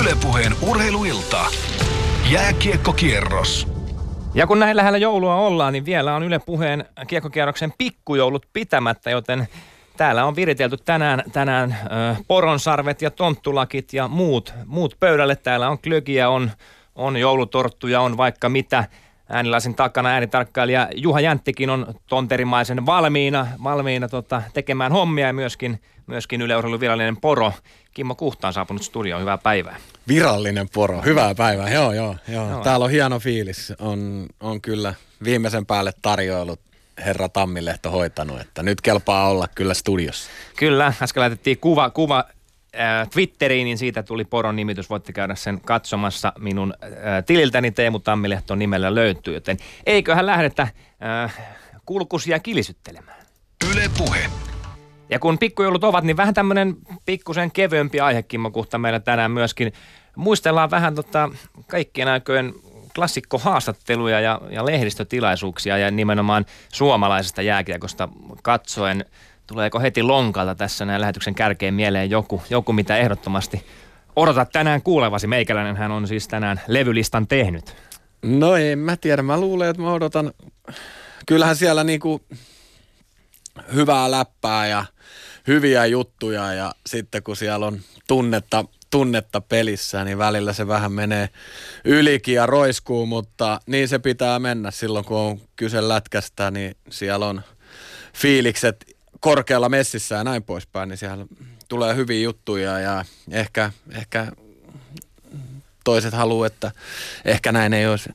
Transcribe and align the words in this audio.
Ylepuheen 0.00 0.52
urheiluilta. 0.62 1.46
Jääkiekkokierros. 2.30 3.68
Ja 4.34 4.46
kun 4.46 4.58
näin 4.60 4.76
lähellä 4.76 4.98
joulua 4.98 5.34
ollaan, 5.34 5.72
niin 5.72 5.84
vielä 5.84 6.14
on 6.14 6.22
Yle 6.22 6.38
Puheen 6.38 6.84
kiekkokierroksen 7.06 7.72
pikkujoulut 7.78 8.46
pitämättä, 8.52 9.10
joten 9.10 9.48
täällä 9.96 10.24
on 10.24 10.36
viritelty 10.36 10.76
tänään, 10.76 11.22
tänään 11.32 11.72
ö, 11.72 12.16
poronsarvet 12.28 13.02
ja 13.02 13.10
tonttulakit 13.10 13.92
ja 13.92 14.08
muut, 14.08 14.54
muut 14.66 14.96
pöydälle. 15.00 15.36
Täällä 15.36 15.68
on 15.68 15.78
klögiä, 15.78 16.28
on, 16.28 16.50
on 16.94 17.16
joulutorttuja, 17.16 18.00
on 18.00 18.16
vaikka 18.16 18.48
mitä. 18.48 18.84
Äänilaisen 19.28 19.74
takana 19.74 20.08
äänitarkkailija 20.08 20.88
Juha 20.94 21.20
Jänttikin 21.20 21.70
on 21.70 21.94
tonterimaisen 22.06 22.86
valmiina, 22.86 23.46
valmiina 23.62 24.08
tota, 24.08 24.42
tekemään 24.54 24.92
hommia 24.92 25.26
ja 25.26 25.32
myöskin, 25.32 25.80
myöskin 26.06 26.42
Yle 26.42 26.54
virallinen 26.80 27.16
poro. 27.16 27.52
Kimmo 27.94 28.14
Kuhta 28.14 28.46
on 28.46 28.52
saapunut 28.52 28.82
studioon. 28.82 29.20
Hyvää 29.20 29.38
päivää. 29.38 29.76
Virallinen 30.08 30.68
poro. 30.74 31.02
Hyvää 31.02 31.34
päivää. 31.34 31.70
Joo, 31.70 31.92
joo, 31.92 32.16
joo. 32.28 32.50
joo. 32.50 32.62
Täällä 32.64 32.84
on 32.84 32.90
hieno 32.90 33.18
fiilis. 33.18 33.72
On, 33.78 34.26
on 34.40 34.60
kyllä 34.60 34.94
viimeisen 35.24 35.66
päälle 35.66 35.92
tarjoilut 36.02 36.60
herra 37.04 37.28
Tammilehto 37.28 37.90
hoitanut, 37.90 38.40
että 38.40 38.62
nyt 38.62 38.80
kelpaa 38.80 39.28
olla 39.28 39.48
kyllä 39.54 39.74
studiossa. 39.74 40.30
Kyllä, 40.56 40.92
äsken 41.02 41.20
laitettiin 41.20 41.58
kuva, 41.58 41.90
kuva 41.90 42.24
äh, 42.78 43.08
Twitteriin, 43.08 43.64
niin 43.64 43.78
siitä 43.78 44.02
tuli 44.02 44.24
poron 44.24 44.56
nimitys. 44.56 44.90
Voitte 44.90 45.12
käydä 45.12 45.34
sen 45.34 45.60
katsomassa 45.60 46.32
minun 46.38 46.74
äh, 46.84 47.24
tililtäni. 47.26 47.70
Teemu 47.70 47.98
Tammilehto 47.98 48.54
nimellä 48.54 48.94
löytyy, 48.94 49.34
joten 49.34 49.56
eiköhän 49.86 50.26
lähdetä 50.26 50.62
äh, 50.62 51.38
kulkusia 51.86 52.38
kilisyttelemään. 52.38 53.24
Yle 53.72 53.90
Puhe. 53.98 54.30
Ja 55.10 55.18
kun 55.18 55.38
pikkujoulut 55.38 55.84
ovat, 55.84 56.04
niin 56.04 56.16
vähän 56.16 56.34
tämmöinen 56.34 56.76
pikkusen 57.06 57.50
kevyempi 57.50 58.00
aihe, 58.00 58.22
Kimmo 58.22 58.50
Kuhta, 58.50 58.78
meillä 58.78 59.00
tänään 59.00 59.30
myöskin. 59.30 59.72
Muistellaan 60.16 60.70
vähän 60.70 60.94
tota, 60.94 61.30
kaikkien 61.66 62.08
aikojen 62.08 62.54
klassikkohaastatteluja 62.94 64.20
ja, 64.20 64.40
ja 64.50 64.66
lehdistötilaisuuksia 64.66 65.78
ja 65.78 65.90
nimenomaan 65.90 66.46
suomalaisesta 66.72 67.42
jääkiekosta 67.42 68.08
katsoen. 68.42 69.04
Tuleeko 69.46 69.80
heti 69.80 70.02
lonkalta 70.02 70.54
tässä 70.54 70.84
näin 70.84 71.00
lähetyksen 71.00 71.34
kärkeen 71.34 71.74
mieleen 71.74 72.10
joku, 72.10 72.42
joku 72.50 72.72
mitä 72.72 72.96
ehdottomasti 72.96 73.66
odotat 74.16 74.52
tänään 74.52 74.82
kuulevasi? 74.82 75.26
Meikäläinen 75.26 75.76
hän 75.76 75.90
on 75.90 76.08
siis 76.08 76.28
tänään 76.28 76.60
levylistan 76.66 77.26
tehnyt. 77.26 77.76
No 78.22 78.56
en 78.56 78.78
mä 78.78 78.96
tiedä, 78.96 79.22
mä 79.22 79.40
luulen, 79.40 79.70
että 79.70 79.82
mä 79.82 79.92
odotan. 79.92 80.32
Kyllähän 81.26 81.56
siellä 81.56 81.84
niinku 81.84 82.20
hyvää 83.74 84.10
läppää 84.10 84.66
ja 84.66 84.84
hyviä 85.46 85.86
juttuja 85.86 86.52
ja 86.52 86.74
sitten 86.86 87.22
kun 87.22 87.36
siellä 87.36 87.66
on 87.66 87.80
tunnetta, 88.08 88.64
tunnetta 88.90 89.40
pelissä, 89.40 90.04
niin 90.04 90.18
välillä 90.18 90.52
se 90.52 90.66
vähän 90.66 90.92
menee 90.92 91.28
ylikin 91.84 92.34
ja 92.34 92.46
roiskuu, 92.46 93.06
mutta 93.06 93.60
niin 93.66 93.88
se 93.88 93.98
pitää 93.98 94.38
mennä 94.38 94.70
silloin, 94.70 95.04
kun 95.04 95.16
on 95.16 95.40
kyse 95.56 95.88
lätkästä, 95.88 96.50
niin 96.50 96.76
siellä 96.90 97.26
on 97.26 97.42
fiilikset 98.14 98.96
korkealla 99.20 99.68
messissä 99.68 100.14
ja 100.14 100.24
näin 100.24 100.42
poispäin, 100.42 100.88
niin 100.88 100.98
siellä 100.98 101.26
tulee 101.68 101.96
hyviä 101.96 102.20
juttuja 102.20 102.80
ja 102.80 103.04
ehkä, 103.30 103.72
ehkä 103.92 104.26
toiset 105.84 106.14
haluaa, 106.14 106.46
että 106.46 106.72
ehkä 107.24 107.52
näin 107.52 107.74
ei 107.74 107.86
olisi 107.86 108.10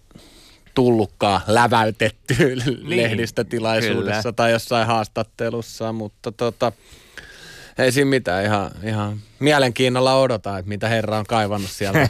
tullutkaan 0.75 1.41
läväytetty 1.47 2.55
niin, 2.55 2.89
lehdistötilaisuudessa 2.97 4.22
kyllä. 4.22 4.33
tai 4.33 4.52
jossain 4.52 4.88
haastattelussa, 4.88 5.94
mutta 5.94 6.31
tota, 6.31 6.72
ei 7.80 7.91
siinä 7.91 8.09
mitään, 8.09 8.45
ihan, 8.45 8.72
ihan 8.83 9.19
mielenkiinnolla 9.39 10.16
odotan, 10.16 10.59
että 10.59 10.69
mitä 10.69 10.88
herra 10.88 11.17
on 11.17 11.25
kaivannut 11.25 11.72
sieltä, 11.72 12.08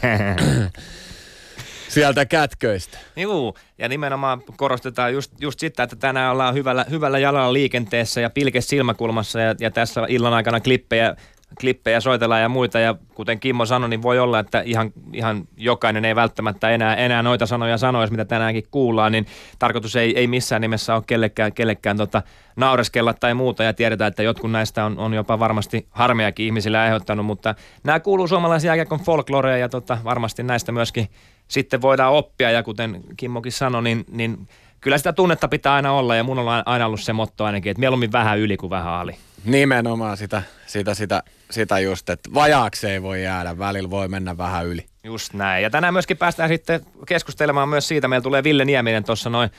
sieltä 1.88 2.26
kätköistä. 2.26 2.98
Joo, 3.16 3.54
ja 3.78 3.88
nimenomaan 3.88 4.42
korostetaan 4.56 5.12
just, 5.12 5.32
just 5.40 5.60
sitä, 5.60 5.82
että 5.82 5.96
tänään 5.96 6.32
ollaan 6.32 6.54
hyvällä, 6.54 6.84
hyvällä 6.90 7.18
jalalla 7.18 7.52
liikenteessä 7.52 8.20
ja 8.20 8.30
pilke 8.30 8.60
silmäkulmassa 8.60 9.40
ja, 9.40 9.54
ja 9.60 9.70
tässä 9.70 10.00
illan 10.08 10.32
aikana 10.34 10.60
klippejä 10.60 11.16
klippejä 11.60 12.00
soitellaan 12.00 12.42
ja 12.42 12.48
muita. 12.48 12.78
Ja 12.78 12.94
kuten 13.14 13.40
Kimmo 13.40 13.66
sanoi, 13.66 13.88
niin 13.88 14.02
voi 14.02 14.18
olla, 14.18 14.38
että 14.38 14.60
ihan, 14.60 14.92
ihan 15.12 15.48
jokainen 15.56 16.04
ei 16.04 16.14
välttämättä 16.14 16.70
enää, 16.70 16.94
enää 16.94 17.22
noita 17.22 17.46
sanoja 17.46 17.78
sanoisi, 17.78 18.12
mitä 18.12 18.24
tänäänkin 18.24 18.64
kuullaan. 18.70 19.12
Niin 19.12 19.26
tarkoitus 19.58 19.96
ei, 19.96 20.18
ei 20.18 20.26
missään 20.26 20.62
nimessä 20.62 20.94
ole 20.94 21.02
kellekään, 21.06 21.52
kellekään 21.52 21.96
tota, 21.96 22.22
naureskella 22.56 23.14
tai 23.14 23.34
muuta. 23.34 23.64
Ja 23.64 23.72
tiedetään, 23.72 24.08
että 24.08 24.22
jotkut 24.22 24.50
näistä 24.50 24.84
on, 24.84 24.98
on 24.98 25.14
jopa 25.14 25.38
varmasti 25.38 25.86
harmeakin 25.90 26.46
ihmisille 26.46 26.78
aiheuttanut. 26.78 27.26
Mutta 27.26 27.54
nämä 27.84 28.00
kuuluu 28.00 28.28
suomalaisia 28.28 28.68
jääkiekon 28.68 29.00
folklorea 29.00 29.56
ja 29.56 29.68
tota, 29.68 29.98
varmasti 30.04 30.42
näistä 30.42 30.72
myöskin 30.72 31.08
sitten 31.48 31.82
voidaan 31.82 32.12
oppia. 32.12 32.50
Ja 32.50 32.62
kuten 32.62 33.00
Kimmokin 33.16 33.52
sanoi, 33.52 33.82
niin, 33.82 34.04
niin 34.10 34.48
kyllä 34.80 34.98
sitä 34.98 35.12
tunnetta 35.12 35.48
pitää 35.48 35.74
aina 35.74 35.92
olla 35.92 36.16
ja 36.16 36.24
mun 36.24 36.38
on 36.38 36.62
aina 36.66 36.86
ollut 36.86 37.00
se 37.00 37.12
motto 37.12 37.44
ainakin, 37.44 37.70
että 37.70 37.80
mieluummin 37.80 38.12
vähän 38.12 38.38
yli 38.38 38.56
kuin 38.56 38.70
vähän 38.70 38.92
ali. 38.92 39.16
Nimenomaan 39.44 40.16
sitä, 40.16 40.42
sitä, 40.66 40.94
sitä, 40.94 41.22
sitä 41.50 41.78
just, 41.78 42.10
että 42.10 42.30
vajaaksi 42.34 42.86
ei 42.86 43.02
voi 43.02 43.22
jäädä, 43.22 43.58
välillä 43.58 43.90
voi 43.90 44.08
mennä 44.08 44.38
vähän 44.38 44.66
yli. 44.66 44.86
Just 45.04 45.34
näin. 45.34 45.62
Ja 45.62 45.70
tänään 45.70 45.94
myöskin 45.94 46.16
päästään 46.16 46.48
sitten 46.48 46.80
keskustelemaan 47.06 47.68
myös 47.68 47.88
siitä. 47.88 48.08
Meillä 48.08 48.22
tulee 48.22 48.44
Ville 48.44 48.64
Nieminen 48.64 49.04
tuossa 49.04 49.30
noin 49.30 49.50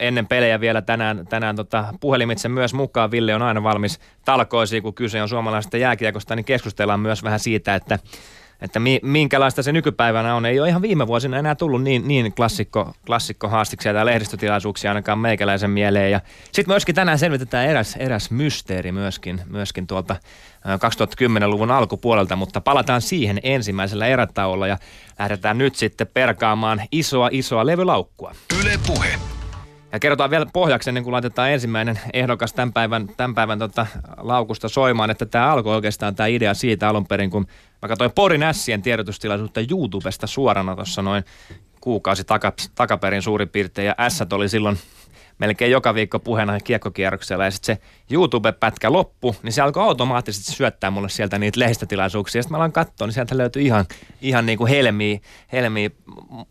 ennen 0.00 0.26
pelejä 0.26 0.60
vielä 0.60 0.82
tänään, 0.82 1.26
tänään 1.26 1.56
tota, 1.56 1.94
puhelimitse 2.00 2.48
myös 2.48 2.74
mukaan. 2.74 3.10
Ville 3.10 3.34
on 3.34 3.42
aina 3.42 3.62
valmis 3.62 4.00
talkoisiin, 4.24 4.82
kun 4.82 4.94
kyse 4.94 5.22
on 5.22 5.28
suomalaisesta 5.28 5.76
jääkiekosta, 5.76 6.36
niin 6.36 6.44
keskustellaan 6.44 7.00
myös 7.00 7.22
vähän 7.22 7.40
siitä, 7.40 7.74
että 7.74 7.98
että 8.62 8.80
mi, 8.80 9.00
minkälaista 9.02 9.62
se 9.62 9.72
nykypäivänä 9.72 10.34
on. 10.34 10.46
Ei 10.46 10.60
ole 10.60 10.68
ihan 10.68 10.82
viime 10.82 11.06
vuosina 11.06 11.38
enää 11.38 11.54
tullut 11.54 11.82
niin, 11.82 12.08
niin 12.08 12.32
klassikko, 12.32 12.92
klassikko 13.06 13.48
haastiksia 13.48 13.92
tai 13.92 14.06
lehdistötilaisuuksia 14.06 14.90
ainakaan 14.90 15.18
meikäläisen 15.18 15.70
mieleen. 15.70 16.10
Ja 16.10 16.20
sitten 16.52 16.72
myöskin 16.72 16.94
tänään 16.94 17.18
selvitetään 17.18 17.68
eräs, 17.68 17.96
eräs 17.96 18.30
mysteeri 18.30 18.92
myöskin, 18.92 19.40
myöskin 19.46 19.86
tuolta 19.86 20.16
2010-luvun 20.64 21.70
alkupuolelta, 21.70 22.36
mutta 22.36 22.60
palataan 22.60 23.02
siihen 23.02 23.40
ensimmäisellä 23.42 24.06
erätauolla 24.06 24.66
ja 24.66 24.78
lähdetään 25.18 25.58
nyt 25.58 25.74
sitten 25.74 26.06
perkaamaan 26.14 26.82
isoa 26.92 27.28
isoa 27.32 27.66
levylaukkua. 27.66 28.34
Yle 28.60 28.78
Puhe. 28.86 29.39
Ja 29.92 29.98
kerrotaan 29.98 30.30
vielä 30.30 30.46
pohjaksi 30.52 30.90
ennen 30.90 31.04
kuin 31.04 31.12
laitetaan 31.12 31.50
ensimmäinen 31.50 32.00
ehdokas 32.12 32.52
tämän 32.52 32.72
päivän, 32.72 33.08
tämän 33.16 33.34
päivän 33.34 33.58
tota 33.58 33.86
laukusta 34.16 34.68
soimaan, 34.68 35.10
että 35.10 35.26
tämä 35.26 35.52
alkoi 35.52 35.74
oikeastaan 35.74 36.14
tämä 36.14 36.26
idea 36.26 36.54
siitä 36.54 36.88
alun 36.88 37.06
perin, 37.06 37.30
kun 37.30 37.46
mä 37.82 37.88
katsoin 37.88 38.12
Porin 38.14 38.42
Ässien 38.42 38.82
tiedotustilaisuutta 38.82 39.60
YouTubesta 39.70 40.26
suorana 40.26 40.76
tuossa 40.76 41.02
noin 41.02 41.24
kuukausi 41.80 42.24
taka, 42.24 42.52
takaperin 42.74 43.22
suurin 43.22 43.48
piirtein, 43.48 43.86
ja 43.86 43.94
Ässät 43.98 44.32
oli 44.32 44.48
silloin 44.48 44.78
melkein 45.40 45.70
joka 45.70 45.94
viikko 45.94 46.18
puheena 46.18 46.60
kiekkokierroksella 46.60 47.44
ja 47.44 47.50
sitten 47.50 47.76
se 47.76 47.82
YouTube-pätkä 48.10 48.92
loppu, 48.92 49.36
niin 49.42 49.52
se 49.52 49.62
alkoi 49.62 49.82
automaattisesti 49.82 50.52
syöttää 50.52 50.90
mulle 50.90 51.08
sieltä 51.08 51.38
niitä 51.38 51.60
lehdistötilaisuuksia. 51.60 52.38
Ja 52.38 52.42
sitten 52.42 52.52
mä 52.52 52.56
alan 52.56 52.72
katsoa, 52.72 53.06
niin 53.06 53.14
sieltä 53.14 53.38
löytyi 53.38 53.64
ihan, 53.64 53.84
ihan 54.20 54.46
niin 54.46 54.58
kuin 54.58 54.68
helmiä, 54.68 55.18
helmiä 55.52 55.90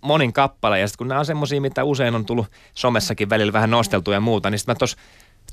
monin 0.01 0.33
kappale. 0.33 0.79
Ja 0.79 0.87
sitten 0.87 0.97
kun 0.97 1.07
nämä 1.07 1.19
on 1.19 1.25
semmoisia, 1.25 1.61
mitä 1.61 1.83
usein 1.83 2.15
on 2.15 2.25
tullut 2.25 2.47
somessakin 2.73 3.29
välillä 3.29 3.53
vähän 3.53 3.71
nosteltu 3.71 4.11
ja 4.11 4.19
muuta, 4.19 4.49
niin 4.49 4.59
sitten 4.59 4.75
mä 4.75 4.77
tuossa 4.77 4.97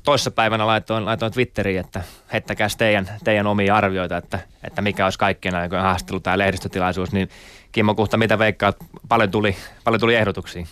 toissa 0.03 0.31
päivänä 0.31 0.67
laitoin, 0.67 1.05
laitoin 1.05 1.31
Twitteriin, 1.31 1.79
että 1.79 2.03
heittäkääs 2.33 2.77
teidän, 2.77 3.09
teidän 3.23 3.47
omia 3.47 3.75
arvioita, 3.75 4.17
että, 4.17 4.39
että 4.63 4.81
mikä 4.81 5.03
olisi 5.03 5.19
kaikkien 5.19 5.55
aikojen 5.55 5.83
haastattelu 5.83 6.19
tai 6.19 6.37
lehdistötilaisuus, 6.37 7.11
niin 7.11 7.29
Kimmo 7.71 7.95
Kuhta, 7.95 8.17
mitä 8.17 8.39
veikkaat, 8.39 8.75
paljon 9.09 9.31
tuli, 9.31 9.55
paljon 9.83 9.99
tuli 9.99 10.15
ehdotuksia? 10.15 10.65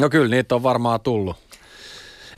No 0.00 0.10
kyllä, 0.10 0.28
niitä 0.28 0.54
on 0.54 0.62
varmaan 0.62 1.00
tullut. 1.00 1.47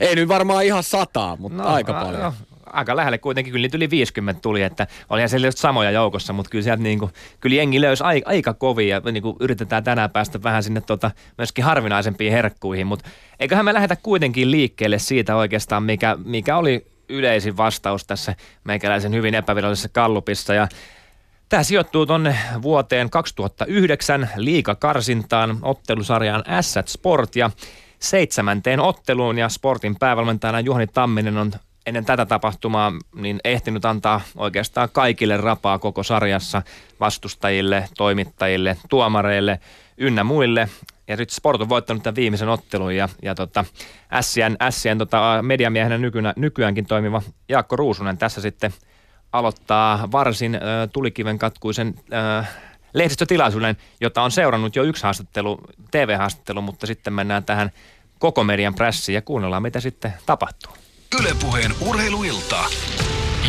Ei 0.01 0.15
nyt 0.15 0.27
varmaan 0.27 0.65
ihan 0.65 0.83
sataa, 0.83 1.35
mutta 1.35 1.63
no, 1.63 1.69
aika 1.69 1.93
paljon. 1.93 2.21
No, 2.21 2.33
aika 2.65 2.95
lähelle 2.95 3.17
kuitenkin, 3.17 3.51
kyllä 3.51 3.63
niitä 3.63 3.77
yli 3.77 3.89
50 3.89 4.41
tuli, 4.41 4.63
että 4.63 4.87
olihan 5.09 5.29
siellä 5.29 5.47
just 5.47 5.57
samoja 5.57 5.91
joukossa, 5.91 6.33
mutta 6.33 6.49
kyllä 6.49 6.63
sieltä 6.63 6.83
niin 6.83 6.99
kuin, 6.99 7.11
kyllä 7.39 7.55
jengi 7.55 7.81
löysi 7.81 8.03
aika, 8.03 8.29
aika 8.29 8.53
kovia 8.53 9.01
ja 9.05 9.11
niin 9.11 9.23
kuin 9.23 9.35
yritetään 9.39 9.83
tänään 9.83 10.09
päästä 10.09 10.43
vähän 10.43 10.63
sinne 10.63 10.81
tota, 10.81 11.11
myöskin 11.37 11.65
harvinaisempiin 11.65 12.33
herkkuihin, 12.33 12.87
mutta 12.87 13.09
eiköhän 13.39 13.65
me 13.65 13.73
lähdetä 13.73 13.95
kuitenkin 13.95 14.51
liikkeelle 14.51 14.99
siitä 14.99 15.35
oikeastaan, 15.35 15.83
mikä, 15.83 16.17
mikä 16.25 16.57
oli 16.57 16.85
yleisin 17.09 17.57
vastaus 17.57 18.05
tässä 18.05 18.35
meikäläisen 18.63 19.13
hyvin 19.13 19.35
epävirallisessa 19.35 19.89
kallupissa 19.89 20.53
ja 20.53 20.67
Tämä 21.49 21.63
sijoittuu 21.63 22.05
tuonne 22.05 22.37
vuoteen 22.61 23.09
2009 23.09 24.29
liikakarsintaan 24.35 25.57
ottelusarjaan 25.61 26.49
Asset 26.49 26.87
Sport. 26.87 27.35
Ja 27.35 27.51
seitsemänteen 28.01 28.79
otteluun 28.79 29.37
ja 29.37 29.49
Sportin 29.49 29.95
päävalmentajana 29.99 30.59
Juhani 30.59 30.87
Tamminen 30.87 31.37
on 31.37 31.51
ennen 31.85 32.05
tätä 32.05 32.25
tapahtumaa 32.25 32.93
niin 33.15 33.39
ehtinyt 33.43 33.85
antaa 33.85 34.21
oikeastaan 34.35 34.89
kaikille 34.91 35.37
rapaa 35.37 35.79
koko 35.79 36.03
sarjassa 36.03 36.61
vastustajille, 36.99 37.85
toimittajille, 37.97 38.77
tuomareille 38.89 39.59
ynnä 39.97 40.23
muille. 40.23 40.69
Ja 41.07 41.17
sitten 41.17 41.35
Sport 41.35 41.61
on 41.61 41.69
voittanut 41.69 42.03
tämän 42.03 42.15
viimeisen 42.15 42.49
ottelun 42.49 42.95
ja, 42.95 43.09
ja 43.21 43.35
tota, 43.35 43.65
Sien, 44.21 44.57
Sien 44.69 44.97
tota, 44.97 45.39
mediamiehenä 45.41 45.97
nykyään, 45.97 46.33
nykyäänkin 46.35 46.85
toimiva 46.85 47.21
Jaakko 47.49 47.75
Ruusunen 47.75 48.17
tässä 48.17 48.41
sitten 48.41 48.73
aloittaa 49.31 50.11
varsin 50.11 50.55
äh, 50.55 50.61
tulikiven 50.93 51.39
katkuisen 51.39 51.95
äh, 52.13 52.49
lehdistötilaisuuden, 52.93 53.77
jota 54.01 54.21
on 54.21 54.31
seurannut 54.31 54.75
jo 54.75 54.83
yksi 54.83 55.03
haastattelu, 55.03 55.59
TV-haastattelu, 55.91 56.61
mutta 56.61 56.87
sitten 56.87 57.13
mennään 57.13 57.43
tähän 57.43 57.71
koko 58.19 58.43
median 58.43 58.75
prässiin 58.75 59.13
ja 59.13 59.21
kuunnellaan, 59.21 59.63
mitä 59.63 59.79
sitten 59.79 60.13
tapahtuu. 60.25 60.71
Ylepuheen 61.19 61.71
urheiluilta. 61.87 62.57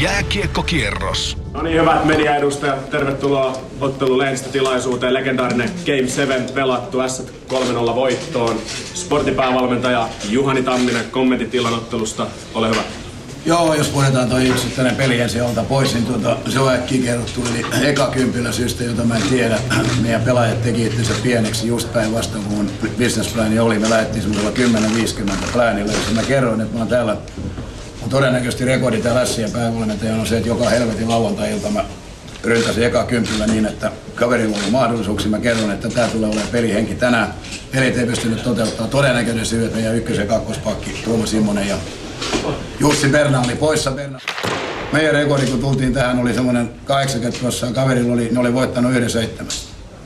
Jääkiekkokierros. 0.00 1.38
No 1.52 1.62
niin, 1.62 1.80
hyvät 1.80 2.04
mediaedustajat, 2.04 2.90
tervetuloa 2.90 3.52
ottelun 3.80 4.18
lehdistötilaisuuteen. 4.18 5.14
Legendaarinen 5.14 5.70
Game 5.86 6.08
7 6.08 6.42
pelattu 6.54 6.98
S 7.08 7.26
3-0 7.48 7.54
voittoon. 7.94 8.58
Sportipäävalmentaja 8.94 10.08
Juhani 10.30 10.62
Tamminen 10.62 11.10
kommentit 11.10 11.54
ottelusta. 11.76 12.26
Ole 12.54 12.68
hyvä. 12.68 13.01
Joo, 13.46 13.74
jos 13.74 13.88
puhutaan 13.88 14.28
toi 14.28 14.48
yksittäinen 14.48 14.96
peli 14.96 15.20
ensin 15.20 15.42
alta 15.42 15.64
pois, 15.64 15.94
niin 15.94 16.06
tuota, 16.06 16.36
se 16.48 16.60
on 16.60 16.74
äkkiä 16.74 17.02
kerrottu. 17.02 17.44
Eli 17.50 17.88
eka 17.88 18.06
kympillä 18.06 18.52
syystä, 18.52 18.84
jota 18.84 19.04
mä 19.04 19.16
en 19.16 19.22
tiedä, 19.22 19.58
meidän 20.02 20.22
pelaajat 20.22 20.62
teki 20.62 20.86
itsensä 20.86 21.12
pieneksi 21.22 21.66
just 21.66 21.92
päinvastoin 21.92 22.44
kuin 22.44 22.56
mun 22.56 22.70
businessplani 22.98 23.58
oli. 23.58 23.78
Me 23.78 23.90
lähdettiin 23.90 24.22
semmoisella 24.22 24.80
10-50 25.30 25.52
planilla, 25.52 25.92
jossa 25.92 26.10
mä 26.10 26.22
kerroin, 26.22 26.60
että 26.60 26.74
mä 26.74 26.78
oon 26.78 26.88
täällä 26.88 27.16
on 28.02 28.10
todennäköisesti 28.10 28.64
rekordi 28.64 29.02
täällä 29.02 29.20
ja 29.20 29.48
päävalmentajan 29.52 30.20
on 30.20 30.26
se, 30.26 30.36
että 30.36 30.48
joka 30.48 30.68
helvetin 30.68 31.08
lauantai-ilta 31.08 31.70
mä 31.70 31.84
ryntäsin 32.44 32.84
eka 32.84 33.04
kympillä 33.04 33.46
niin, 33.46 33.66
että 33.66 33.92
kaverilla 34.14 34.56
oli 34.56 34.70
mahdollisuuksia. 34.70 35.30
Mä 35.30 35.38
kerron, 35.38 35.70
että 35.70 35.88
tämä 35.88 36.08
tulee 36.08 36.28
olemaan 36.28 36.48
pelihenki 36.52 36.94
tänään. 36.94 37.34
Pelit 37.72 37.98
ei 37.98 38.06
pystynyt 38.06 38.42
toteuttaa 38.42 38.86
todennäköinen 38.86 39.46
syy, 39.46 39.64
että 39.64 39.76
meidän 39.76 39.96
ykkös- 39.96 40.18
ja 40.18 40.26
kakkospakki 40.26 40.90
Tuomo 41.04 41.26
Simmonen 41.26 41.68
ja 41.68 41.76
Jussi 42.80 43.08
Berna 43.08 43.40
oli 43.40 43.54
poissa. 43.54 43.90
Berna. 43.90 44.18
Meidän 44.92 45.14
rekordi, 45.14 45.46
kun 45.46 45.60
tultiin 45.60 45.94
tähän, 45.94 46.18
oli 46.18 46.34
semmoinen 46.34 46.70
80 46.84 47.40
prosenttia. 47.40 47.82
Kaverilla 47.82 48.12
oli, 48.12 48.28
ne 48.32 48.40
oli 48.40 48.54
voittanut 48.54 48.92
yhden 48.92 49.10
seitsemän. 49.10 49.52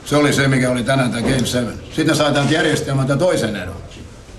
Se 0.04 0.16
oli 0.16 0.32
se, 0.32 0.48
mikä 0.48 0.70
oli 0.70 0.84
tänään 0.84 1.10
tämä 1.10 1.22
Game 1.22 1.46
7. 1.46 1.74
Sitten 1.96 2.16
sai 2.16 2.32
tämän 2.32 2.50
järjestelmän 2.50 3.18
toisen 3.18 3.56
edun. 3.56 3.74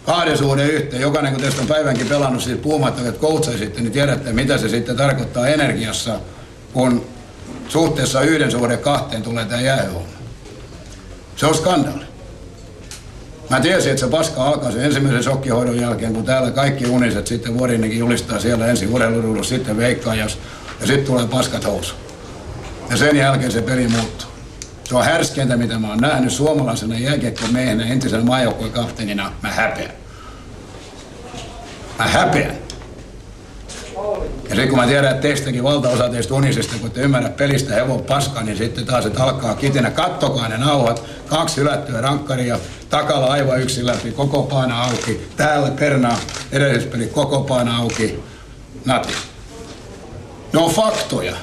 Kahden 0.06 0.38
suhde 0.38 0.68
yhteen. 0.68 1.02
Jokainen, 1.02 1.32
kun 1.32 1.42
teistä 1.42 1.62
on 1.62 1.68
päivänkin 1.68 2.08
pelannut 2.08 2.44
siis 2.44 2.58
puhumatta, 2.58 3.08
että 3.08 3.22
coachaisitte, 3.22 3.82
niin 3.82 3.92
tiedätte, 3.92 4.34
mitä 4.34 4.58
se 4.58 4.70
sitten 4.70 4.98
tarkoittaa 4.98 5.48
energiassa, 5.48 6.20
kun 6.74 7.06
suhteessa 7.70 8.22
yhden 8.22 8.52
suhde 8.52 8.78
kahteen 8.78 9.24
tulee 9.24 9.46
tämä 9.46 9.62
jäähomma. 9.62 10.08
Se 11.36 11.46
on 11.46 11.56
skandaali. 11.56 12.07
Mä 13.50 13.60
tiesin, 13.60 13.92
että 13.92 14.06
se 14.06 14.12
paska 14.12 14.44
alkaa 14.44 14.72
sen 14.72 14.84
ensimmäisen 14.84 15.24
sokkihoidon 15.24 15.80
jälkeen, 15.80 16.14
kun 16.14 16.26
täällä 16.26 16.52
kaikki 16.52 16.86
uniset 16.86 17.28
sitten 17.28 17.58
Vuorinenkin 17.58 18.00
julistaa 18.00 18.40
siellä 18.40 18.68
ensin 18.68 18.90
urheiluruudun, 18.90 19.46
sitten 19.46 19.78
veikkaajassa 19.78 20.38
ja 20.82 20.88
sitten 20.88 21.06
tulee 21.06 21.28
paskat 21.28 21.66
housu. 21.66 21.96
Ja 22.90 22.98
sen 22.98 23.18
jälkeen 23.18 23.52
se 23.52 23.62
peli 23.62 23.88
muuttuu. 23.88 24.30
Se 24.84 24.96
on 24.96 25.06
härskeintä, 25.06 25.58
mitä 25.58 25.80
mä 25.80 25.90
oon 25.90 25.98
nähnyt 25.98 26.32
suomalaisena 26.32 27.00
jääkiekkomiehenä, 27.00 27.86
entisenä 27.86 28.24
maajoukkueen 28.24 28.74
kapteenina. 28.74 29.32
Mä 29.44 29.50
häpeän. 29.50 29.92
Mä 32.00 32.08
häpeän. 32.08 32.67
Ja 34.50 34.56
sitten 34.56 34.70
kun 34.70 34.80
mä 34.80 34.88
tiedän, 34.88 35.12
että 35.12 35.22
teistäkin 35.22 35.64
valtaosa 35.64 36.10
teistä 36.10 36.34
unisesta, 36.34 36.76
kun 36.82 36.92
te 36.92 37.02
ymmärrät 37.02 37.38
pelistä 37.38 37.74
hevon 37.74 38.04
paskaa, 38.04 38.44
niin 38.44 38.58
sitten 38.58 38.86
taas, 38.86 39.06
että 39.06 39.24
alkaa 39.24 39.56
kitinä. 39.56 39.92
Kattokaa 39.92 40.48
ne 40.48 40.58
nauhat, 40.58 41.04
kaksi 41.28 41.58
hylättyä 41.62 42.02
rankkaria, 42.02 42.60
takalla 42.90 43.26
aivan 43.26 43.62
yksi 43.62 43.86
läpi, 43.86 44.12
koko 44.12 44.44
paana 44.44 44.84
auki. 44.84 45.28
Täällä 45.38 45.72
Pernaa, 45.72 46.20
edellispeli, 46.52 47.08
koko 47.08 47.42
paana 47.42 47.78
auki. 47.78 48.20
Nati. 48.86 49.14
Ne 50.54 50.60
on 50.60 50.72
faktoja. 50.72 51.36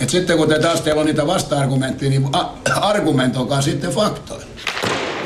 Et 0.00 0.10
sitten 0.10 0.36
kun 0.36 0.48
te 0.48 0.58
taas 0.58 0.80
teillä 0.80 1.00
on 1.00 1.06
niitä 1.06 1.26
vasta-argumentteja, 1.26 2.10
niin 2.10 2.28
argumentoikaa 2.80 3.62
sitten 3.62 3.90
faktoja. 3.90 4.46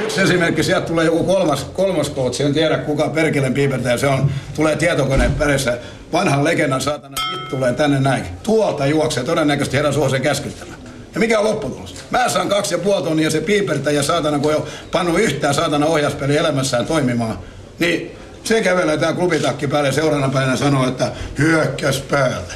Yksi 0.03 0.21
esimerkki, 0.21 0.63
sieltä 0.63 0.87
tulee 0.87 1.05
joku 1.05 1.25
kolmas, 1.25 1.65
kolmas 1.65 2.11
kootsi, 2.11 2.43
en 2.43 2.55
tiedä 2.55 2.79
kuka 2.79 3.09
perkelen 3.09 3.55
piipertäjä 3.55 3.97
se 3.97 4.07
on, 4.07 4.31
tulee 4.55 4.77
tietokoneen 4.77 5.35
perässä, 5.35 5.79
vanhan 6.13 6.45
legendan 6.45 6.81
saatana 6.81 7.17
tulee 7.51 7.73
tänne 7.73 8.01
näin. 8.01 8.25
Tuolta 8.43 8.87
juoksee, 8.87 9.25
todennäköisesti 9.25 9.77
herra 9.77 9.93
Suosen 9.93 10.23
käskyttämään. 10.23 10.81
Ja 11.15 11.21
mikä 11.21 11.39
on 11.39 11.45
lopputulos? 11.45 11.95
Mä 12.11 12.29
saan 12.29 12.49
kaksi 12.49 12.75
ja 12.75 12.79
puoli 12.79 13.03
tonnia 13.03 13.31
se 13.31 13.41
piipertäjä 13.41 14.03
saatana, 14.03 14.39
kun 14.39 14.53
jo 14.53 14.67
pannu 14.93 15.17
yhtään 15.17 15.55
saatana 15.55 15.87
ohjaspeli 15.87 16.37
elämässään 16.37 16.87
toimimaan. 16.87 17.39
Niin 17.79 18.17
se 18.45 18.61
kävelee 18.61 18.99
tää 18.99 19.13
klubitakki 19.13 19.69
päälle 19.69 19.93
seuraavana 19.93 20.33
päivänä 20.33 20.57
sanoo, 20.57 20.89
että 20.89 21.13
hyökkäs 21.39 22.01
päälle. 22.01 22.55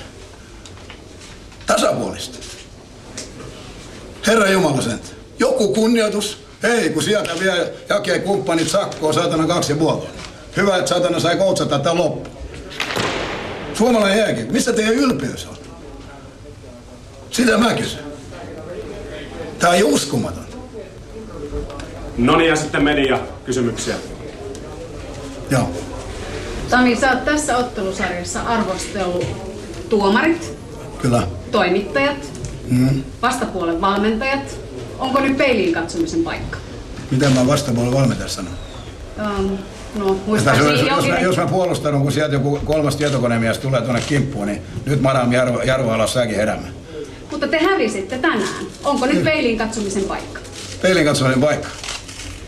Tasapuolista. 1.66 2.38
Herra 4.26 4.50
Jumala 4.50 4.82
sen. 4.82 5.00
Joku 5.38 5.74
kunnioitus. 5.74 6.38
Hei, 6.62 6.90
kun 6.90 7.02
sieltä 7.02 7.30
vielä 7.40 7.66
jakee 7.88 8.18
kumppanit 8.18 8.68
sakkoa, 8.68 9.12
saatana 9.12 9.46
kaksi 9.46 9.72
ja 9.72 9.76
puoli. 9.76 10.06
Hyvä, 10.56 10.76
että 10.76 10.88
saatana 10.88 11.20
sai 11.20 11.36
koutsata 11.36 11.78
tämän 11.78 11.98
loppu. 11.98 12.39
Suomalainen 13.80 14.18
jääkin. 14.18 14.52
Missä 14.52 14.72
teidän 14.72 14.94
ylpeys 14.94 15.46
on? 15.46 15.56
Sitä 17.30 17.58
mä 17.58 17.74
kysyn. 17.74 18.00
Tää 19.58 19.70
on 19.70 19.84
uskomaton. 19.84 20.44
No 22.18 22.36
niin, 22.36 22.48
ja 22.48 22.56
sitten 22.56 22.84
media 22.84 23.18
kysymyksiä. 23.44 23.94
Joo. 25.50 25.70
Tami, 26.70 26.96
sä 26.96 27.10
oot 27.12 27.24
tässä 27.24 27.56
ottelusarjassa 27.56 28.40
arvostellut 28.42 29.26
tuomarit, 29.88 30.58
Kyllä. 31.02 31.22
toimittajat, 31.50 32.32
Mm. 32.70 33.02
vastapuolen 33.22 33.80
valmentajat. 33.80 34.58
Onko 34.98 35.20
nyt 35.20 35.36
peiliin 35.36 35.72
katsomisen 35.74 36.22
paikka? 36.22 36.58
Mitä 37.10 37.30
mä 37.30 37.46
vastapuolen 37.46 37.92
valmentaja 37.94 38.28
sanon? 38.28 38.52
Um, 39.38 39.58
no, 39.94 40.16
muistaakseni 40.26 40.70
jos, 40.70 40.82
jos, 40.82 41.06
mä, 41.08 41.18
jos 41.18 41.36
mä 41.36 41.46
puolustan, 41.46 42.00
kun 42.00 42.12
sieltä 42.12 42.34
joku 42.34 42.60
kolmas 42.64 42.96
tietokonemies 42.96 43.58
tulee 43.58 43.80
tuonne 43.80 44.00
kimppuun, 44.00 44.46
niin 44.46 44.62
nyt 44.86 45.00
Madame 45.00 45.36
Jarvo, 45.36 45.62
Jarvo 45.62 45.90
alas 45.90 46.12
säkin 46.12 46.36
heräämään. 46.36 46.72
Mutta 47.30 47.48
te 47.48 47.58
hävisitte 47.58 48.18
tänään. 48.18 48.66
Onko 48.84 49.06
nyt 49.06 49.24
peiliin 49.24 49.58
katsomisen 49.58 50.04
paikka? 50.04 50.40
Peilin 50.82 51.04
katsominen 51.04 51.40
paikka. 51.40 51.68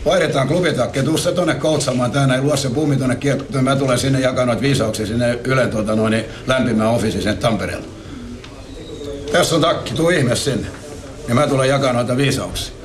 Vaihdetaan 0.05 0.47
klubitakki, 0.47 1.03
tuu 1.03 1.17
se 1.17 1.31
tonne 1.31 1.55
koutsaamaan 1.55 2.11
tänään, 2.11 2.39
ei 2.39 2.41
luo 2.41 2.57
se 2.57 2.69
bumi 2.69 2.97
tonne 2.97 3.15
kiekkoon. 3.15 3.63
Mä 3.63 3.75
tulen 3.75 3.99
sinne 3.99 4.19
jakaa 4.19 4.45
noita 4.45 4.61
viisauksia 4.61 5.05
sinne 5.05 5.39
Ylen 5.43 5.69
tuota, 5.69 5.95
noin, 5.95 6.25
lämpimään 6.47 6.89
office 6.89 7.21
sinne 7.21 7.35
Tampereella. 7.35 7.85
Tässä 9.31 9.55
on 9.55 9.61
takki, 9.61 9.93
tuu 9.93 10.09
ihme 10.09 10.35
sinne. 10.35 10.67
Niin 11.27 11.35
mä 11.35 11.47
tulen 11.47 11.69
jakaa 11.69 11.93
noita 11.93 12.17
viisauksia. 12.17 12.82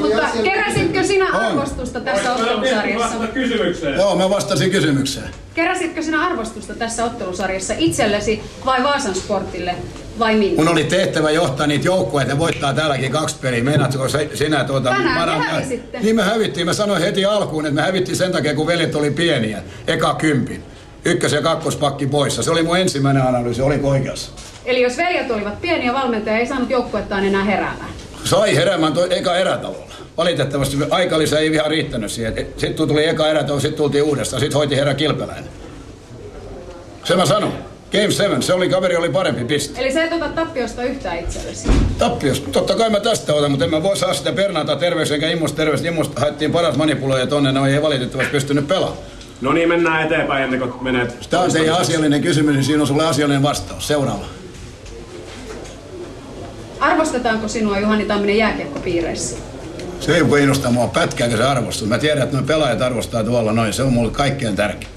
Mutta 0.00 0.22
keräsitkö 0.42 1.02
sinä 1.02 1.26
arvostusta 1.32 2.00
tässä 2.00 2.32
ottelusarjassa? 2.32 3.26
kysymykseen. 3.34 3.94
Joo, 3.94 4.16
mä 4.16 4.30
vastasin 4.30 4.70
kysymykseen. 4.70 5.28
Keräsitkö 5.54 6.02
sinä 6.02 6.26
arvostusta 6.26 6.74
tässä 6.74 7.04
ottelusarjassa 7.04 7.74
itsellesi 7.78 8.42
vai 8.64 8.82
Vaasan 8.82 9.14
sportille 9.14 9.74
vai 10.18 10.34
minne? 10.34 10.56
Mun 10.56 10.68
oli 10.68 10.84
tehtävä 10.84 11.30
johtaa 11.30 11.66
niitä 11.66 11.86
joukkueita, 11.86 12.32
ne 12.32 12.38
voittaa 12.38 12.72
täälläkin 12.74 13.12
kaksi 13.12 13.36
peliä. 13.40 13.62
Meinaatko 13.62 14.08
sinä 14.34 14.64
tuota... 14.64 14.90
Tänään 14.90 15.42
hävisitte. 15.42 15.98
Niin 16.00 16.16
me 16.16 16.22
hävittiin. 16.22 16.66
Mä 16.66 16.72
sanoin 16.72 17.02
heti 17.02 17.24
alkuun, 17.24 17.66
että 17.66 17.74
me 17.74 17.82
hävittiin 17.82 18.16
sen 18.16 18.32
takia, 18.32 18.54
kun 18.54 18.66
veljet 18.66 18.94
oli 18.94 19.10
pieniä. 19.10 19.62
Eka 19.86 20.14
kympin. 20.14 20.62
Ykkös- 21.04 21.32
ja 21.32 21.42
kakkospakki 21.42 22.06
poissa. 22.06 22.42
Se 22.42 22.50
oli 22.50 22.62
mun 22.62 22.78
ensimmäinen 22.78 23.22
analyysi, 23.22 23.62
oliko 23.62 23.88
oikeassa? 23.88 24.30
Eli 24.64 24.82
jos 24.82 24.96
veljet 24.96 25.30
olivat 25.30 25.60
pieniä, 25.60 25.92
valmentaja 25.92 26.38
ei 26.38 26.46
saanut 26.46 26.70
joukkuettaan 26.70 27.24
enää 27.24 27.44
heräämään. 27.44 27.90
Sai 28.24 28.56
heräämään 28.56 28.92
toi 28.92 29.18
eka 29.18 29.36
erätalolla. 29.36 29.89
Valitettavasti 30.20 30.76
aikalisä 30.90 31.38
ei 31.38 31.52
ihan 31.52 31.70
riittänyt 31.70 32.12
siihen. 32.12 32.46
Sitten 32.56 32.88
tuli 32.88 33.06
eka 33.06 33.28
erätalo, 33.28 33.60
sitten 33.60 33.76
tultiin 33.76 34.04
uudestaan. 34.04 34.40
Sitten 34.40 34.58
hoiti 34.58 34.76
herra 34.76 34.94
Kilpeläinen. 34.94 35.44
Se 37.04 37.16
mä 37.16 37.26
sanon. 37.26 37.52
Game 37.92 38.10
7, 38.10 38.42
se 38.42 38.54
oli, 38.54 38.68
kaveri 38.68 38.96
oli 38.96 39.08
parempi 39.08 39.44
piste. 39.44 39.80
Eli 39.80 39.92
sä 39.92 40.04
et 40.04 40.12
ota 40.12 40.28
tappiosta 40.28 40.82
yhtään 40.82 41.18
itsellesi. 41.18 41.68
Tappios. 41.98 42.40
Totta 42.40 42.74
kai 42.74 42.90
mä 42.90 43.00
tästä 43.00 43.34
otan, 43.34 43.50
mutta 43.50 43.64
en 43.64 43.70
mä 43.70 43.82
voi 43.82 43.96
saa 43.96 44.14
sitä 44.14 44.32
Bernata 44.32 44.76
terveys 44.76 45.10
enkä 45.10 45.28
Immosta 45.28 45.56
terveys. 45.56 45.84
Immosta 45.84 46.20
haettiin 46.20 46.52
paras 46.52 46.76
manipuloija 46.76 47.26
tonne, 47.26 47.52
ne 47.52 47.74
ei 47.74 47.82
valitettavasti 47.82 48.32
pystynyt 48.32 48.68
pelaamaan. 48.68 49.02
No 49.40 49.52
niin, 49.52 49.68
mennään 49.68 50.06
eteenpäin 50.06 50.44
ennen 50.44 50.60
kuin 50.60 50.84
menee... 50.84 51.08
Tämä 51.30 51.42
on 51.42 51.52
teidän 51.52 51.76
asiallinen 51.76 52.22
kysymys, 52.22 52.54
niin 52.54 52.64
siinä 52.64 52.80
on 52.80 52.86
sulle 52.86 53.06
asiallinen 53.06 53.42
vastaus. 53.42 53.86
Seuraava. 53.86 54.24
Arvostetaanko 56.80 57.48
sinua 57.48 57.78
Juhani 57.78 58.04
Tamminen 58.04 58.36
jääkiekkopiireissä? 58.36 59.50
Se 60.00 60.16
ei 60.16 60.24
kiinnosta 60.24 60.70
mua 60.70 60.88
pätkääkö 60.88 61.36
se 61.36 61.44
arvostus. 61.44 61.88
Mä 61.88 61.98
tiedän, 61.98 62.22
että 62.22 62.36
nuo 62.36 62.46
pelaajat 62.46 62.82
arvostaa 62.82 63.24
tuolla 63.24 63.52
noin. 63.52 63.72
Se 63.72 63.82
on 63.82 63.92
mulle 63.92 64.10
kaikkein 64.10 64.56
tärkein. 64.56 64.92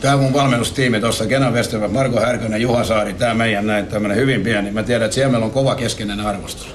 Tämä 0.00 0.16
mun 0.16 0.32
valmennustiimi 0.32 1.00
tuossa, 1.00 1.26
Kenan 1.26 1.52
Westerberg, 1.52 1.92
Marko 1.92 2.20
Härkönen, 2.20 2.62
Juha 2.62 2.84
Saari, 2.84 3.12
tämä 3.12 3.34
meidän 3.34 3.66
näin, 3.66 3.86
tämmöinen 3.86 4.16
hyvin 4.16 4.40
pieni. 4.40 4.70
Mä 4.70 4.82
tiedän, 4.82 5.04
että 5.04 5.14
siellä 5.14 5.30
meillä 5.30 5.44
on 5.44 5.50
kova 5.50 5.74
keskeinen 5.74 6.20
arvostus. 6.20 6.74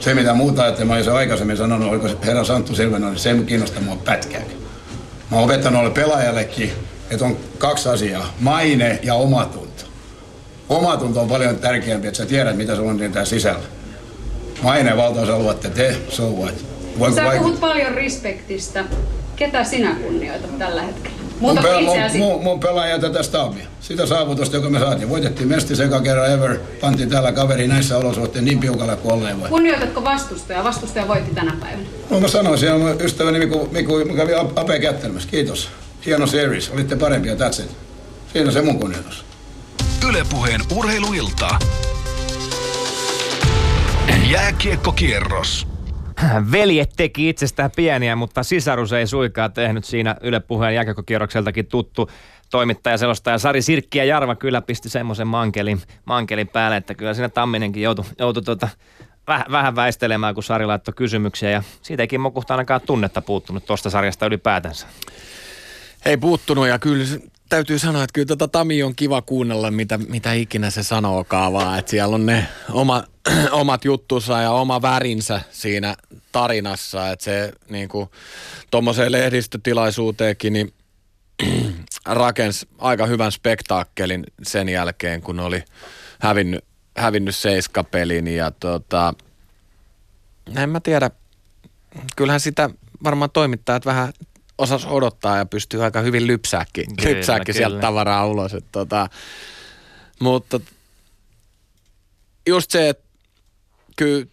Se, 0.00 0.14
mitä 0.14 0.34
muuta 0.34 0.62
ajattelen, 0.62 0.88
mä 0.88 0.94
olisin 0.94 1.12
aikaisemmin 1.12 1.56
sanonut, 1.56 1.88
oliko 1.88 2.08
se 2.08 2.16
herra 2.24 2.44
Santtu 2.44 2.74
Silvenen, 2.74 3.08
niin 3.08 3.18
se 3.18 3.30
ei 3.30 3.44
kiinnosta 3.44 3.80
mua 3.80 3.96
pätkääkään. 3.96 4.60
Mä 5.30 5.36
oon 5.36 5.44
opettanut 5.44 5.80
olla 5.80 5.90
pelaajallekin, 5.90 6.72
että 7.10 7.24
on 7.24 7.36
kaksi 7.58 7.88
asiaa, 7.88 8.34
maine 8.40 8.98
ja 9.02 9.14
omatunto. 9.14 9.84
Omatunto 10.68 11.20
on 11.20 11.28
paljon 11.28 11.56
tärkeämpi, 11.56 12.06
että 12.06 12.18
sä 12.18 12.26
tiedät, 12.26 12.56
mitä 12.56 12.76
sulla 12.76 12.90
on 12.90 12.98
täällä 12.98 13.24
sisällä. 13.24 13.75
Maine 14.62 14.96
valtausalue, 14.96 15.50
että 15.50 15.70
te, 15.70 15.96
so 16.08 16.22
what? 16.30 16.54
Voinko 16.98 17.16
Sä 17.16 17.24
vaikut- 17.24 17.38
puhut 17.42 17.60
paljon 17.60 17.94
respektistä. 17.94 18.84
Ketä 19.36 19.64
sinä 19.64 19.94
kunnioitat 19.94 20.58
tällä 20.58 20.82
hetkellä? 20.82 21.16
Mun, 21.40 21.54
Muuta 21.54 21.60
pel- 21.68 21.84
kuin 21.84 21.84
mun, 21.84 22.18
mun, 22.18 22.42
mun 22.44 22.60
pelaajia 22.60 22.98
tätä 22.98 23.22
staabia. 23.22 23.66
Sitä 23.80 24.06
saavutusta, 24.06 24.56
joka 24.56 24.70
me 24.70 24.78
saatiin. 24.78 25.08
Voitettiin 25.08 25.48
mestis 25.48 25.80
eka 25.80 26.00
kerran 26.00 26.30
ever. 26.32 26.58
Pantiin 26.80 27.08
täällä 27.10 27.32
kaveri 27.32 27.68
näissä 27.68 27.96
olosuhteissa 27.98 28.44
niin 28.44 28.58
piukalle 28.60 28.96
kuin 28.96 29.12
olleen 29.12 29.40
voi. 29.40 29.48
Kunnioitatko 29.48 30.04
vastustajaa? 30.04 30.64
Vastustaja 30.64 31.08
voitti 31.08 31.34
tänä 31.34 31.52
päivänä. 31.60 31.84
No 32.10 32.20
mä 32.20 32.28
sanoin, 32.28 32.58
siellä 32.58 32.84
on 32.84 33.00
ystäväni 33.00 33.38
Miku, 33.38 33.68
Miku, 33.72 33.96
Miku 33.98 34.14
kävi 34.16 34.34
Ap- 34.34 34.58
Ape 34.58 34.78
kättelemässä. 34.78 35.28
Kiitos. 35.28 35.68
Hieno 36.06 36.26
series. 36.26 36.70
Olitte 36.70 36.96
parempia, 36.96 37.34
that's 37.34 37.62
it. 37.62 37.70
Siinä 38.32 38.50
se 38.50 38.62
mun 38.62 38.78
kunnioitus. 38.78 39.24
Ylepuheen 40.08 40.60
urheiluilta. 40.76 41.48
Jääkiekkokierros. 44.30 45.68
Veljet 46.52 46.90
teki 46.96 47.28
itsestään 47.28 47.70
pieniä, 47.76 48.16
mutta 48.16 48.42
sisarus 48.42 48.92
ei 48.92 49.06
suikaan 49.06 49.52
tehnyt 49.52 49.84
siinä 49.84 50.16
Yle 50.20 50.40
Puheen 50.40 50.74
jääkiekkokierrokseltakin 50.74 51.66
tuttu 51.66 52.10
toimittaja, 52.50 52.98
selostaja 52.98 53.38
Sari 53.38 53.62
Sirkki 53.62 53.98
ja 53.98 54.04
Jarva 54.04 54.34
kyllä 54.34 54.62
pisti 54.62 54.88
semmoisen 54.88 55.26
mankelin, 55.26 55.80
mankelin 56.04 56.48
päälle, 56.48 56.76
että 56.76 56.94
kyllä 56.94 57.14
siinä 57.14 57.28
Tamminenkin 57.28 57.82
joutui, 57.82 58.04
joutui 58.18 58.42
tuota, 58.42 58.68
vähän, 59.28 59.46
vähän 59.50 59.76
väistelemään, 59.76 60.34
kun 60.34 60.42
Sari 60.42 60.66
laittoi 60.66 60.94
kysymyksiä 60.94 61.50
ja 61.50 61.62
siitä 61.82 62.02
ei 62.02 62.08
Kimmo 62.08 62.30
Kuhta 62.30 62.54
ainakaan 62.54 62.80
tunnetta 62.86 63.22
puuttunut 63.22 63.66
tuosta 63.66 63.90
sarjasta 63.90 64.26
ylipäätänsä. 64.26 64.86
Ei 66.04 66.16
puuttunut 66.16 66.68
ja 66.68 66.78
kyllä 66.78 67.04
täytyy 67.48 67.78
sanoa, 67.78 68.02
että 68.02 68.12
kyllä 68.12 68.26
tota 68.26 68.48
Tami 68.48 68.82
on 68.82 68.96
kiva 68.96 69.22
kuunnella, 69.22 69.70
mitä, 69.70 69.98
mitä 69.98 70.32
ikinä 70.32 70.70
se 70.70 70.82
sanookaan 70.82 71.52
vaan, 71.52 71.78
että 71.78 71.90
siellä 71.90 72.14
on 72.14 72.26
ne 72.26 72.46
oma, 72.72 73.04
omat 73.50 73.84
juttunsa 73.84 74.40
ja 74.40 74.50
oma 74.50 74.82
värinsä 74.82 75.40
siinä 75.50 75.96
tarinassa, 76.32 77.10
että 77.10 77.24
se 77.24 77.52
niin 77.68 77.88
kuin 77.88 78.10
tuommoiseen 78.70 79.12
lehdistötilaisuuteenkin 79.12 80.52
niin 80.52 80.72
rakensi 82.06 82.68
aika 82.78 83.06
hyvän 83.06 83.32
spektaakkelin 83.32 84.24
sen 84.42 84.68
jälkeen, 84.68 85.22
kun 85.22 85.40
oli 85.40 85.62
hävinnyt, 86.18 86.64
hävinnyt 86.96 87.36
seiskapelin. 87.36 88.28
Ja 88.28 88.50
tota, 88.50 89.14
en 90.56 90.70
mä 90.70 90.80
tiedä, 90.80 91.10
kyllähän 92.16 92.40
sitä 92.40 92.70
varmaan 93.04 93.30
toimittajat 93.30 93.86
vähän 93.86 94.12
osas 94.58 94.86
odottaa 94.86 95.36
ja 95.36 95.46
pystyy 95.46 95.84
aika 95.84 96.00
hyvin 96.00 96.26
lypsääkin, 96.26 96.96
Kyllä, 96.96 97.16
lypsääkin 97.16 97.54
sieltä 97.54 97.72
kyllä. 97.72 97.80
tavaraa 97.80 98.26
ulos. 98.26 98.54
Et 98.54 98.64
tota, 98.72 99.08
mutta 100.20 100.60
just 102.46 102.70
se, 102.70 102.88
että 102.88 103.04
kyllä 103.96 104.26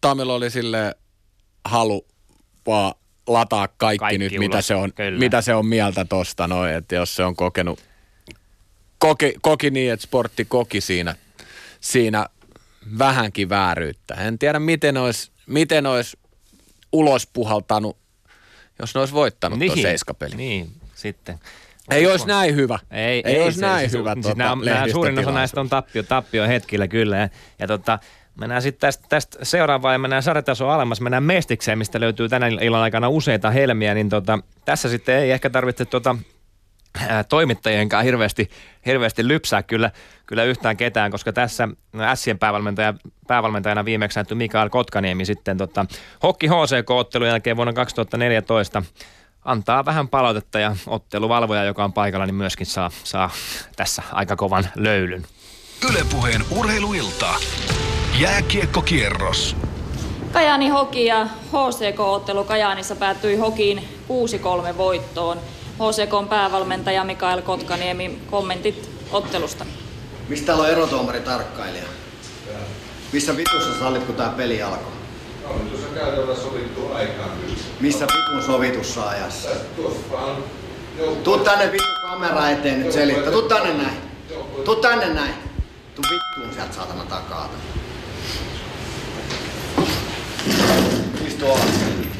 Tamilla 0.00 0.34
oli 0.34 0.50
sille 0.50 0.94
halu 1.64 2.06
vaan 2.66 2.94
lataa 3.26 3.68
kaikki, 3.68 3.98
Kaikki 3.98 4.18
nyt, 4.18 4.32
ulos, 4.32 4.38
mitä 4.40 4.62
se, 4.62 4.74
on, 4.74 4.92
kyllä. 4.92 5.18
mitä 5.18 5.40
se 5.40 5.54
on 5.54 5.66
mieltä 5.66 6.04
tosta 6.04 6.48
noin, 6.48 6.74
että 6.74 6.94
jos 6.94 7.16
se 7.16 7.24
on 7.24 7.36
kokenut, 7.36 7.80
koki, 8.98 9.34
koki 9.40 9.70
niin, 9.70 9.92
että 9.92 10.04
sportti 10.04 10.44
koki 10.44 10.80
siinä, 10.80 11.14
siinä 11.80 12.26
vähänkin 12.98 13.48
vääryyttä. 13.48 14.14
En 14.14 14.38
tiedä, 14.38 14.58
miten 14.58 14.96
olisi, 14.96 15.30
miten 15.46 15.86
olisi 15.86 16.16
ulos 16.92 17.26
puhaltanut, 17.26 17.96
jos 18.78 18.94
ne 18.94 19.00
olisi 19.00 19.14
voittanut 19.14 19.58
niin. 19.58 19.72
tuon 19.72 19.82
seiskapelin. 19.82 20.36
Niin, 20.36 20.72
sitten. 20.94 21.38
Ei 21.90 22.06
olisi 22.06 22.26
näin 22.26 22.54
hyvä. 22.54 22.78
Ei, 22.90 23.22
ei 23.24 23.40
olisi 23.40 23.60
se- 23.60 23.66
näin 23.66 23.90
se- 23.90 23.98
hyvä. 23.98 24.14
Siis 24.14 24.26
tota, 24.26 24.38
nämä, 24.38 24.64
nämä 24.64 24.88
suurin 24.88 25.18
osa 25.18 25.30
näistä 25.30 25.60
on 25.60 25.68
tappio, 25.68 26.02
tappio 26.02 26.48
hetkillä 26.48 26.88
kyllä. 26.88 27.16
Ja, 27.16 27.28
ja 27.58 27.66
tota, 27.66 27.98
mennään 28.40 28.62
sitten 28.62 28.80
tästä, 28.80 29.04
tästä 29.08 29.38
seuraavaan 29.42 29.94
ja 29.94 29.98
mennään 29.98 30.22
sarjataso 30.22 30.68
alemmas. 30.68 31.00
Mennään 31.00 31.22
Mestikseen, 31.22 31.78
mistä 31.78 32.00
löytyy 32.00 32.28
tänä 32.28 32.46
illan 32.46 32.82
aikana 32.82 33.08
useita 33.08 33.50
helmiä. 33.50 33.94
Niin 33.94 34.08
tota, 34.08 34.38
tässä 34.64 34.88
sitten 34.88 35.14
ei 35.16 35.30
ehkä 35.30 35.50
tarvitse 35.50 35.84
tota, 35.84 36.16
toimittajienkaan 37.28 38.04
hirveästi, 38.04 38.50
hirveästi 38.86 39.28
lypsää 39.28 39.62
kyllä, 39.62 39.90
kyllä 40.26 40.44
yhtään 40.44 40.76
ketään, 40.76 41.10
koska 41.10 41.32
tässä 41.32 41.68
no, 41.92 42.16
Sien 42.16 42.38
päävalmentaja, 42.38 42.94
päävalmentajana 43.26 43.84
viimeksi 43.84 44.18
näyttyi 44.18 44.36
Mikael 44.36 44.68
Kotkaniemi 44.68 45.24
sitten 45.24 45.58
tota, 45.58 45.86
Hokki 46.22 46.46
HCK-ottelun 46.46 47.28
jälkeen 47.28 47.56
vuonna 47.56 47.72
2014 47.72 48.82
antaa 49.44 49.84
vähän 49.84 50.08
palautetta 50.08 50.58
ja 50.58 50.76
otteluvalvoja, 50.86 51.64
joka 51.64 51.84
on 51.84 51.92
paikalla, 51.92 52.26
niin 52.26 52.34
myöskin 52.34 52.66
saa, 52.66 52.90
saa 53.04 53.30
tässä 53.76 54.02
aika 54.12 54.36
kovan 54.36 54.68
löylyn. 54.76 55.24
Ylepuheen 55.90 56.42
urheiluilta. 56.50 57.34
Jääkiekkokierros. 58.20 59.56
Kajani 60.32 60.68
Hoki 60.68 61.04
ja 61.04 61.26
HCK-ottelu 61.26 62.44
Kajaanissa 62.44 62.96
päättyi 62.96 63.36
Hokiin 63.36 63.78
6-3 64.72 64.76
voittoon. 64.76 65.38
HCKn 65.74 66.28
päävalmentaja 66.28 67.04
Mikael 67.04 67.42
Kotkaniemi, 67.42 68.18
kommentit 68.30 68.90
ottelusta. 69.12 69.66
Mistä 70.28 70.46
täällä 70.46 70.64
on 70.64 70.70
erotuomari 70.70 71.20
tarkkailija? 71.20 71.84
Missä 73.12 73.36
vitussa 73.36 73.78
sallit, 73.78 74.04
kun 74.04 74.14
tää 74.14 74.28
peli 74.28 74.62
alkoi? 74.62 74.92
On 75.44 75.60
tuossa 75.60 75.86
käytävällä 75.94 76.34
sovittu 76.34 76.92
aikaan. 76.92 77.30
Missä 77.80 78.06
vitun 78.06 78.42
sovitussa 78.42 79.08
ajassa? 79.08 79.48
Tuu 81.24 81.38
tänne 81.38 81.72
vittu 81.72 81.88
kamera 82.10 82.50
eteen 82.50 82.82
nyt 82.82 82.92
selittää. 82.92 83.32
Tuu 83.32 83.42
tänne 83.42 83.74
näin. 83.74 83.96
Tuu 84.64 84.76
tänne 84.76 85.14
näin. 85.14 85.34
Tuu 85.94 86.04
vittuun 86.10 86.54
sieltä 86.54 86.74
saatana 86.74 87.04
takaa. 87.04 87.50
Istu 91.26 91.46
alas. 91.46 92.13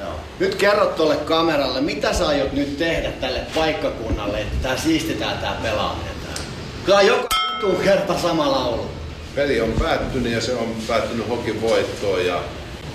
Joo. 0.00 0.10
Nyt 0.38 0.54
kerro 0.54 0.86
tuolle 0.86 1.16
kameralle, 1.16 1.80
mitä 1.80 2.12
sä 2.12 2.28
aiot 2.28 2.52
nyt 2.52 2.78
tehdä 2.78 3.10
tälle 3.12 3.40
paikkakunnalle, 3.54 4.40
että 4.40 4.56
tää 4.68 4.76
siistitään 4.76 5.38
tää 5.38 5.56
pelaaminen 5.62 6.12
täällä. 6.26 6.44
Kyllä 6.84 6.98
on 6.98 7.06
joka 7.06 7.28
vitun 7.56 7.76
kerta 7.84 8.18
sama 8.18 8.50
laulu. 8.52 8.86
Peli 9.34 9.60
on 9.60 9.72
päättynyt 9.72 10.32
ja 10.32 10.40
se 10.40 10.54
on 10.54 10.76
päättynyt 10.88 11.28
hokin 11.28 11.62
voittoon 11.62 12.26
ja 12.26 12.40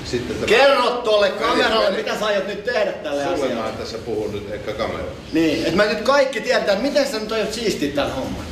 sitten 0.05 0.35
tämä... 0.35 0.47
Kerro 0.47 0.89
tuolle 0.89 1.29
kameralle, 1.29 1.85
Peli- 1.85 1.97
mitä 1.97 2.19
sä 2.19 2.25
aiot 2.25 2.47
nyt 2.47 2.63
tehdä 2.63 2.91
tälle 2.91 3.23
Sulle 3.23 3.37
mä 3.37 3.43
asialle. 3.43 3.63
oon 3.63 3.77
tässä 3.77 3.97
puhun 3.97 4.31
nyt 4.31 4.53
ehkä 4.53 4.73
kamera. 4.73 5.03
Niin, 5.33 5.63
että 5.65 5.77
me 5.77 5.85
nyt 5.85 6.01
kaikki 6.01 6.41
tiedetään, 6.41 6.77
että 6.77 6.89
miten 6.89 7.07
sä 7.11 7.19
nyt 7.19 7.31
aiot 7.31 7.53
siistiä 7.53 7.91
tämän 7.95 8.11
homman. 8.11 8.45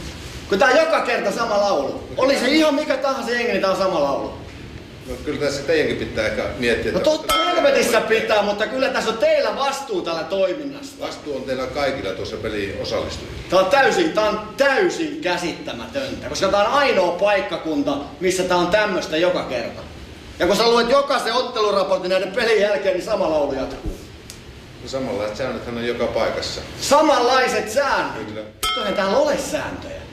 Kun 0.49 0.59
tää 0.59 0.69
on 0.69 0.77
joka 0.77 1.01
kerta 1.01 1.31
sama 1.31 1.61
laulu. 1.61 2.03
Oli 2.17 2.39
se 2.39 2.47
ihan 2.47 2.75
mikä 2.75 2.97
tahansa 2.97 3.31
jengi, 3.31 3.47
niin 3.51 3.61
tää 3.61 3.71
on 3.71 3.77
sama 3.77 4.03
laulu. 4.03 4.33
No 5.09 5.15
kyllä 5.25 5.39
tässä 5.39 5.63
teidänkin 5.63 5.97
pitää 5.97 6.27
ehkä 6.27 6.45
miettiä, 6.57 6.91
No 6.91 6.99
totta 6.99 7.33
helvetissä 7.45 8.01
pitää, 8.01 8.41
mutta 8.41 8.67
kyllä 8.67 8.89
tässä 8.89 9.11
on 9.11 9.17
teillä 9.17 9.55
vastuu 9.55 10.01
tällä 10.01 10.23
toiminnasta. 10.23 11.05
Vastuu 11.05 11.35
on 11.35 11.43
teillä 11.43 11.67
kaikilla 11.67 12.09
tuossa 12.09 12.37
peliin 12.37 12.81
osallistujilla. 12.81 13.37
Tää 13.49 13.59
on 13.59 13.65
täysin, 13.65 14.11
tää 14.11 14.29
on 14.29 14.49
täysin 14.57 15.21
käsittämätöntä, 15.21 16.29
koska 16.29 16.47
tää 16.47 16.67
on 16.67 16.73
ainoa 16.73 17.11
paikkakunta, 17.11 17.97
missä 18.19 18.43
tää 18.43 18.57
on 18.57 18.67
tämmöstä 18.67 19.17
joka 19.17 19.43
kerta. 19.43 19.81
Ja 20.39 20.47
kun 20.47 20.55
sä 20.55 20.69
luet 20.69 20.89
jokaisen 20.89 21.33
otteluraportin 21.33 22.09
näiden 22.09 22.31
pelin 22.31 22.61
jälkeen, 22.61 22.95
niin 22.95 23.05
sama 23.05 23.29
laulu 23.29 23.53
jatkuu. 23.53 23.91
No 24.83 24.89
samanlaiset 24.89 25.37
säännöthän 25.37 25.77
on 25.77 25.87
joka 25.87 26.07
paikassa. 26.07 26.61
Samanlaiset 26.81 27.71
säännöt. 27.71 28.25
Kyllä. 28.25 28.41
Eihän 28.77 28.93
täällä 28.93 29.17
ole 29.17 29.37
sääntöjä. 29.37 30.04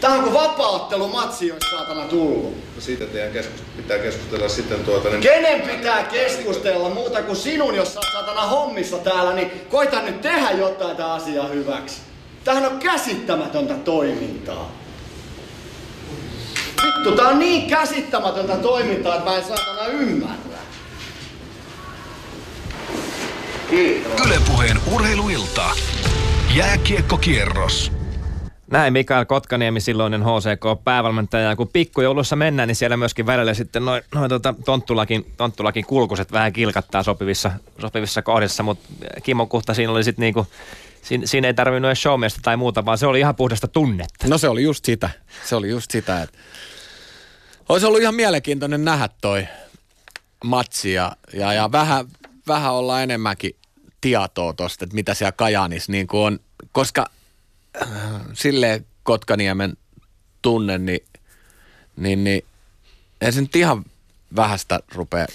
Tää 0.00 0.10
on 0.10 0.20
kuin 0.20 0.34
vapaaottelumatsi, 0.34 1.48
jos 1.48 1.58
saatana 1.70 2.04
tullut. 2.04 2.54
No 2.74 2.80
siitä 2.80 3.04
teidän 3.06 3.32
keskus- 3.32 3.62
pitää 3.76 3.98
keskustella 3.98 4.48
sitten 4.48 4.84
tuota... 4.84 5.08
Niin 5.08 5.20
Kenen 5.20 5.60
pitää 5.60 6.02
keskustella 6.02 6.90
muuta 6.90 7.22
kuin 7.22 7.36
sinun, 7.36 7.74
jos 7.74 7.94
sä 7.94 8.00
oot 8.00 8.12
saatana 8.12 8.46
hommissa 8.46 8.98
täällä, 8.98 9.32
niin 9.32 9.50
koita 9.70 10.02
nyt 10.02 10.20
tehdä 10.20 10.50
jotain 10.50 10.96
tämän 10.96 11.12
asian 11.12 11.50
hyväksi. 11.50 11.96
Tämähän 12.44 12.72
on 12.72 12.78
käsittämätöntä 12.78 13.74
toimintaa. 13.74 14.72
Vittu, 16.84 17.16
tää 17.16 17.28
on 17.28 17.38
niin 17.38 17.70
käsittämätöntä 17.70 18.56
toimintaa, 18.56 19.14
että 19.14 19.30
mä 19.30 19.36
en 19.36 19.44
saatana 19.44 19.86
ymmärrä. 19.86 20.58
Kiitos. 23.70 24.26
Ylepuheen 24.26 24.80
urheiluilta. 24.92 25.70
Jääkiekkokierros. 26.54 27.97
Näin 28.70 28.92
Mikael 28.92 29.24
Kotkaniemi, 29.24 29.80
silloinen 29.80 30.22
HCK-päävalmentaja. 30.22 31.48
Ja 31.48 31.56
kun 31.56 31.68
pikkujoulussa 31.68 32.36
mennään, 32.36 32.66
niin 32.66 32.76
siellä 32.76 32.96
myöskin 32.96 33.26
välillä 33.26 33.54
sitten 33.54 33.84
noin 33.84 34.02
noi 34.14 34.28
tota, 34.28 34.54
tonttulakin, 34.64 35.32
tonttulakin 35.36 35.84
kulkuset 35.84 36.32
vähän 36.32 36.52
kilkattaa 36.52 37.02
sopivissa, 37.02 37.52
sopivissa 37.80 38.22
kohdissa. 38.22 38.62
Mutta 38.62 38.88
Kimmo 39.22 39.46
Kuhta 39.46 39.74
siinä 39.74 39.92
oli 39.92 40.04
sitten 40.04 40.22
niinku, 40.22 40.46
siinä, 41.02 41.26
siinä 41.26 41.48
ei 41.48 41.54
tarvinnut 41.54 41.88
edes 41.88 42.02
showmiestä 42.02 42.40
tai 42.42 42.56
muuta, 42.56 42.84
vaan 42.84 42.98
se 42.98 43.06
oli 43.06 43.18
ihan 43.18 43.36
puhdasta 43.36 43.68
tunnetta. 43.68 44.28
No 44.28 44.38
se 44.38 44.48
oli 44.48 44.62
just 44.62 44.84
sitä. 44.84 45.10
Se 45.44 45.56
oli 45.56 45.68
just 45.68 45.90
sitä, 45.90 46.22
että 46.22 46.38
olisi 47.68 47.86
ollut 47.86 48.00
ihan 48.00 48.14
mielenkiintoinen 48.14 48.84
nähdä 48.84 49.08
toi 49.20 49.48
matsi 50.44 50.92
ja, 50.92 51.12
ja, 51.32 51.52
ja 51.52 51.72
vähän, 51.72 52.06
vähän 52.46 52.72
olla 52.72 53.02
enemmänkin 53.02 53.56
tietoa 54.00 54.52
tosta, 54.52 54.84
että 54.84 54.94
mitä 54.94 55.14
siellä 55.14 55.32
Kajaanissa 55.32 55.92
niin 55.92 56.06
on, 56.12 56.38
koska 56.72 57.06
silleen 58.32 58.86
Kotkaniemen 59.02 59.76
tunne, 60.42 60.78
niin, 60.78 61.00
niin, 61.96 62.24
niin 62.24 62.44
ei 63.20 63.32
se 63.32 63.40
nyt 63.40 63.56
ihan 63.56 63.84
vähästä 64.36 64.80
rupea 64.94 65.26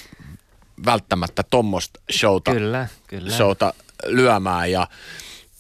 välttämättä 0.85 1.43
tuommoista 1.43 1.99
showta, 2.11 2.51
Kyllä, 2.51 2.87
kyllä. 3.07 3.31
showta 3.31 3.73
lyömään 4.05 4.71
ja, 4.71 4.87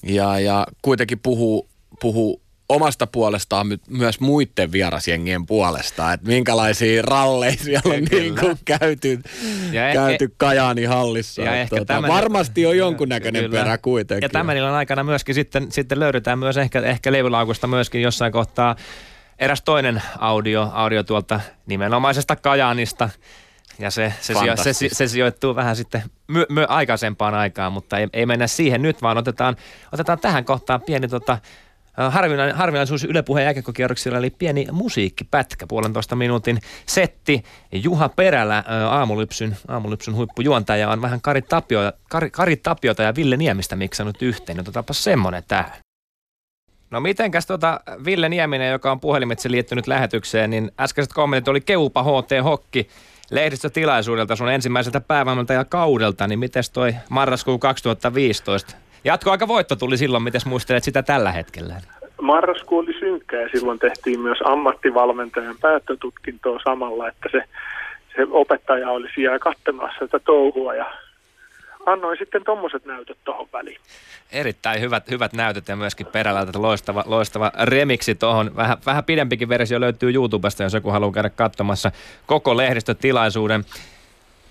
ja, 0.03 0.39
ja 0.39 0.67
kuitenkin 0.81 1.19
puhuu, 1.19 1.69
puhuu 1.99 2.41
omasta 2.69 3.07
puolestaan 3.07 3.67
my- 3.67 3.79
myös 3.89 4.19
muiden 4.19 4.71
vierasjengien 4.71 5.45
puolesta, 5.45 6.13
että 6.13 6.27
minkälaisia 6.27 7.01
ralleja 7.01 7.55
siellä 7.57 7.93
on 7.95 8.03
niin 8.11 8.35
kuin 8.39 8.57
käyty, 8.65 9.21
Ja 9.71 9.89
e- 9.89 9.93
käyty 9.93 10.33
Kajaani 10.37 10.83
hallissa. 10.85 11.41
Ja 11.41 11.55
ehkä 11.55 11.75
tota, 11.75 11.85
tämän- 11.93 12.11
varmasti 12.11 12.65
on 12.65 12.77
jonkunnäköinen 12.77 13.43
Kyllä. 13.43 13.59
perä 13.63 13.77
kuitenkin. 13.77 14.25
Ja 14.25 14.29
tämän 14.29 14.57
illan 14.57 14.73
aikana 14.73 15.03
myöskin 15.03 15.35
sitten, 15.35 15.71
sitten 15.71 15.99
löydetään 15.99 16.39
myös 16.39 16.57
ehkä, 16.57 16.81
ehkä 16.81 17.11
levylaukusta 17.11 17.67
myöskin 17.67 18.01
jossain 18.01 18.31
kohtaa 18.31 18.75
eräs 19.39 19.61
toinen 19.61 20.01
audio, 20.19 20.69
audio 20.73 21.03
tuolta 21.03 21.39
nimenomaisesta 21.65 22.35
Kajaanista. 22.35 23.09
Ja 23.79 23.91
se, 23.91 24.13
se, 24.21 24.33
sijo, 24.33 24.55
se, 24.57 24.73
se, 24.73 25.07
sijoittuu 25.07 25.55
vähän 25.55 25.75
sitten 25.75 26.03
my, 26.27 26.45
my, 26.49 26.65
aikaisempaan 26.67 27.33
aikaan, 27.33 27.73
mutta 27.73 27.97
ei, 27.97 28.07
ei 28.13 28.25
mennä 28.25 28.47
siihen 28.47 28.81
nyt, 28.81 29.01
vaan 29.01 29.17
otetaan, 29.17 29.55
otetaan 29.91 30.19
tähän 30.19 30.45
kohtaan 30.45 30.81
pieni 30.81 31.07
tota, 31.07 31.37
harvinainen, 31.97 32.55
harvinaisuus 32.55 33.03
Yle 33.03 33.21
Puheen 33.21 33.43
jääkiekkokierroksilla, 33.43 34.17
eli 34.17 34.29
pieni 34.29 34.67
musiikkipätkä, 34.71 35.67
puolentoista 35.67 36.15
minuutin 36.15 36.59
setti. 36.85 37.43
Juha 37.71 38.09
Perälä, 38.09 38.63
aamulypsyn, 38.89 39.57
aamulypsyn 39.67 40.15
huippujuontaja, 40.15 40.89
on 40.89 41.01
vähän 41.01 41.21
Kari, 41.21 41.41
Tapio, 41.41 41.79
Kari, 42.09 42.29
Kari 42.29 42.55
Tapiota 42.55 43.03
ja 43.03 43.15
Ville 43.15 43.37
Niemistä 43.37 43.75
miksanut 43.75 44.21
yhteen. 44.21 44.59
Otetaanpa 44.59 44.93
semmonen 44.93 45.43
tähän. 45.47 45.73
No 46.91 46.99
mitenkäs 46.99 47.45
tota 47.45 47.79
Ville 48.05 48.29
Nieminen, 48.29 48.71
joka 48.71 48.91
on 48.91 48.99
puhelimitse 48.99 49.51
liittynyt 49.51 49.87
lähetykseen, 49.87 50.49
niin 50.49 50.71
äskeiset 50.79 51.13
kommentit 51.13 51.47
oli 51.47 51.61
Keupa 51.61 52.03
HT 52.03 52.29
Hokki 52.43 52.87
lehdistötilaisuudelta 53.31 54.35
sun 54.35 54.49
ensimmäiseltä 54.49 55.01
päävalmentaja 55.01 55.65
kaudelta, 55.65 56.27
niin 56.27 56.39
mites 56.39 56.69
toi 56.69 56.95
marraskuu 57.09 57.59
2015? 57.59 58.75
Jatkoaika 59.03 59.47
voitto 59.47 59.75
tuli 59.75 59.97
silloin, 59.97 60.23
miten 60.23 60.41
muistelet 60.45 60.83
sitä 60.83 61.03
tällä 61.03 61.31
hetkellä? 61.31 61.75
Marraskuu 62.21 62.79
oli 62.79 62.93
synkkä 62.99 63.41
ja 63.41 63.49
silloin 63.49 63.79
tehtiin 63.79 64.19
myös 64.19 64.37
ammattivalmentajan 64.45 65.55
päättötutkintoa 65.61 66.59
samalla, 66.63 67.07
että 67.07 67.29
se, 67.31 67.43
se 68.15 68.27
opettaja 68.31 68.89
oli 68.89 69.07
siellä 69.15 69.39
katsomassa 69.39 69.99
sitä 70.05 70.19
touhua 70.19 70.75
ja 70.75 70.85
annoin 71.85 72.17
sitten 72.17 72.43
tuommoiset 72.43 72.85
näytöt 72.85 73.17
tuohon 73.23 73.47
väliin. 73.53 73.79
Erittäin 74.31 74.81
hyvät, 74.81 75.09
hyvät 75.09 75.33
näytöt 75.33 75.67
ja 75.67 75.75
myöskin 75.75 76.05
perällä 76.05 76.45
loistava, 76.55 77.03
loistava 77.05 77.51
remiksi 77.63 78.15
tuohon. 78.15 78.55
Vähän, 78.55 78.77
vähän 78.85 79.03
pidempikin 79.03 79.49
versio 79.49 79.79
löytyy 79.79 80.13
YouTubesta, 80.13 80.63
jos 80.63 80.73
joku 80.73 80.89
haluaa 80.89 81.11
käydä 81.11 81.29
katsomassa 81.29 81.91
koko 82.25 82.57
lehdistötilaisuuden. 82.57 83.63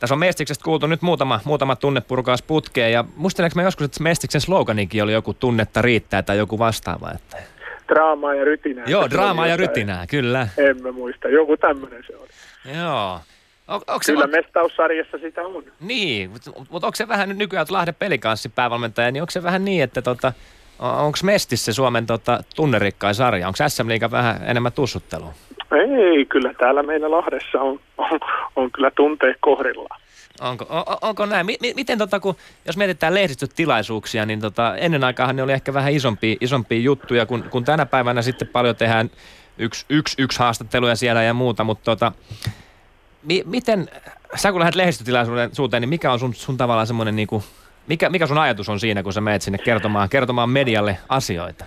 Tässä 0.03 0.15
on 0.15 0.19
Mestiksestä 0.19 0.65
kuultu 0.65 0.87
nyt 0.87 1.03
muutama, 1.03 1.41
muutama 1.45 1.77
tunnepurkaus 1.77 2.43
putkeen 2.43 2.93
ja 2.93 3.05
muisteleeko 3.17 3.53
mä 3.57 3.63
joskus, 3.63 3.85
että 3.85 4.03
Mestiksen 4.03 4.41
sloganikin 4.41 5.03
oli 5.03 5.13
joku 5.13 5.35
tunnetta 5.35 5.83
riittää 5.83 6.23
tai 6.23 6.39
joku 6.39 6.59
vastaava. 6.59 7.11
Että... 7.15 7.37
Draamaa 7.89 8.35
ja 8.35 8.45
rytinää. 8.45 8.85
Joo, 8.89 9.11
draamaa 9.11 9.47
ja 9.47 9.57
rytinää, 9.57 10.07
kyllä. 10.07 10.49
En 10.59 10.83
mä 10.83 10.93
muista, 10.93 11.29
joku 11.29 11.57
tämmöinen 11.57 12.05
se 12.07 12.17
oli. 12.17 12.29
Joo. 12.77 13.21
On, 13.69 13.81
onko 13.87 14.03
se, 14.03 14.13
Kyllä 14.13 14.25
on, 14.25 14.31
mestaussarjassa 14.31 15.19
sitä 15.19 15.43
on. 15.43 15.65
niin, 15.81 16.31
mutta 16.31 16.51
mut 16.71 16.85
onko 16.85 16.97
se 16.97 17.09
vähän 17.09 17.29
nyt 17.29 17.39
nykyään, 17.39 17.63
että 17.63 17.75
Lahden 17.75 17.95
pelikanssi 17.95 18.49
päävalmentaja, 18.49 19.11
niin 19.11 19.23
onko 19.23 19.31
se 19.31 19.43
vähän 19.43 19.65
niin, 19.65 19.83
että 19.83 20.03
tota, 20.03 20.33
onko 20.83 21.19
Mestis 21.23 21.65
se 21.65 21.73
Suomen 21.73 22.07
tota, 22.07 22.43
tunnerikkain 22.57 23.15
sarja? 23.15 23.47
Onko 23.47 23.69
SM 23.69 23.89
Liiga 23.89 24.11
vähän 24.11 24.41
enemmän 24.47 24.73
tussuttelua? 24.73 25.33
Ei, 25.73 26.25
kyllä 26.25 26.55
täällä 26.55 26.83
meillä 26.83 27.11
Lahdessa 27.11 27.61
on, 27.61 27.81
on, 27.99 28.21
on 28.57 28.71
kyllä 28.71 28.91
tunteet 28.91 29.37
kohdillaan. 29.41 30.01
Onko, 30.41 30.67
on, 30.69 30.85
onko 31.03 31.27
näin? 31.27 31.47
Mi- 31.47 31.57
mi- 31.61 31.75
miten 31.77 31.99
tota, 31.99 32.21
kun, 32.21 32.35
jos 32.67 32.77
mietitään 32.77 33.15
lehdistötilaisuuksia, 33.15 34.27
niin 34.27 34.41
tota, 34.41 34.77
ennen 34.77 35.05
aikaan 35.05 35.37
ne 35.37 35.43
oli 35.43 35.53
ehkä 35.53 35.75
vähän 35.75 35.93
isompia, 35.93 36.37
isompia 36.41 36.79
juttuja, 36.79 37.27
kun, 37.27 37.45
kun 37.51 37.65
tänä 37.65 37.87
päivänä 37.87 38.23
sitten 38.23 38.49
paljon 38.49 38.77
tehdään 38.77 39.11
yksi, 39.59 39.87
yksi, 39.89 40.23
yksi 40.23 40.39
haastatteluja 40.39 40.97
siellä 40.97 41.23
ja 41.23 41.35
muuta, 41.35 41.65
mutta 41.65 41.85
tota, 41.85 42.13
mi- 43.23 43.43
miten, 43.47 43.89
sä 44.35 44.53
kun 44.53 44.61
lähdet 44.61 44.75
lehdistötilaisuuteen, 44.75 45.81
niin 45.81 45.89
mikä 45.89 46.13
on 46.13 46.19
sun, 46.19 46.35
sun 46.35 46.57
tavallaan 46.57 46.87
semmoinen, 46.87 47.17
niinku, 47.17 47.43
mikä, 47.87 48.11
mikä 48.11 48.27
sun 48.27 48.39
ajatus 48.39 48.69
on 48.69 48.81
siinä, 48.81 49.03
kun 49.03 49.13
sä 49.13 49.21
menet 49.21 49.43
sinne 49.43 49.59
kertomaan, 49.59 50.09
kertomaan 50.09 50.51
medialle 50.51 50.99
asioita? 51.09 51.65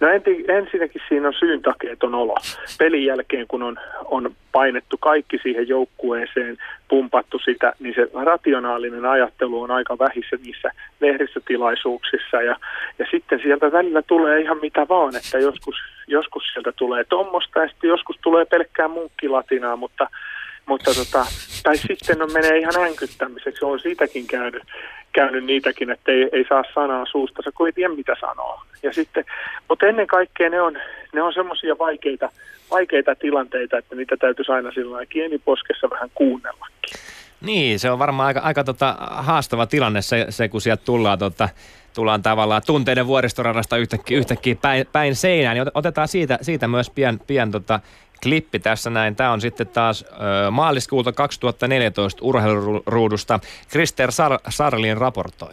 No 0.00 0.08
enti, 0.08 0.44
ensinnäkin 0.48 1.02
siinä 1.08 1.28
on 1.28 1.34
syyn 1.38 1.62
takeeton 1.62 2.14
olo. 2.14 2.34
Pelin 2.78 3.04
jälkeen, 3.04 3.46
kun 3.48 3.62
on, 3.62 3.78
on 4.04 4.34
painettu 4.52 4.98
kaikki 4.98 5.38
siihen 5.42 5.68
joukkueeseen, 5.68 6.56
pumpattu 6.88 7.38
sitä, 7.38 7.72
niin 7.80 7.94
se 7.94 8.24
rationaalinen 8.24 9.04
ajattelu 9.04 9.62
on 9.62 9.70
aika 9.70 9.98
vähissä 9.98 10.36
niissä 10.44 10.70
lehdistötilaisuuksissa. 11.00 12.42
Ja, 12.42 12.56
ja 12.98 13.06
sitten 13.10 13.40
sieltä 13.42 13.72
välillä 13.72 14.02
tulee 14.02 14.40
ihan 14.40 14.58
mitä 14.62 14.86
vaan, 14.88 15.16
että 15.16 15.38
joskus, 15.38 15.76
joskus 16.06 16.42
sieltä 16.52 16.72
tulee 16.72 17.04
tommosta 17.04 17.60
ja 17.60 17.68
sitten 17.68 17.88
joskus 17.88 18.16
tulee 18.22 18.44
pelkkää 18.44 18.88
munkkilatinaa, 18.88 19.76
mutta 19.76 20.08
mutta 20.66 20.90
tota, 20.94 21.26
tai 21.62 21.76
sitten 21.76 22.22
on, 22.22 22.32
menee 22.32 22.58
ihan 22.58 22.84
änkyttämiseksi. 22.84 23.64
On 23.64 23.80
siitäkin 23.80 24.26
käynyt, 24.26 24.62
käynyt 25.12 25.44
niitäkin, 25.44 25.90
että 25.90 26.12
ei, 26.12 26.28
ei 26.32 26.44
saa 26.48 26.64
sanaa 26.74 27.06
suusta, 27.06 27.52
kun 27.52 27.66
ei 27.66 27.72
tiedä 27.72 27.94
mitä 27.94 28.16
sanoo. 28.20 28.62
Ja 28.82 28.92
sitten, 28.92 29.24
mutta 29.68 29.86
ennen 29.86 30.06
kaikkea 30.06 30.50
ne 30.50 30.60
on, 30.60 30.78
ne 31.12 31.22
on 31.22 31.32
semmoisia 31.32 31.78
vaikeita, 31.78 32.30
vaikeita 32.70 33.14
tilanteita, 33.14 33.78
että 33.78 33.94
niitä 33.94 34.16
täytyisi 34.16 34.52
aina 34.52 34.72
sillä 34.72 34.92
lailla 34.92 35.06
kieniposkessa 35.06 35.90
vähän 35.90 36.10
kuunnellakin. 36.14 37.00
Niin, 37.40 37.78
se 37.78 37.90
on 37.90 37.98
varmaan 37.98 38.26
aika, 38.26 38.40
aika 38.40 38.64
tota, 38.64 38.96
haastava 38.98 39.66
tilanne 39.66 40.02
se, 40.02 40.26
se 40.28 40.48
kun 40.48 40.60
sieltä 40.60 40.82
tullaan, 40.84 41.18
tota, 41.18 41.48
tullaan 41.94 42.22
tavallaan 42.22 42.62
tunteiden 42.66 43.06
vuoristoradasta 43.06 43.76
yhtäkkiä, 43.76 44.18
yhtäkkiä 44.18 44.54
päin, 44.62 44.86
päin 44.92 45.16
seinään. 45.16 45.56
Niin 45.56 45.66
ot- 45.66 45.70
otetaan 45.74 46.08
siitä, 46.08 46.38
siitä 46.42 46.68
myös 46.68 46.90
pian, 46.90 47.20
pian 47.26 47.50
tota, 47.50 47.80
klippi 48.22 48.58
tässä 48.58 48.90
näin. 48.90 49.16
Tämä 49.16 49.32
on 49.32 49.40
sitten 49.40 49.66
taas 49.66 50.04
ö, 50.46 50.50
maaliskuuta 50.50 51.12
2014 51.12 52.18
urheiluruudusta. 52.22 53.40
Krister 53.68 54.10
Sar- 54.10 54.40
Sarlin 54.48 54.96
raportoi. 54.96 55.52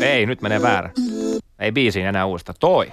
Ei, 0.00 0.26
nyt 0.26 0.42
menee 0.42 0.62
väärä. 0.62 0.90
Ei 1.58 1.72
biisiin 1.72 2.06
enää 2.06 2.26
uusta. 2.26 2.54
Toi. 2.60 2.92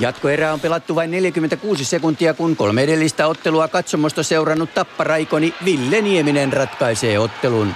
Jatkoerää 0.00 0.52
on 0.52 0.60
pelattu 0.60 0.94
vain 0.94 1.10
46 1.10 1.84
sekuntia, 1.84 2.34
kun 2.34 2.56
kolme 2.56 2.82
edellistä 2.82 3.26
ottelua 3.26 3.68
katsomosta 3.68 4.22
seurannut 4.22 4.74
tapparaikoni 4.74 5.54
Ville 5.64 6.00
Nieminen 6.00 6.52
ratkaisee 6.52 7.18
ottelun. 7.18 7.74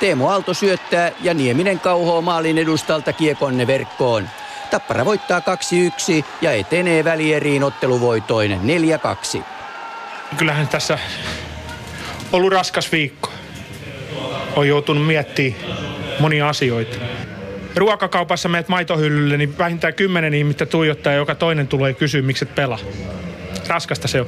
Teemu 0.00 0.28
Aalto 0.28 0.54
syöttää 0.54 1.12
ja 1.20 1.34
Nieminen 1.34 1.80
kauhoo 1.80 2.22
maalin 2.22 2.58
edustalta 2.58 3.12
kiekonne 3.12 3.66
verkkoon. 3.66 4.28
Tappara 4.72 5.04
voittaa 5.04 5.40
2-1 5.40 6.24
ja 6.40 6.52
etenee 6.52 7.04
välieriin 7.04 7.64
otteluvoitoin 7.64 8.60
4-2. 9.38 9.42
Kyllähän 10.36 10.68
tässä 10.68 10.98
ollut 12.32 12.52
raskas 12.52 12.92
viikko. 12.92 13.32
On 14.56 14.68
joutunut 14.68 15.06
miettimään 15.06 15.62
monia 16.20 16.48
asioita. 16.48 16.96
Ruokakaupassa 17.76 18.48
meet 18.48 18.68
maitohyllylle, 18.68 19.36
niin 19.36 19.58
vähintään 19.58 19.94
kymmenen 19.94 20.34
ihmistä 20.34 20.66
tuijottaa 20.66 21.12
ja 21.12 21.18
joka 21.18 21.34
toinen 21.34 21.68
tulee 21.68 21.94
kysyä, 21.94 22.22
miksi 22.22 22.44
et 22.44 22.54
pelaa. 22.54 22.78
Raskasta 23.68 24.08
se 24.08 24.20
on. 24.20 24.26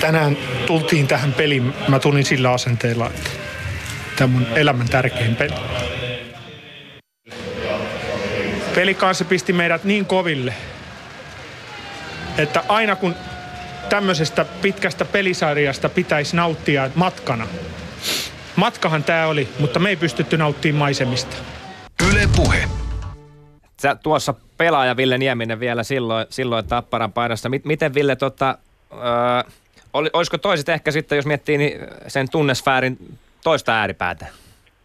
Tänään 0.00 0.36
tultiin 0.66 1.06
tähän 1.06 1.32
peliin, 1.32 1.74
mä 1.88 1.98
tulin 1.98 2.24
sillä 2.24 2.52
asenteella, 2.52 3.06
että 3.06 3.30
tämä 4.16 4.24
on 4.24 4.30
mun 4.30 4.46
elämän 4.54 4.88
tärkein 4.88 5.36
peli. 5.36 5.54
Pelikanssa 8.76 9.24
pisti 9.24 9.52
meidät 9.52 9.84
niin 9.84 10.06
koville, 10.06 10.54
että 12.38 12.62
aina 12.68 12.96
kun 12.96 13.14
tämmöisestä 13.88 14.44
pitkästä 14.44 15.04
pelisarjasta 15.04 15.88
pitäisi 15.88 16.36
nauttia 16.36 16.90
matkana. 16.94 17.46
Matkahan 18.56 19.04
tämä 19.04 19.26
oli, 19.26 19.48
mutta 19.58 19.78
me 19.78 19.88
ei 19.88 19.96
pystytty 19.96 20.36
nauttimaan 20.36 20.78
maisemista. 20.78 21.36
Yle 22.10 22.28
Puhe. 22.36 22.64
Sä 23.80 23.94
tuossa 23.94 24.34
pelaaja 24.56 24.96
Ville 24.96 25.18
Nieminen 25.18 25.60
vielä 25.60 25.82
silloin, 25.82 26.26
silloin 26.30 26.66
Tapparan 26.66 27.12
paidassa. 27.12 27.48
Mit, 27.48 27.64
miten 27.64 27.94
Ville, 27.94 28.16
tota, 28.16 28.58
ö, 28.92 29.50
oli, 29.92 30.10
olisiko 30.12 30.38
toiset 30.38 30.68
ehkä 30.68 30.90
sitten, 30.90 31.16
jos 31.16 31.26
miettii 31.26 31.58
niin 31.58 31.78
sen 32.06 32.30
tunnesfäärin 32.30 33.18
toista 33.44 33.72
ääripäätä? 33.72 34.26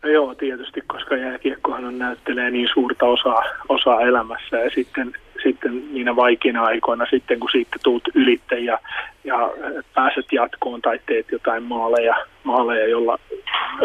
No 0.04 0.10
joo, 0.10 0.36
tietysti, 0.36 0.82
koska 0.88 1.16
jääkiekkohan 1.16 1.86
on 1.86 2.00
näyttelee 2.00 2.52
niin 2.52 2.70
suurta 2.74 3.06
osaa, 3.06 3.44
osaa 3.70 4.02
elämässä 4.02 4.58
ja 4.58 4.70
sitten, 4.70 5.14
sitten 5.44 5.94
niinä 5.94 6.16
vaikeina 6.16 6.64
aikoina, 6.64 7.06
sitten 7.10 7.40
kun 7.40 7.50
siitä 7.52 7.78
tuut 7.84 8.04
ylitte 8.16 8.60
ja, 8.60 8.80
ja 9.24 9.52
pääset 9.96 10.26
jatkoon 10.32 10.82
tai 10.82 11.00
teet 11.06 11.32
jotain 11.32 11.64
maaleja, 11.64 12.16
maaleja, 12.44 12.88
jolla 12.88 13.20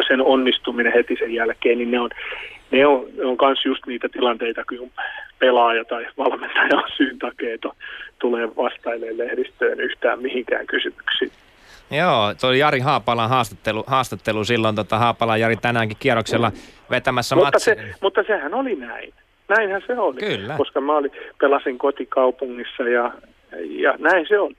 sen 0.09 0.23
onnistuminen 0.23 0.93
heti 0.93 1.17
sen 1.19 1.35
jälkeen, 1.35 1.79
niin 1.79 1.91
ne 1.91 2.01
on, 2.01 2.11
ne 2.71 2.87
on, 2.87 3.07
ne 3.17 3.25
on 3.25 3.37
kans 3.37 3.65
just 3.65 3.87
niitä 3.87 4.09
tilanteita, 4.09 4.65
kun 4.65 4.91
pelaaja 5.39 5.85
tai 5.85 6.07
valmentaja 6.19 6.77
on 6.77 6.91
syyn 6.97 7.19
takia, 7.19 7.55
että 7.55 7.69
tulee 8.19 8.49
vastailemaan 8.57 9.19
lehdistöön 9.19 9.81
yhtään 9.81 10.23
mihinkään 10.23 10.67
kysymyksiin. 10.67 11.33
Joo, 11.91 12.35
tuo 12.41 12.51
oli 12.51 12.59
Jari 12.59 12.81
Haapalan 12.81 13.29
haastattelu, 13.29 13.85
haastattelu 13.87 14.45
silloin, 14.45 14.77
tota, 14.77 14.99
Haapala 14.99 15.37
Jari 15.37 15.57
tänäänkin 15.57 15.97
kierroksella 16.01 16.53
vetämässä 16.91 17.37
Mutta, 17.37 17.59
se, 17.59 17.77
mutta 18.01 18.23
sehän 18.27 18.55
oli 18.55 18.75
näin. 18.75 19.15
Näinhän 19.49 19.83
se 19.87 19.99
oli. 19.99 20.21
Kyllä. 20.21 20.55
Koska 20.57 20.81
mä 20.81 20.97
olin, 20.97 21.11
pelasin 21.41 21.79
kotikaupungissa 21.79 22.83
ja, 22.83 23.13
ja 23.69 23.95
näin 23.99 24.27
se 24.29 24.39
on. 24.39 24.55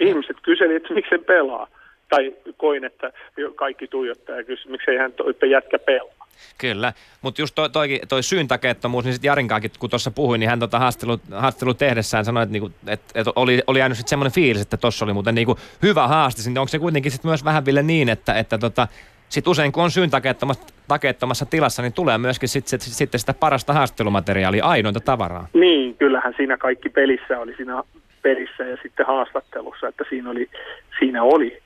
Ihmiset 0.00 0.36
kyseli, 0.42 0.74
että 0.74 0.94
miksi 0.94 1.10
sen 1.10 1.24
pelaa. 1.24 1.68
Tai 2.08 2.32
koin, 2.56 2.84
että 2.84 3.12
kaikki 3.54 3.88
tuijottaa 3.88 4.36
ja 4.36 4.44
kysyi, 4.44 4.70
miksei 4.72 4.96
hän 4.96 5.12
jätkä 5.50 5.78
pelaa. 5.78 6.21
Kyllä, 6.58 6.92
mutta 7.22 7.42
just 7.42 7.54
toi, 7.54 7.70
toi, 7.70 8.00
toi 8.08 8.22
syyntakeettomuus, 8.22 9.04
niin 9.04 9.14
sitten 9.14 9.28
Jarinkaakin, 9.28 9.70
kun 9.78 9.90
tuossa 9.90 10.10
puhuin, 10.10 10.38
niin 10.38 10.50
hän 10.50 10.58
tota 10.58 10.78
haastelu, 10.78 11.20
haastelu 11.32 11.74
tehdessään 11.74 12.24
sanoi, 12.24 12.42
että, 12.42 12.52
niinku, 12.52 12.70
et, 12.86 13.00
et 13.14 13.26
oli, 13.36 13.62
oli 13.66 13.78
jäänyt 13.78 13.98
sitten 13.98 14.10
semmoinen 14.10 14.32
fiilis, 14.32 14.62
että 14.62 14.76
tuossa 14.76 15.04
oli 15.04 15.12
muuten 15.12 15.34
niinku 15.34 15.58
hyvä 15.82 16.08
haaste. 16.08 16.42
Niin 16.46 16.58
onko 16.58 16.68
se 16.68 16.78
kuitenkin 16.78 17.12
sitten 17.12 17.28
myös 17.28 17.44
vähän 17.44 17.64
Ville 17.64 17.82
niin, 17.82 18.08
että, 18.08 18.34
että 18.34 18.58
tota, 18.58 18.88
sit 19.28 19.48
usein 19.48 19.72
kun 19.72 19.84
on 19.84 19.90
syyntakeettomassa 19.90 21.46
tilassa, 21.46 21.82
niin 21.82 21.92
tulee 21.92 22.18
myöskin 22.18 22.48
sit, 22.48 22.68
sit, 22.68 22.80
sitten 22.80 23.20
sitä 23.20 23.34
parasta 23.34 23.72
haastattelumateriaalia, 23.72 24.64
ainoita 24.64 25.00
tavaraa. 25.00 25.48
Niin, 25.54 25.96
kyllähän 25.96 26.34
siinä 26.36 26.56
kaikki 26.56 26.88
pelissä 26.88 27.38
oli 27.38 27.54
siinä 27.56 27.82
pelissä 28.22 28.64
ja 28.64 28.76
sitten 28.82 29.06
haastattelussa, 29.06 29.88
että 29.88 30.04
siinä 30.08 30.30
oli, 30.30 30.50
siinä 30.98 31.22
oli 31.22 31.62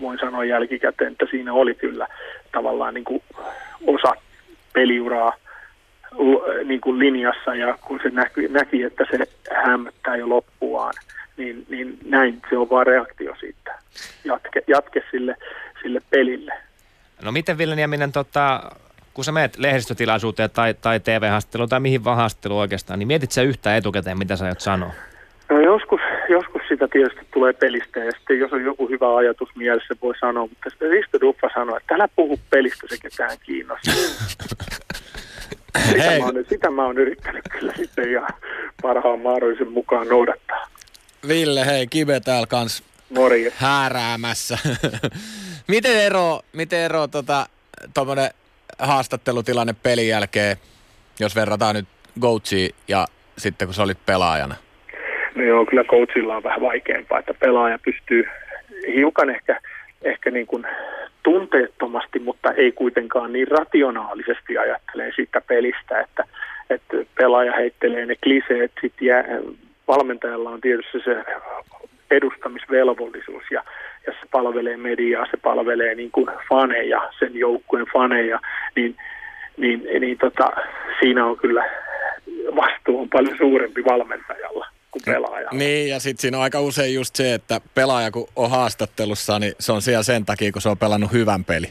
voin 0.00 0.18
sanoa 0.18 0.44
jälkikäteen, 0.44 1.12
että 1.12 1.26
siinä 1.30 1.52
oli 1.52 1.74
kyllä 1.74 2.06
tavallaan 2.52 2.94
niin 2.94 3.04
kuin 3.04 3.22
osa 3.86 4.12
peliuraa 4.72 5.32
niin 6.64 6.80
kuin 6.80 6.98
linjassa 6.98 7.54
ja 7.54 7.78
kun 7.84 8.00
se 8.02 8.10
näki, 8.10 8.48
näki 8.48 8.82
että 8.82 9.04
se 9.10 9.18
hämmättää 9.64 10.16
jo 10.16 10.28
loppuaan, 10.28 10.94
niin, 11.36 11.66
niin 11.68 11.98
näin 12.04 12.42
se 12.50 12.56
on 12.56 12.70
vaan 12.70 12.86
reaktio 12.86 13.34
siitä. 13.40 13.78
Jatke, 14.24 14.62
jatke 14.66 15.02
sille, 15.10 15.36
sille 15.82 16.00
pelille. 16.10 16.52
No 17.22 17.32
miten 17.32 17.58
Ville 17.58 17.76
Nieminen, 17.76 18.12
tota, 18.12 18.62
kun 19.14 19.24
sä 19.24 19.32
menet 19.32 19.58
lehdistötilaisuuteen 19.58 20.50
tai, 20.50 20.74
tai 20.74 21.00
TV-haastatteluun 21.00 21.68
tai 21.68 21.80
mihin 21.80 22.04
vaan 22.04 22.30
oikeastaan, 22.50 22.98
niin 22.98 23.06
mietit 23.06 23.32
sä 23.32 23.42
yhtään 23.42 23.76
etukäteen, 23.76 24.18
mitä 24.18 24.36
sä 24.36 24.44
aiot 24.44 24.60
sanoa? 24.60 24.90
No 25.50 25.60
joskus 25.60 25.95
sitä 26.68 26.88
tietysti 26.88 27.26
tulee 27.34 27.52
pelistä 27.52 28.00
ja 28.00 28.12
sitten 28.12 28.38
jos 28.38 28.52
on 28.52 28.64
joku 28.64 28.88
hyvä 28.88 29.16
ajatus 29.16 29.48
mielessä, 29.56 29.94
voi 30.02 30.14
sanoa, 30.20 30.46
mutta 30.46 30.70
sitten 30.70 30.90
Risto 30.90 31.20
Duffa 31.20 31.48
sanoi, 31.54 31.76
että 31.76 31.94
älä 31.94 32.08
puhu 32.16 32.40
pelistä, 32.50 32.86
se 32.88 32.96
ketään 33.02 33.36
kiinnostaa. 33.42 33.94
sitä, 35.92 36.18
mä 36.18 36.24
oon, 36.24 36.44
sitä 36.48 36.70
mä 36.70 36.84
oon 36.84 36.98
yrittänyt 36.98 37.44
kyllä 37.58 37.72
sitten 37.76 38.10
ihan 38.10 38.28
parhaan 38.82 39.20
mahdollisen 39.20 39.72
mukaan 39.72 40.08
noudattaa. 40.08 40.68
Ville, 41.28 41.66
hei, 41.66 41.86
Kive 41.86 42.20
täällä 42.20 42.46
kans 42.46 42.82
Morjens. 43.10 43.54
hääräämässä. 43.56 44.58
miten 45.68 45.96
ero, 45.96 46.40
miten 46.52 46.80
ero 46.80 47.08
tota, 47.08 47.46
tommonen 47.94 48.30
haastattelutilanne 48.78 49.74
pelin 49.82 50.08
jälkeen, 50.08 50.56
jos 51.20 51.36
verrataan 51.36 51.74
nyt 51.74 51.88
Goatsiin 52.20 52.74
ja 52.88 53.06
sitten 53.38 53.68
kun 53.68 53.74
sä 53.74 53.82
olit 53.82 54.06
pelaajana? 54.06 54.54
No 55.36 55.42
joo, 55.42 55.66
kyllä 55.66 55.84
coachilla 55.84 56.36
on 56.36 56.42
vähän 56.42 56.60
vaikeampaa, 56.60 57.18
että 57.18 57.34
pelaaja 57.34 57.78
pystyy 57.84 58.24
hiukan 58.94 59.30
ehkä, 59.30 59.60
ehkä 60.02 60.30
niin 60.30 60.46
kuin 60.46 60.66
tunteettomasti, 61.22 62.18
mutta 62.18 62.52
ei 62.52 62.72
kuitenkaan 62.72 63.32
niin 63.32 63.48
rationaalisesti 63.48 64.58
ajattelee 64.58 65.12
siitä 65.16 65.40
pelistä, 65.40 66.00
että, 66.00 66.24
että 66.70 66.96
pelaaja 67.14 67.52
heittelee 67.52 68.06
ne 68.06 68.14
kliseet, 68.24 68.72
sit 68.80 68.92
jää, 69.00 69.24
valmentajalla 69.88 70.50
on 70.50 70.60
tietysti 70.60 70.98
se 71.04 71.24
edustamisvelvollisuus 72.10 73.44
ja, 73.50 73.62
ja 74.06 74.12
se 74.12 74.28
palvelee 74.30 74.76
mediaa, 74.76 75.26
se 75.30 75.36
palvelee 75.36 75.94
niin 75.94 76.10
kuin 76.10 76.26
faneja, 76.48 77.10
sen 77.18 77.36
joukkueen 77.36 77.86
faneja, 77.92 78.40
niin, 78.76 78.96
niin, 79.56 80.00
niin 80.00 80.18
tota, 80.18 80.50
siinä 81.00 81.24
on 81.24 81.36
kyllä 81.36 81.64
vastuu 82.56 83.00
on 83.00 83.08
paljon 83.08 83.36
suurempi 83.38 83.84
valmentajalla 83.84 84.66
kuin 85.04 85.14
pelaaja. 85.14 85.48
Niin, 85.52 85.88
ja 85.88 86.00
sitten 86.00 86.20
siinä 86.20 86.36
on 86.36 86.42
aika 86.42 86.60
usein 86.60 86.94
just 86.94 87.16
se, 87.16 87.34
että 87.34 87.60
pelaaja 87.74 88.10
kun 88.10 88.28
on 88.36 88.50
haastattelussa, 88.50 89.38
niin 89.38 89.52
se 89.60 89.72
on 89.72 89.82
siellä 89.82 90.02
sen 90.02 90.24
takia, 90.24 90.52
kun 90.52 90.62
se 90.62 90.68
on 90.68 90.78
pelannut 90.78 91.12
hyvän 91.12 91.44
peli. 91.44 91.66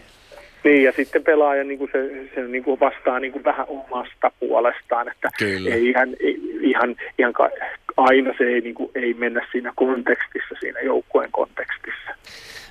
Niin, 0.64 0.84
ja 0.84 0.92
sitten 0.92 1.24
pelaaja 1.24 1.64
niin 1.64 1.78
kuin 1.78 1.90
se, 1.92 2.30
se 2.36 2.42
niin 2.48 2.64
kuin 2.64 2.80
vastaa 2.80 3.20
niin 3.20 3.32
kuin 3.32 3.44
vähän 3.44 3.66
omasta 3.70 4.32
puolestaan, 4.40 5.08
että 5.12 5.30
Kyllä. 5.40 5.70
ei 5.70 5.90
ihan, 5.90 6.10
ei, 6.20 6.42
ihan, 6.62 6.96
ihan 7.20 7.34
ka, 7.34 7.50
aina 7.98 8.34
se 8.38 8.44
ei, 8.44 8.62
niin 8.62 8.76
kuin, 8.76 8.92
ei 8.96 9.14
mennä 9.14 9.48
siinä 9.52 9.74
kontekstissa, 9.76 10.56
siinä 10.60 10.80
joukkueen 10.80 11.32
kontekstissa. 11.32 12.16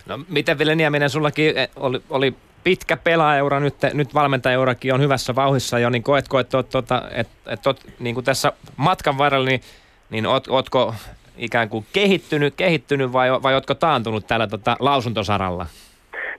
No 0.07 0.19
miten 0.29 0.59
Ville 0.59 0.75
Nieminen, 0.75 1.11
sullakin 1.11 1.59
eh, 1.59 1.69
oli, 1.77 2.01
oli 2.11 2.35
pitkä 2.65 2.97
pelaajaura, 2.97 3.61
nyt, 3.61 3.75
nyt 3.93 4.15
valmentajaurakin 4.15 4.95
on 4.95 5.01
hyvässä 5.01 5.35
vauhissa 5.35 5.79
jo, 5.79 5.91
niin 5.91 6.03
koetko, 6.03 6.39
että, 6.39 6.59
että, 6.59 6.79
että, 6.79 7.03
että, 7.15 7.71
että 7.71 7.75
niin 7.99 8.15
kuin 8.15 8.25
tässä 8.25 8.53
matkan 8.77 9.19
varrella, 9.19 9.49
niin, 9.49 9.61
niin 10.15 10.27
oot, 10.27 10.49
ootko 10.49 10.95
ikään 11.37 11.69
kuin 11.69 11.85
kehittynyt, 11.93 12.55
kehittynyt 12.57 13.13
vai, 13.13 13.43
vai 13.43 13.55
ootko 13.55 13.75
taantunut 13.75 14.27
täällä 14.27 14.47
tota, 14.47 14.77
lausuntosaralla? 14.81 15.67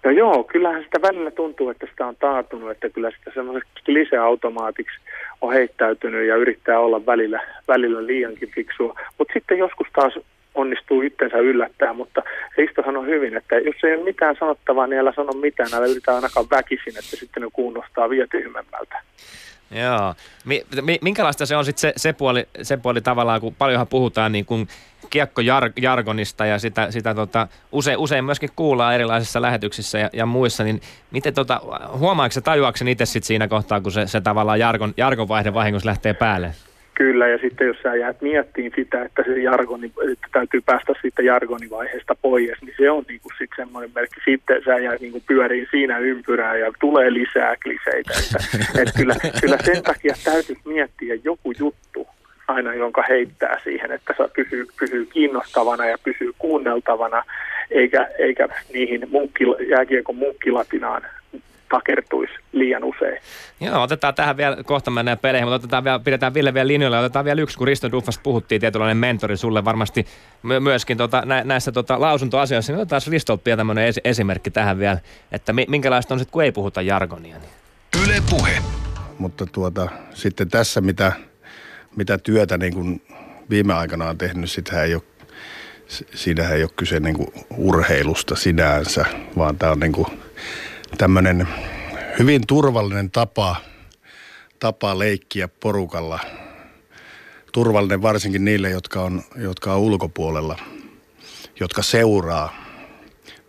No 0.04 0.12
joo, 0.12 0.44
kyllähän 0.44 0.84
sitä 0.84 1.02
välillä 1.02 1.32
tuntuu, 1.32 1.70
että 1.70 1.88
sitä 1.92 2.06
on 2.06 2.16
taantunut, 2.16 2.72
että 2.72 2.90
kyllä 2.90 3.12
sitä 3.12 3.32
semmoiseksi 3.34 3.72
lisäautomaatiksi 3.88 5.00
on 5.42 5.54
heittäytynyt 5.54 6.28
ja 6.28 6.36
yrittää 6.36 6.80
olla 6.80 7.06
välillä, 7.06 7.42
välillä 7.68 8.06
liiankin 8.06 8.52
fiksua. 8.56 9.00
Mutta 9.18 9.34
sitten 9.34 9.58
joskus 9.58 9.88
taas 9.96 10.14
onnistuu 10.54 11.02
itsensä 11.02 11.38
yllättää, 11.38 11.94
mutta 11.94 12.24
Risto 12.58 12.82
sanoi 12.86 13.06
hyvin, 13.06 13.38
että 13.38 13.56
jos 13.56 13.76
ei 13.84 13.96
ole 13.96 14.04
mitään 14.04 14.36
sanottavaa, 14.40 14.88
niin 14.88 15.00
älä 15.00 15.14
sano 15.16 15.32
mitään, 15.34 15.70
älä 15.74 15.86
yritä 15.86 16.16
ainakaan 16.16 16.46
väkisin, 16.52 16.98
että 16.98 17.16
sitten 17.16 17.44
ne 17.44 17.50
kuulostaa 17.54 18.10
vielä 18.10 18.28
tyhmemmältä. 18.32 19.02
Joo. 19.72 20.16
Mi- 20.46 21.00
minkälaista 21.02 21.46
se 21.46 21.58
on 21.58 21.66
sitten 21.66 21.82
se, 21.82 21.94
se, 21.98 22.14
puoli, 22.14 22.48
se 22.62 22.78
puoli 22.78 23.02
tavallaan, 23.02 23.42
kun 23.42 23.56
paljonhan 23.56 23.88
puhutaan 23.88 24.32
niin 24.32 24.46
kuin 24.46 24.68
kiekkojargonista 25.10 26.46
ja 26.46 26.60
sitä, 26.60 26.92
sitä 26.92 27.16
tota, 27.16 27.48
usein, 27.72 27.98
usein 27.98 28.26
myöskin 28.26 28.50
kuullaan 28.56 28.96
erilaisissa 28.96 29.42
lähetyksissä 29.42 30.00
ja, 30.00 30.10
ja 30.14 30.26
muissa, 30.26 30.64
niin 30.64 30.82
miten 31.12 31.34
tota, 31.34 31.62
huomaako 31.98 32.32
se 32.32 32.42
tajuakseni 32.42 32.92
itse 32.92 33.06
sit 33.06 33.24
siinä 33.24 33.48
kohtaa, 33.48 33.82
kun 33.82 33.92
se, 33.92 34.08
se 34.08 34.22
tavallaan 34.22 34.60
jargon, 34.60 34.94
jargonvaihde 34.98 35.54
vahingossa 35.54 35.90
lähtee 35.90 36.14
päälle? 36.14 36.56
Kyllä, 36.96 37.28
ja 37.28 37.38
sitten 37.38 37.68
jos 37.68 37.78
sä 37.84 37.96
jäät 37.96 38.22
miettiin 38.22 38.72
sitä, 38.76 39.04
että 39.04 39.24
se 39.24 39.42
jargoni, 39.42 39.92
että 40.12 40.28
täytyy 40.32 40.62
päästä 40.62 40.94
siitä 41.02 41.22
jargonivaiheesta 41.22 42.16
pois, 42.22 42.62
niin 42.62 42.76
se 42.78 42.92
on 42.92 43.04
niin 43.08 43.20
kuin 43.22 43.34
sitten 43.38 43.66
semmoinen 43.66 43.92
merkki. 43.96 44.22
Sitten 44.26 44.62
sä 44.66 44.78
jäät 44.78 45.02
niin 45.02 45.12
kuin 45.12 45.24
pyöriin 45.28 45.68
siinä 45.72 45.98
ympyrää 45.98 46.58
ja 46.58 46.72
tulee 46.80 47.14
lisää 47.14 47.56
kliseitä. 47.64 48.14
Että, 48.20 48.38
että 48.82 49.00
kyllä, 49.00 49.16
kyllä 49.42 49.58
sen 49.64 49.84
takia 49.84 50.16
täytyy 50.24 50.56
miettiä 50.66 51.16
joku 51.24 51.54
juttu 51.60 52.08
aina, 52.48 52.74
jonka 52.74 53.04
heittää 53.10 53.60
siihen, 53.64 53.92
että 53.92 54.14
se 54.18 54.24
pysyy, 54.36 54.66
pysyy 54.80 55.06
kiinnostavana 55.06 55.86
ja 55.86 55.98
pysyy 56.04 56.32
kuunneltavana, 56.38 57.24
eikä, 57.72 58.10
eikä 58.18 58.48
niihin 58.74 59.08
munkki, 59.12 59.44
jääkiekon 59.70 60.16
munkkilatinaan 60.16 61.02
takertuisi 61.70 62.34
liian 62.52 62.84
usein. 62.84 63.18
Joo, 63.60 63.82
otetaan 63.82 64.16
tähän 64.16 64.38
vielä, 64.38 64.58
kohta 64.64 64.92
mennään 64.92 65.18
peleihin, 65.18 65.48
mutta 65.48 65.56
otetaan 65.56 65.84
vielä, 65.84 66.00
pidetään 66.00 66.34
Ville 66.34 66.54
vielä 66.54 66.68
linjoilla. 66.68 67.00
Otetaan 67.00 67.26
vielä 67.26 67.42
yksi, 67.42 67.58
kun 67.58 67.68
Risto 67.68 67.92
Duffasta 67.92 68.22
puhuttiin, 68.24 68.62
tietynlainen 68.62 68.98
mentori 68.98 69.38
sulle 69.38 69.66
varmasti 69.66 70.06
my- 70.44 70.60
myöskin 70.60 70.98
tota, 70.98 71.24
nä- 71.26 71.44
näissä 71.44 71.72
tota, 71.72 72.02
lausuntoasioissa. 72.02 72.74
Niin 72.74 72.82
otetaan 72.82 73.02
Ristolta 73.08 73.42
vielä 73.46 73.58
tämmöinen 73.58 73.94
es- 73.94 74.02
esimerkki 74.04 74.52
tähän 74.52 74.80
vielä, 74.80 74.98
että 75.32 75.54
mi- 75.54 75.66
minkälaista 75.70 76.14
on 76.14 76.20
sitten, 76.20 76.32
kun 76.32 76.44
ei 76.44 76.52
puhuta 76.52 76.82
jargonia. 76.82 77.38
Niin. 77.38 78.06
Yle 78.06 78.22
Puhe. 78.30 78.52
Mutta 79.20 79.46
tuota, 79.46 79.90
sitten 80.14 80.50
tässä, 80.50 80.82
mitä, 80.82 81.12
mitä 81.96 82.18
työtä 82.18 82.58
niin 82.58 82.74
kuin 82.74 83.02
viime 83.50 83.74
aikana 83.74 84.10
on 84.10 84.18
tehnyt, 84.18 84.52
sitä 84.52 84.84
ei 84.84 84.96
ole 84.96 85.04
siinähän 86.14 86.56
ei 86.58 86.64
ole 86.64 86.72
kyse 86.76 87.00
niin 87.00 87.16
kuin 87.16 87.28
urheilusta 87.58 88.36
sinänsä, 88.36 89.06
vaan 89.38 89.58
tämä 89.58 89.72
on 89.72 89.80
niin 89.80 89.92
kuin 89.92 90.08
tämmöinen 90.98 91.48
hyvin 92.20 92.42
turvallinen 92.48 93.12
tapa, 93.12 93.56
tapa 94.60 95.00
leikkiä 95.00 95.48
porukalla. 95.48 96.20
Turvallinen 97.52 98.02
varsinkin 98.02 98.46
niille, 98.46 98.70
jotka 98.70 99.02
on, 99.02 99.22
jotka 99.36 99.74
on 99.74 99.80
ulkopuolella, 99.80 100.60
jotka 101.60 101.82
seuraa. 101.82 102.56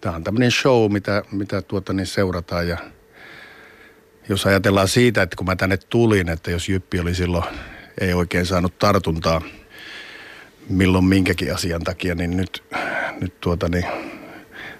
Tämä 0.00 0.16
on 0.16 0.24
tämmöinen 0.24 0.50
show, 0.50 0.92
mitä, 0.92 1.22
mitä 1.32 1.62
tuota 1.62 1.92
niin 1.92 2.06
seurataan 2.06 2.68
ja 2.68 2.78
jos 4.28 4.46
ajatellaan 4.46 4.88
siitä, 4.88 5.22
että 5.22 5.36
kun 5.36 5.46
mä 5.46 5.56
tänne 5.56 5.76
tulin, 5.76 6.28
että 6.28 6.50
jos 6.50 6.68
Jyppi 6.68 7.00
oli 7.00 7.14
silloin, 7.14 7.44
ei 8.00 8.14
oikein 8.14 8.46
saanut 8.46 8.78
tartuntaa 8.78 9.40
milloin 10.68 11.04
minkäkin 11.04 11.54
asian 11.54 11.84
takia, 11.84 12.14
niin 12.14 12.36
nyt, 12.36 12.64
nyt 13.20 13.40
tuota 13.40 13.68
niin, 13.68 13.84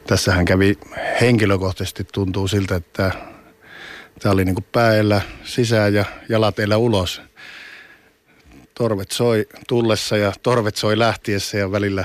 tässähän 0.07 0.45
kävi 0.45 0.79
henkilökohtaisesti 1.21 2.05
tuntuu 2.05 2.49
siltä, 2.49 2.77
että 2.77 3.13
Tämä 4.21 4.33
oli 4.33 4.45
niin 4.45 4.55
kuin 4.55 4.67
pääellä 4.73 5.21
sisään 5.45 5.95
ja 5.95 6.05
jalat 6.29 6.59
eellä 6.59 6.77
ulos. 6.77 7.23
Torvet 8.75 9.11
soi 9.11 9.47
tullessa 9.69 10.17
ja 10.17 10.33
torvet 10.43 10.77
soi 10.77 10.99
lähtiessä 10.99 11.59
ja 11.59 11.73
välillä, 11.73 12.05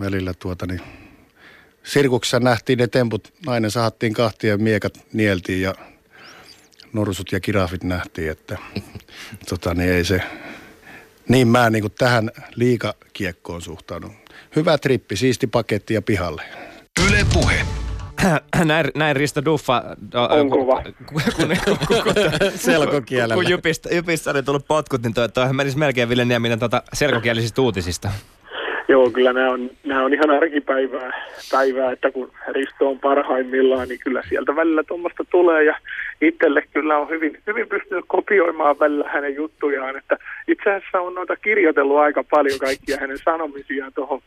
välillä 0.00 0.34
tuota 0.34 0.66
niin, 0.66 0.80
sirkuksessa 1.82 2.40
nähtiin 2.40 2.78
ne 2.78 2.86
temput. 2.86 3.34
Nainen 3.46 3.70
sahattiin 3.70 4.12
kahtia 4.12 4.50
ja 4.50 4.58
miekat 4.58 5.06
nieltiin 5.12 5.62
ja 5.62 5.74
norsut 6.92 7.32
ja 7.32 7.40
kirafit 7.40 7.84
nähtiin, 7.84 8.30
että 8.30 8.58
tota, 9.48 9.74
niin 9.74 9.92
ei 9.92 10.04
se, 10.04 10.22
niin 11.28 11.48
mä 11.48 11.70
niin 11.70 11.92
tähän 11.98 12.30
liikakiekkoon 12.54 13.62
suhtaudun. 13.62 14.16
Hyvä 14.56 14.78
trippi, 14.78 15.16
siisti 15.16 15.46
paketti 15.46 15.94
ja 15.94 16.02
pihalle. 16.02 16.42
Yle 17.08 17.26
Puhe. 17.32 17.54
näin, 18.64 18.86
näin 18.94 19.16
Risto 19.16 19.44
Duffa. 19.44 19.82
On 20.40 20.50
kova. 20.50 20.82
Kun, 20.82 21.22
kun, 21.36 21.76
kun, 21.86 22.02
kun, 22.02 22.14
Selkokielellä. 22.56 23.34
kun 23.34 23.50
Jypistä, 23.50 23.88
Jypistä 23.94 24.30
oli 24.30 24.42
tullut 24.42 24.66
potkut, 24.68 25.02
niin 25.02 25.14
toi, 25.14 25.28
toi 25.28 25.52
menisi 25.52 25.78
melkein 25.78 26.08
Ville 26.08 26.24
Nieminen 26.24 26.58
tuota 26.58 26.82
selkokielisistä 26.92 27.62
uutisista. 27.62 28.10
Joo, 28.88 29.10
kyllä 29.10 29.32
nämä 29.32 29.50
on, 29.50 29.70
nämä 29.84 30.04
on 30.04 30.14
ihan 30.14 30.30
arkipäivää, 30.30 31.10
päivää, 31.50 31.92
että 31.92 32.10
kun 32.10 32.32
Risto 32.48 32.88
on 32.88 32.98
parhaimmillaan, 32.98 33.88
niin 33.88 34.00
kyllä 34.04 34.22
sieltä 34.28 34.56
välillä 34.56 34.82
tuommoista 34.82 35.24
tulee. 35.30 35.64
Ja 35.64 35.74
itselle 36.20 36.62
kyllä 36.72 36.98
on 36.98 37.08
hyvin, 37.08 37.38
hyvin 37.46 37.68
pystynyt 37.68 38.04
kopioimaan 38.08 38.78
välillä 38.78 39.08
hänen 39.08 39.34
juttujaan, 39.34 39.96
että 39.96 40.16
itse 40.48 40.70
asiassa 40.70 41.00
on 41.00 41.14
noita 41.14 41.36
kirjoitellut 41.36 41.98
aika 41.98 42.24
paljon 42.30 42.58
kaikkia 42.58 42.96
hänen 43.00 43.18
sanomisiaan 43.18 43.92
tuohon 43.94 44.20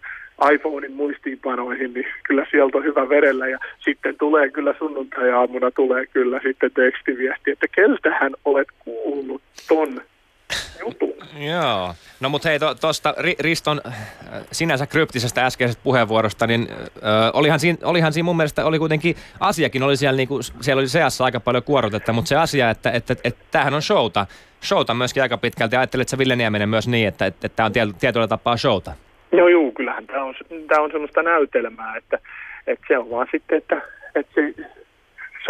iPhonein 0.53 0.93
muistiinpanoihin, 0.93 1.93
niin 1.93 2.07
kyllä 2.27 2.45
sieltä 2.51 2.77
on 2.77 2.83
hyvä 2.83 3.09
verellä. 3.09 3.47
Ja 3.47 3.57
sitten 3.79 4.15
tulee 4.17 4.49
kyllä 4.49 4.75
sunnuntai-aamuna 4.79 5.71
tulee 5.71 6.05
kyllä 6.05 6.39
sitten 6.43 6.71
tekstiviesti, 6.71 7.51
että 7.51 7.67
keltähän 7.67 8.33
olet 8.45 8.67
kuullut 8.79 9.41
ton 9.67 10.01
jutun. 10.79 11.13
Joo. 11.37 11.93
No 12.19 12.29
mutta 12.29 12.49
hei, 12.49 12.59
tuosta 12.81 13.13
to, 13.13 13.21
Riston 13.39 13.81
äh, 13.87 13.93
sinänsä 14.51 14.87
kryptisestä 14.87 15.45
äskeisestä 15.45 15.83
puheenvuorosta, 15.83 16.47
niin 16.47 16.67
äh, 16.71 16.77
olihan, 17.33 17.59
siinä, 17.59 17.77
olihan 17.83 18.13
siinä 18.13 18.25
mun 18.25 18.37
mielestä, 18.37 18.65
oli 18.65 18.79
kuitenkin, 18.79 19.15
asiakin 19.39 19.83
oli 19.83 19.97
siellä, 19.97 20.17
niinku, 20.17 20.39
siellä 20.61 20.79
oli 20.79 20.87
seassa 20.87 21.25
aika 21.25 21.39
paljon 21.39 21.63
kuorotetta, 21.63 22.13
mutta 22.13 22.29
se 22.29 22.35
asia, 22.35 22.69
että, 22.69 22.91
että, 22.91 23.13
että, 23.13 23.29
että 23.29 23.45
tämähän 23.51 23.73
on 23.73 23.81
showta, 23.81 24.25
showta 24.63 24.93
myöskin 24.93 25.23
aika 25.23 25.37
pitkälti. 25.37 25.75
Ajattelet 25.75 26.09
sä 26.09 26.17
Ville 26.17 26.35
Nieminen 26.35 26.69
myös 26.69 26.87
niin, 26.87 27.07
että, 27.07 27.25
että, 27.25 27.47
että 27.47 27.55
tämä 27.55 27.65
on 27.65 27.95
tietyllä 27.99 28.27
tapaa 28.27 28.57
showta? 28.57 28.91
No 29.31 29.47
juu, 29.47 29.71
kyllähän 29.71 30.07
tämä 30.07 30.23
on, 30.23 30.35
tämä 30.67 30.81
on 30.81 30.91
semmoista 30.91 31.23
näytelmää, 31.23 31.97
että, 31.97 32.19
että 32.67 32.85
se 32.87 32.97
on 32.97 33.09
vaan 33.09 33.27
sitten, 33.31 33.57
että, 33.57 33.81
että 34.15 34.31
se 34.35 34.53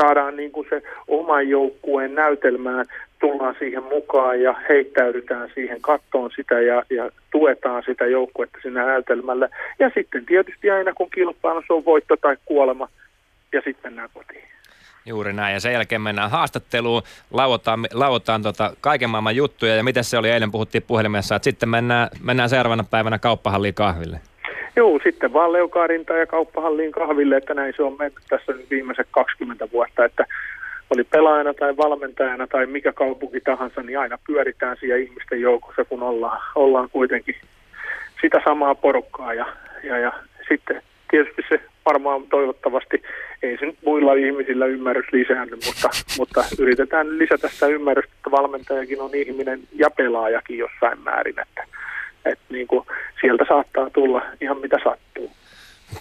saadaan 0.01 0.37
niin 0.37 0.51
kuin 0.51 0.67
se 0.69 0.81
oman 1.07 1.49
joukkueen 1.49 2.15
näytelmään, 2.15 2.85
tullaan 3.19 3.55
siihen 3.60 3.84
mukaan 3.84 4.41
ja 4.41 4.55
heittäydytään 4.69 5.49
siihen 5.53 5.82
kattoon 5.82 6.32
sitä 6.36 6.62
ja, 6.62 6.84
ja 6.89 7.12
tuetaan 7.32 7.84
sitä 7.86 8.05
joukkuetta 8.05 8.58
siinä 8.62 8.86
näytelmällä. 8.86 9.49
Ja 9.79 9.91
sitten 9.93 10.25
tietysti 10.25 10.71
aina 10.71 10.93
kun 10.93 11.10
kilpailussa 11.10 11.73
on 11.73 11.86
voitto 11.86 12.17
tai 12.17 12.38
kuolema 12.45 12.88
ja 13.53 13.62
sitten 13.62 13.91
mennään 13.91 14.10
kotiin. 14.13 14.43
Juuri 15.05 15.34
näin, 15.34 15.53
ja 15.53 15.60
sen 15.60 15.73
jälkeen 15.73 16.01
mennään 16.01 16.32
haastatteluun, 16.32 17.01
lauotaan, 17.32 17.79
lauotaan 17.93 18.41
tota 18.41 18.73
kaiken 18.82 19.10
maailman 19.10 19.36
juttuja, 19.36 19.75
ja 19.75 19.84
miten 19.84 20.03
se 20.03 20.17
oli 20.17 20.29
eilen, 20.29 20.51
puhuttiin 20.51 20.84
puhelimessa, 20.88 21.36
että 21.36 21.43
sitten 21.43 21.69
mennään, 21.69 22.10
mennään 22.23 22.49
seuraavana 22.49 22.84
päivänä 22.91 23.19
kauppahalliin 23.19 23.73
kahville. 23.73 24.19
Joo, 24.75 24.99
sitten 25.03 25.34
vaan 25.34 25.53
leukaarinta 25.53 26.13
ja 26.13 26.25
kauppahalliin 26.25 26.91
kahville, 26.91 27.38
että 27.38 27.53
näin 27.53 27.73
se 27.75 27.84
on 27.84 27.95
mennyt 27.99 28.23
tässä 28.29 28.51
nyt 28.51 28.69
viimeiset 28.69 29.08
20 29.12 29.67
vuotta, 29.71 30.05
että 30.05 30.25
oli 30.89 31.04
pelaajana 31.04 31.54
tai 31.54 31.78
valmentajana 31.78 32.47
tai 32.47 32.65
mikä 32.65 32.93
kaupunki 32.93 33.41
tahansa, 33.41 33.82
niin 33.82 33.99
aina 33.99 34.17
pyöritään 34.28 34.78
siellä 34.80 34.97
ihmisten 34.97 35.41
joukossa, 35.41 35.86
kun 35.86 36.04
ollaan, 36.04 36.41
ollaan 36.56 36.89
kuitenkin 36.89 37.36
sitä 38.21 38.41
samaa 38.45 38.75
porukkaa 38.75 39.34
ja, 39.34 39.45
ja, 39.84 39.97
ja 39.97 40.13
sitten 40.47 40.82
tietysti 41.12 41.41
se 41.49 41.62
varmaan 41.86 42.23
toivottavasti 42.23 43.04
ei 43.43 43.58
se 43.58 43.73
muilla 43.86 44.13
ihmisillä 44.13 44.65
ymmärrys 44.65 45.06
lisäänny, 45.12 45.58
mutta, 45.65 45.89
mutta 46.17 46.43
yritetään 46.60 47.17
lisätä 47.17 47.49
sitä 47.49 47.67
ymmärrystä, 47.67 48.13
että 48.17 48.32
valmentajakin 48.32 49.02
on 49.02 49.15
ihminen 49.15 49.60
ja 49.75 49.89
pelaajakin 49.89 50.58
jossain 50.58 50.99
määrin, 50.99 51.39
että, 51.39 51.63
että 52.25 52.45
niin 52.49 52.67
kuin 52.67 52.86
sieltä 53.21 53.45
saattaa 53.47 53.89
tulla 53.89 54.21
ihan 54.41 54.58
mitä 54.58 54.78
sattuu. 54.84 55.32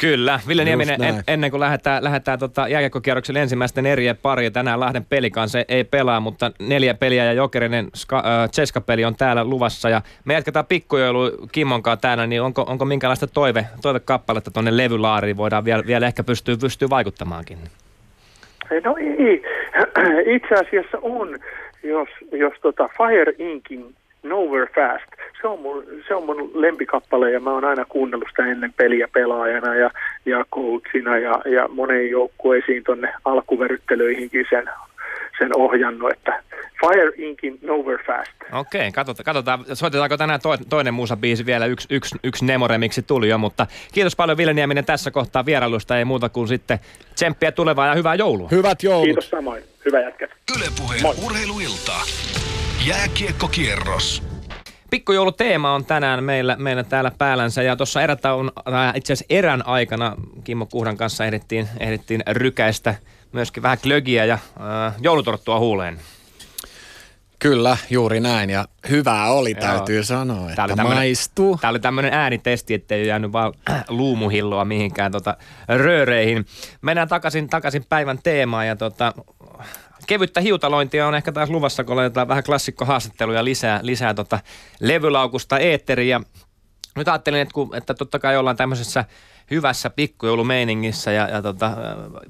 Kyllä. 0.00 0.40
Ville 0.48 0.64
Nieminen, 0.64 1.02
en, 1.02 1.22
ennen 1.28 1.50
kuin 1.50 1.60
lähdetään, 1.60 2.04
lähdetään 2.04 2.38
tota 2.38 2.68
jääkiekkokierrokselle 2.68 3.40
ensimmäisten 3.40 3.86
erien 3.86 4.16
pari, 4.16 4.50
tänään 4.50 4.80
Lahden 4.80 5.04
pelikansa 5.04 5.58
ei 5.68 5.84
pelaa, 5.84 6.20
mutta 6.20 6.50
neljä 6.58 6.94
peliä 6.94 7.24
ja 7.24 7.32
Jokerinen 7.32 7.88
äh, 8.12 8.84
peli 8.86 9.04
on 9.04 9.16
täällä 9.16 9.44
luvassa. 9.44 9.88
Ja 9.88 10.02
me 10.24 10.34
jatketaan 10.34 10.66
pikkujoulu 10.66 11.30
Kimmonkaan 11.52 11.98
täällä, 11.98 12.26
niin 12.26 12.42
onko, 12.42 12.62
onko 12.62 12.84
minkälaista 12.84 13.26
toive, 13.26 13.66
toivekappaletta 13.82 14.50
tuonne 14.50 14.76
levylaariin 14.76 15.36
voidaan 15.36 15.64
vielä, 15.64 15.82
vielä 15.86 16.06
ehkä 16.06 16.24
pystyä, 16.24 16.56
pystyä 16.60 16.90
vaikuttamaankin? 16.90 17.58
No 18.84 18.96
ei, 18.96 19.42
itse 20.36 20.54
asiassa 20.54 20.98
on, 21.02 21.38
jos, 21.82 22.08
jos 22.32 22.52
tota 22.62 22.88
Fire 22.88 23.32
Inkin 23.38 23.94
Nowhere 24.22 24.66
Fast. 24.74 25.17
Se 25.40 25.48
on, 25.48 25.60
mun, 25.60 25.84
se 26.08 26.14
on 26.14 26.26
mun 26.26 26.50
lempikappale 26.54 27.30
ja 27.30 27.40
mä 27.40 27.52
oon 27.52 27.64
aina 27.64 27.84
kuunnellut 27.84 28.28
sitä 28.28 28.46
ennen 28.46 28.72
peliä 28.72 29.08
pelaajana 29.12 29.74
ja, 29.74 29.90
ja 30.26 30.44
coachina 30.54 31.18
ja, 31.18 31.42
ja 31.46 31.68
moneen 31.68 32.10
joukkueisiin 32.10 32.84
tonne 32.84 33.14
alkuveryttelyihinkin 33.24 34.46
sen, 34.50 34.70
sen 35.38 35.56
ohjannut, 35.56 36.12
että 36.12 36.42
Fire 36.80 37.12
Inkin 37.16 37.58
Nowhere 37.62 38.04
Fast. 38.06 38.32
Okei, 38.52 38.92
katsotaan, 38.92 39.24
katsotaan. 39.24 39.64
Soitetaanko 39.72 40.16
tänään 40.16 40.40
to, 40.40 40.56
toinen 40.68 40.94
musabiisi 40.94 41.46
vielä, 41.46 41.66
yksi, 41.66 41.88
yksi, 41.90 42.16
yksi 42.24 42.44
Nemore, 42.44 42.78
miksi 42.78 43.02
tuli 43.02 43.28
jo, 43.28 43.38
mutta 43.38 43.66
kiitos 43.92 44.16
paljon 44.16 44.38
Ville 44.38 44.54
Nieminen 44.54 44.84
tässä 44.84 45.10
kohtaa 45.10 45.46
vierailusta, 45.46 45.98
ei 45.98 46.04
muuta 46.04 46.28
kuin 46.28 46.48
sitten 46.48 46.78
tsemppiä 47.14 47.52
tulevaa 47.52 47.86
ja 47.86 47.94
hyvää 47.94 48.14
joulua. 48.14 48.48
Hyvät 48.50 48.82
joulut. 48.82 49.04
Kiitos 49.04 49.30
samoin, 49.30 49.62
hyvä 49.84 50.00
jätkä. 50.00 50.28
Ylepuheen 50.56 51.02
urheiluilta. 51.24 51.92
Jääkiekkokierros. 52.86 54.27
Pikkujouluteema 54.90 55.74
on 55.74 55.84
tänään 55.84 56.24
meillä, 56.24 56.56
meillä 56.56 56.84
täällä 56.84 57.12
päällänsä 57.18 57.62
ja 57.62 57.76
tuossa 57.76 58.02
erätaun, 58.02 58.52
itse 58.94 59.12
asiassa 59.12 59.34
erän 59.34 59.66
aikana 59.66 60.16
Kimmo 60.44 60.66
Kuhdan 60.66 60.96
kanssa 60.96 61.24
ehdittiin, 61.24 61.68
ehdittiin 61.80 62.22
rykäistä 62.26 62.94
myöskin 63.32 63.62
vähän 63.62 63.78
klögiä 63.82 64.24
ja 64.24 64.34
äh, 64.34 64.94
joulutorttua 65.00 65.58
huuleen. 65.58 65.98
Kyllä, 67.38 67.76
juuri 67.90 68.20
näin. 68.20 68.50
Ja 68.50 68.64
hyvää 68.90 69.30
oli, 69.30 69.50
Joo. 69.50 69.60
täytyy 69.60 70.04
sanoa, 70.04 70.50
että 70.50 70.66
tämä 70.76 70.94
maistuu. 70.94 71.58
Tämä 71.60 71.70
oli 71.70 71.78
tämmöinen 71.80 72.14
äänitesti, 72.14 72.74
ettei 72.74 73.06
jäänyt 73.06 73.32
vaan 73.32 73.52
luumuhilloa 73.88 74.64
mihinkään 74.64 75.12
tota, 75.12 75.36
rööreihin. 75.68 76.46
Mennään 76.82 77.08
takaisin, 77.08 77.48
takaisin 77.48 77.84
päivän 77.88 78.18
teemaan 78.22 78.66
ja 78.66 78.76
tota, 78.76 79.12
kevyttä 80.08 80.40
hiutalointia 80.40 81.06
on 81.06 81.14
ehkä 81.14 81.32
taas 81.32 81.50
luvassa, 81.50 81.84
kun 81.84 81.96
laitetaan 81.96 82.28
vähän 82.28 82.44
klassikkohaastatteluja 82.44 83.44
lisää, 83.44 83.80
lisää 83.82 84.14
tota 84.14 84.40
levylaukusta 84.80 85.58
eetteriä. 85.58 86.20
Nyt 86.96 87.08
ajattelin, 87.08 87.40
että, 87.40 87.54
kun, 87.54 87.76
että 87.76 87.94
totta 87.94 88.18
kai 88.18 88.36
ollaan 88.36 88.56
tämmöisessä 88.56 89.04
hyvässä 89.50 89.90
pikkujoulumeiningissä 89.90 91.12
ja, 91.12 91.28
ja 91.28 91.42
tota, 91.42 91.72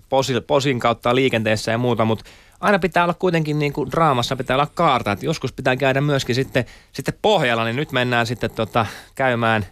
posin, 0.09 0.43
posin 0.47 0.81
kautta 0.81 1.15
liikenteessä 1.15 1.71
ja 1.71 1.79
muuta, 1.79 2.05
mutta 2.05 2.25
aina 2.61 2.79
pitää 2.79 3.05
olla 3.05 3.15
kuitenkin 3.15 3.59
niin 3.59 3.73
kuin 3.73 3.91
draamassa, 3.91 4.37
pitää 4.37 4.57
olla 4.57 4.69
kaarta, 4.75 5.13
että 5.13 5.27
joskus 5.27 5.53
pitää 5.53 5.77
käydä 5.77 6.01
myöskin 6.01 6.35
sitten, 6.35 6.65
sitten 6.93 7.15
pohjalla, 7.23 7.65
niin 7.65 7.77
nyt 7.77 7.93
mennään 7.93 8.27
sitten 8.27 8.51
tota, 8.51 8.87
käymään 9.15 9.67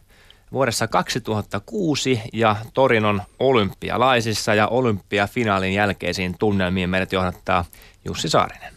vuodessa 0.52 0.88
2006 0.88 2.20
ja 2.32 2.56
Torinon 2.74 3.22
olympialaisissa 3.38 4.54
ja 4.54 4.68
olympiafinaalin 4.68 5.74
jälkeisiin 5.74 6.36
tunnelmiin 6.38 6.90
meidät 6.90 7.12
johdattaa 7.12 7.64
Jussi 8.06 8.28
Saarinen. 8.28 8.72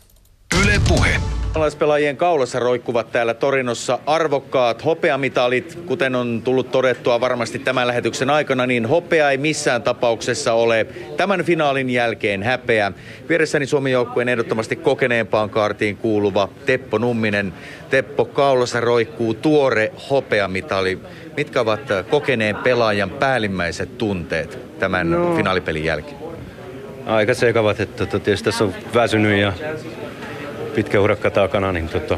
Yle 0.63 0.81
Puhe. 0.87 1.19
Pelaajien 1.79 2.17
kaulassa 2.17 2.59
roikkuvat 2.59 3.11
täällä 3.11 3.33
Torinossa 3.33 3.99
arvokkaat 4.05 4.85
hopeamitalit. 4.85 5.79
Kuten 5.85 6.15
on 6.15 6.41
tullut 6.43 6.71
todettua 6.71 7.21
varmasti 7.21 7.59
tämän 7.59 7.87
lähetyksen 7.87 8.29
aikana, 8.29 8.65
niin 8.65 8.85
hopea 8.85 9.31
ei 9.31 9.37
missään 9.37 9.83
tapauksessa 9.83 10.53
ole 10.53 10.87
tämän 11.17 11.43
finaalin 11.43 11.89
jälkeen 11.89 12.43
häpeä. 12.43 12.91
Vieressäni 13.29 13.65
Suomen 13.65 13.91
joukkueen 13.91 14.29
ehdottomasti 14.29 14.75
kokeneempaan 14.75 15.49
kaartiin 15.49 15.97
kuuluva 15.97 16.49
Teppo 16.65 16.97
Numminen. 16.97 17.53
Teppo 17.89 18.25
kaulassa 18.25 18.79
roikkuu 18.79 19.33
tuore 19.33 19.91
hopeamitali. 20.09 20.99
Mitkä 21.37 21.61
ovat 21.61 21.81
kokeneen 22.09 22.55
pelaajan 22.55 23.09
päällimmäiset 23.09 23.97
tunteet 23.97 24.79
tämän 24.79 25.11
no. 25.11 25.35
finaalipelin 25.35 25.83
jälkeen? 25.83 26.28
Aika 27.09 27.33
sekavat, 27.33 27.79
että 27.79 28.05
tota, 28.05 28.19
tietysti 28.19 28.45
tässä 28.45 28.63
on 28.63 28.73
väsynyt 28.93 29.39
ja 29.39 29.53
pitkä 30.75 30.99
urakka 30.99 31.29
takana, 31.29 31.71
niin 31.71 31.89
tota, 31.89 32.17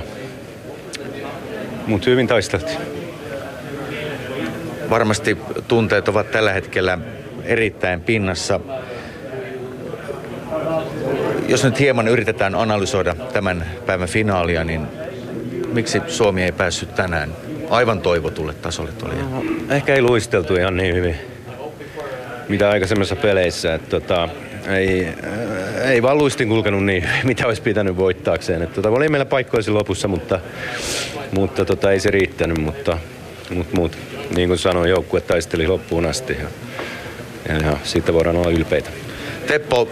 mutta 1.87 2.09
hyvin 2.09 2.27
taisteltiin. 2.27 2.77
Varmasti 4.89 5.37
tunteet 5.67 6.07
ovat 6.07 6.31
tällä 6.31 6.53
hetkellä 6.53 6.97
erittäin 7.43 8.01
pinnassa. 8.01 8.59
jos 11.47 11.63
nyt 11.63 11.79
hieman 11.79 12.07
yritetään 12.07 12.55
analysoida 12.55 13.15
tämän 13.15 13.65
päivän 13.85 14.07
finaalia, 14.07 14.63
niin 14.63 14.87
miksi 15.73 16.01
Suomi 16.07 16.43
ei 16.43 16.51
päässyt 16.51 16.95
tänään 16.95 17.35
aivan 17.69 18.01
toivotulle 18.01 18.53
tasolle 18.53 18.91
tuolle 18.91 19.15
Ehkä 19.69 19.95
ei 19.95 20.01
luisteltu 20.01 20.55
ihan 20.55 20.77
niin 20.77 20.95
hyvin, 20.95 21.15
mitä 22.49 22.69
aikaisemmissa 22.69 23.15
peleissä. 23.15 23.73
Että 23.73 23.89
tota, 23.89 24.29
ei, 24.67 25.07
ei 25.83 26.01
vaan 26.01 26.17
luistin 26.17 26.49
kulkenut 26.49 26.85
niin, 26.85 27.09
mitä 27.23 27.47
olisi 27.47 27.61
pitänyt 27.61 27.97
voittaakseen. 27.97 28.61
Että 28.61 28.75
tota, 28.75 28.89
oli 28.89 29.09
meillä 29.09 29.25
paikkoja 29.25 29.63
lopussa, 29.67 30.07
mutta, 30.07 30.39
mutta 31.31 31.65
tota, 31.65 31.91
ei 31.91 31.99
se 31.99 32.11
riittänyt. 32.11 32.57
Mutta, 32.57 32.97
mutta, 33.55 33.75
mutta 33.75 33.97
niin 34.35 34.47
kuin 34.47 34.59
sanoin, 34.59 34.89
joukkue 34.89 35.21
taisteli 35.21 35.67
loppuun 35.67 36.05
asti 36.05 36.37
ja, 36.39 36.47
ja, 37.49 37.67
ja 37.67 37.77
siitä 37.83 38.13
voidaan 38.13 38.37
olla 38.37 38.49
ylpeitä. 38.49 38.89
Teppo, 39.47 39.89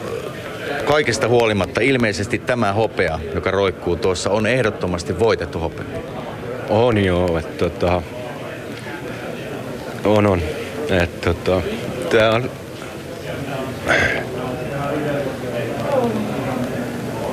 kaikesta 0.85 1.27
huolimatta 1.27 1.81
ilmeisesti 1.81 2.37
tämä 2.37 2.73
hopea, 2.73 3.19
joka 3.35 3.51
roikkuu 3.51 3.95
tuossa, 3.95 4.29
on 4.29 4.47
ehdottomasti 4.47 5.19
voitettu 5.19 5.59
hopea. 5.59 5.85
On 6.69 6.97
joo, 6.97 7.37
että 7.37 7.69
tota, 7.69 8.01
on 10.05 10.27
on. 10.27 10.41
Että 10.89 11.33
tota, 11.33 11.61
tää 12.09 12.31
on, 12.31 12.49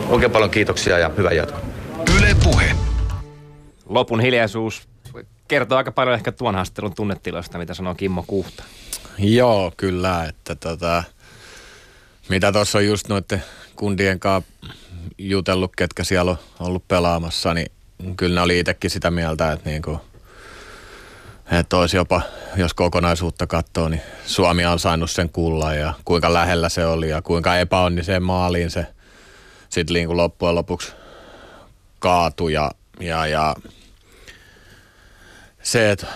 Oikein 0.09 0.33
paljon 0.33 0.51
kiitoksia 0.51 0.99
ja 0.99 1.11
hyvää 1.16 1.33
jatkoa. 1.33 1.61
Yle 2.19 2.37
Puhe. 2.45 2.73
Lopun 3.88 4.21
hiljaisuus 4.21 4.88
kertoo 5.49 5.79
aika 5.79 5.92
paljon 5.92 6.14
ehkä 6.14 6.33
tuon 6.33 6.55
haastelun 6.55 6.95
tunnetiloista, 6.95 7.59
mitä 7.59 7.75
sanoo 7.75 7.95
Kimmo 7.95 8.25
Kuhta. 8.27 8.64
Joo, 9.19 9.73
kyllä, 9.77 10.25
että 10.25 10.55
tota, 10.55 11.05
mitä 12.29 12.53
tuossa 12.53 12.79
on 12.79 12.87
just 12.87 13.09
noiden 13.09 13.45
kundien 13.77 14.21
kanssa 14.21 14.51
jutellut, 15.19 15.77
ketkä 15.77 16.05
siellä 16.05 16.31
on 16.31 16.38
ollut 16.61 16.88
pelaamassa, 16.88 17.55
niin 17.55 17.73
kyllä 18.16 18.35
ne 18.35 18.40
oli 18.40 18.59
itsekin 18.59 18.90
sitä 18.90 19.11
mieltä, 19.11 19.53
että 19.53 19.71
niinku, 19.71 20.01
että 21.51 21.77
olisi 21.77 21.97
jopa, 21.97 22.23
jos 22.57 22.75
kokonaisuutta 22.75 23.47
katsoo, 23.47 23.88
niin 23.88 24.03
Suomi 24.27 24.66
on 24.66 24.79
saanut 24.79 25.11
sen 25.11 25.29
kullan 25.29 25.79
ja 25.79 25.95
kuinka 26.05 26.33
lähellä 26.33 26.69
se 26.69 26.87
oli 26.87 27.09
ja 27.09 27.23
kuinka 27.23 27.57
epäonniseen 27.57 28.23
maaliin 28.23 28.71
se 28.71 28.87
sitten 29.69 29.95
niin 29.95 30.17
loppujen 30.17 30.55
lopuksi 30.55 30.93
kaatui 31.99 32.53
ja, 32.53 32.71
ja, 33.01 33.27
ja 33.27 33.57
se, 35.63 35.91
että 35.91 36.07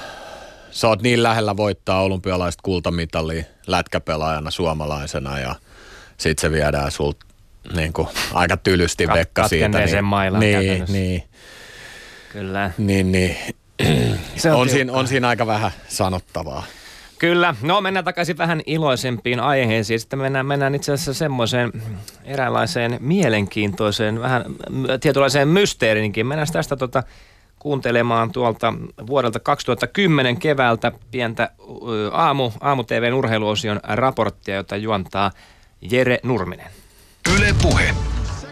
sä 0.71 0.89
oot 0.89 1.03
niin 1.03 1.23
lähellä 1.23 1.57
voittaa 1.57 2.03
olympialaista 2.03 2.63
kultamitalia 2.63 3.45
lätkäpelaajana 3.67 4.51
suomalaisena 4.51 5.39
ja 5.39 5.55
sit 6.17 6.39
se 6.39 6.51
viedään 6.53 6.91
sulta 6.91 7.27
niin 7.77 7.93
kuin, 7.93 8.09
aika 8.35 8.57
tylysti 8.57 9.07
Kat- 9.07 9.15
vekka 9.15 9.49
siitä. 9.49 9.65
katkenneeseen 9.65 10.05
mailaan 10.05 10.41
niin, 10.41 10.85
niin, 10.89 11.25
Kyllä. 12.33 12.71
niin, 12.79 13.13
niin. 13.13 13.37
Se 14.37 14.51
on 14.51 14.61
on, 14.61 14.69
siinä, 14.69 14.93
on 14.93 15.09
siinä 15.09 15.29
aika 15.29 15.47
vähän 15.47 15.71
sanottavaa. 15.89 16.65
Kyllä. 17.21 17.55
No 17.63 17.81
mennään 17.81 18.05
takaisin 18.05 18.39
vähän 18.39 18.63
iloisempiin 18.67 19.41
aiheisiin. 19.41 20.01
Sitten 20.01 20.19
mennään, 20.19 20.47
mennään 20.47 20.75
itse 20.75 20.93
asiassa 20.93 21.15
semmoiseen 21.15 21.73
eräänlaiseen 22.25 22.97
mielenkiintoiseen, 23.01 24.21
vähän 24.21 24.45
tietynlaiseen 25.01 25.49
mysteerinkin. 25.49 26.27
Mennään 26.27 26.49
tästä 26.53 26.77
tota, 26.77 27.03
kuuntelemaan 27.59 28.33
tuolta 28.33 28.75
vuodelta 29.07 29.41
2010 29.41 30.37
keväältä 30.37 30.93
pientä 31.11 31.51
aamu, 32.13 32.53
aamu 32.61 32.85
TVn 32.85 33.15
urheiluosion 33.15 33.81
raporttia, 33.85 34.55
jota 34.55 34.77
juontaa 34.77 35.31
Jere 35.81 36.19
Nurminen. 36.23 36.67
Yle 37.37 37.55
Puhe. 37.63 37.95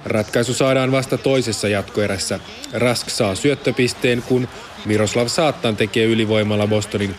Ratkaisu 0.04 0.54
saadaan 0.54 0.92
vasta 0.92 1.18
toisessa 1.18 1.68
jatkoerässä. 1.68 2.40
Rask 2.72 3.10
saa 3.10 3.34
syöttöpisteen, 3.34 4.22
kun 4.22 4.48
Miroslav 4.86 5.26
Saattan 5.26 5.76
tekee 5.76 6.04
ylivoimalla 6.04 6.66
Bostonin 6.66 7.14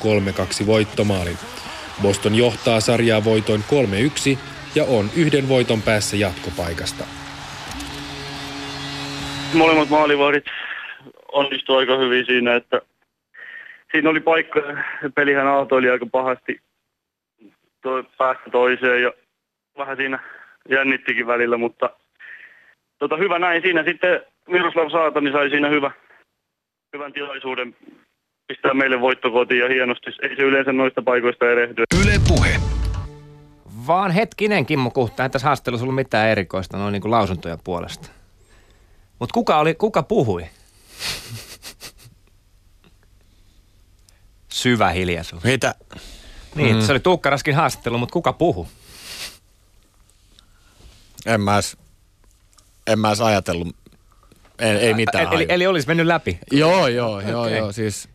3-2 0.64 0.66
voittomaalin. 0.66 1.38
Boston 2.02 2.36
johtaa 2.36 2.80
sarjaa 2.80 3.24
voitoin 3.24 3.62
3-1 4.36 4.40
ja 4.76 4.84
on 4.84 5.06
yhden 5.18 5.50
voiton 5.50 5.82
päässä 5.82 6.18
jatkopaikasta. 6.18 7.04
molemmat 9.54 9.90
maalivahdit 9.90 10.46
onnistui 11.32 11.78
aika 11.78 11.98
hyvin 11.98 12.26
siinä, 12.26 12.56
että 12.56 12.82
siinä 13.92 14.10
oli 14.10 14.20
paikka, 14.20 14.60
pelihän 15.16 15.48
aaltoili 15.48 15.90
aika 15.90 16.06
pahasti 16.12 16.62
toi, 17.82 18.04
päästä 18.18 18.50
toiseen 18.52 19.04
ja 19.04 19.14
vähän 19.78 19.98
siinä 19.98 20.20
jännittikin 20.70 21.28
välillä, 21.28 21.58
mutta 21.58 21.90
tota, 23.00 23.18
hyvä 23.18 23.40
näin 23.40 23.62
siinä 23.62 23.84
sitten 23.84 24.22
Miroslav 24.48 24.90
Saatani 24.90 25.32
sai 25.32 25.50
siinä 25.50 25.70
hyvä, 25.70 25.92
hyvän 26.94 27.14
tilaisuuden 27.14 27.76
pistää 28.48 28.74
meille 28.74 29.02
voittokotiin 29.02 29.60
ja 29.62 29.70
hienosti. 29.70 30.10
Ei 30.24 30.36
se 30.36 30.42
yleensä 30.42 30.72
noista 30.74 31.02
paikoista 31.02 31.46
erehdy. 31.52 31.84
Yle 32.04 32.14
Puhe. 32.28 32.60
Vaan 33.88 34.12
hetkinen, 34.12 34.66
Kimmo 34.66 34.92
Kuhta, 34.92 35.24
ei 35.24 35.30
tässä 35.30 35.48
haastattelussa 35.48 35.84
ollut 35.84 35.96
mitään 35.96 36.30
erikoista 36.30 36.78
noin 36.78 36.92
niin 36.92 37.02
kuin 37.02 37.12
lausuntoja 37.12 37.58
puolesta. 37.64 38.10
Mutta 39.20 39.34
kuka, 39.34 39.58
oli, 39.60 39.76
kuka 39.76 40.04
puhui? 40.04 40.42
Syvä 44.50 44.90
hiljaisuus. 44.90 45.44
Mitä? 45.44 45.76
Niin, 46.56 46.76
Mm. 46.76 46.82
se 46.82 46.92
oli 46.92 47.00
Tuukka 47.00 47.30
Raskin 47.30 47.56
haastattelu, 47.56 47.98
mutta 47.98 48.14
kuka 48.14 48.34
puhu? 48.34 48.68
En 51.26 51.42
mä 51.42 51.54
edes, 51.54 51.78
en 52.88 53.00
mä 53.00 53.08
edes 53.08 53.22
ajatellut, 53.22 53.76
ei, 54.60 54.78
ei 54.78 54.94
mitään. 54.94 55.28
Eli, 55.28 55.36
eli, 55.36 55.46
eli 55.50 55.68
olisi 55.68 55.88
mennyt 55.88 56.06
läpi? 56.06 56.40
Joo, 56.52 56.88
joo, 56.88 57.22
joo, 57.22 57.44
Okei. 57.44 57.58
joo, 57.58 57.72
siis 57.72 58.10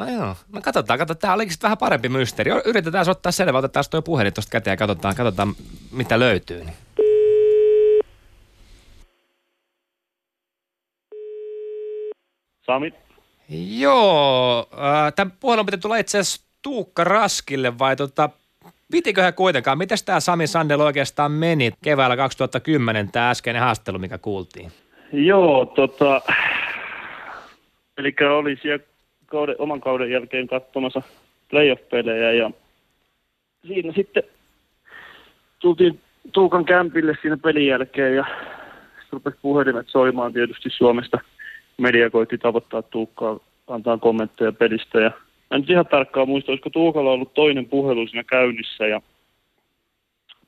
No 0.00 0.10
joo, 0.10 0.36
no 0.52 0.60
katsotaan, 0.60 0.98
katsotaan. 0.98 1.20
Tämä 1.20 1.34
olikin 1.34 1.56
vähän 1.62 1.78
parempi 1.78 2.08
mysteeri. 2.08 2.50
Yritetään 2.64 3.04
se 3.04 3.10
ottaa 3.10 3.32
selvä, 3.32 3.58
otetaan 3.58 3.84
tuo 3.90 4.02
puhelin 4.02 4.34
tuosta 4.34 4.50
käteen 4.50 4.72
ja 4.72 4.76
katsotaan, 4.76 5.14
katsotaan 5.14 5.54
mitä 5.90 6.18
löytyy. 6.18 6.64
Niin. 6.64 6.76
Sami? 12.66 12.94
Joo, 13.78 14.68
äh, 14.72 15.12
tämän 15.16 15.32
puhelun 15.40 15.66
piti 15.66 15.78
tulla 15.78 15.96
itse 15.96 16.18
asiassa 16.18 16.42
Tuukka 16.62 17.04
Raskille 17.04 17.78
vai 17.78 17.96
tota, 17.96 18.30
pitiköhän 18.92 19.34
kuitenkaan? 19.34 19.78
Mites 19.78 20.02
tämä 20.02 20.20
Sami 20.20 20.46
Sandel 20.46 20.80
oikeastaan 20.80 21.32
meni 21.32 21.72
keväällä 21.82 22.16
2010, 22.16 23.12
tämä 23.12 23.30
äskeinen 23.30 23.62
haastattelu, 23.62 23.98
mikä 23.98 24.18
kuultiin? 24.18 24.72
Joo, 25.12 25.66
tota, 25.66 26.22
eli 27.98 28.14
oli 28.30 28.56
siellä 28.62 28.84
kauden, 29.26 29.56
oman 29.58 29.80
kauden 29.80 30.10
jälkeen 30.10 30.48
katsomassa 30.48 31.02
playoff-pelejä 31.50 32.32
ja 32.32 32.50
siinä 33.66 33.92
sitten 33.92 34.22
tultiin 35.58 36.00
Tuukan 36.32 36.64
kämpille 36.64 37.18
siinä 37.22 37.36
pelin 37.36 37.66
jälkeen 37.66 38.16
ja 38.16 38.24
rupesi 39.12 39.38
puhelimet 39.42 39.88
soimaan 39.88 40.32
tietysti 40.32 40.70
Suomesta. 40.70 41.18
Media 41.78 42.10
koitti 42.10 42.38
tavoittaa 42.38 42.82
Tuukkaa, 42.82 43.38
antaa 43.68 43.98
kommentteja 43.98 44.52
pelistä 44.52 45.00
ja 45.00 45.10
en 45.50 45.60
nyt 45.60 45.70
ihan 45.70 45.86
tarkkaan 45.86 46.28
muista, 46.28 46.52
olisiko 46.52 46.70
Tuukalla 46.70 47.10
ollut 47.10 47.34
toinen 47.34 47.66
puhelu 47.66 48.06
siinä 48.06 48.24
käynnissä 48.24 48.86
ja 48.86 49.00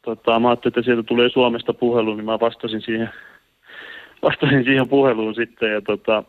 tota, 0.03 0.41
mä 0.41 0.49
ajattelin, 0.49 0.73
että 0.73 0.83
sieltä 0.83 1.03
tulee 1.03 1.29
Suomesta 1.29 1.73
puhelu, 1.73 2.15
niin 2.15 2.25
mä 2.25 2.41
vastasin 2.41 2.83
siihen 2.83 3.11
vastasin 4.23 4.65
siihen 4.65 4.89
puheluun 4.89 5.35
sitten 5.35 5.73
ja 5.73 5.81
tota, 5.81 6.25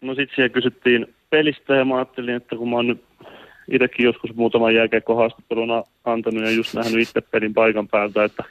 no 0.00 0.14
sitten 0.14 0.36
siellä 0.36 0.48
kysyttiin 0.48 1.14
pelistä 1.30 1.74
ja 1.74 1.84
mä 1.84 1.96
ajattelin, 1.96 2.34
että 2.34 2.56
kun 2.56 2.70
mä 2.70 2.76
oon 2.76 2.86
nyt 2.86 3.04
itsekin 3.70 4.04
joskus 4.04 4.34
muutaman 4.34 4.74
jääkiekkohaastattelun 4.74 5.70
a- 5.70 5.84
antanut 6.04 6.44
ja 6.44 6.50
just 6.50 6.74
nähnyt 6.74 7.00
itse 7.00 7.20
pelin 7.20 7.54
paikan 7.54 7.88
päältä, 7.88 8.24
että, 8.24 8.44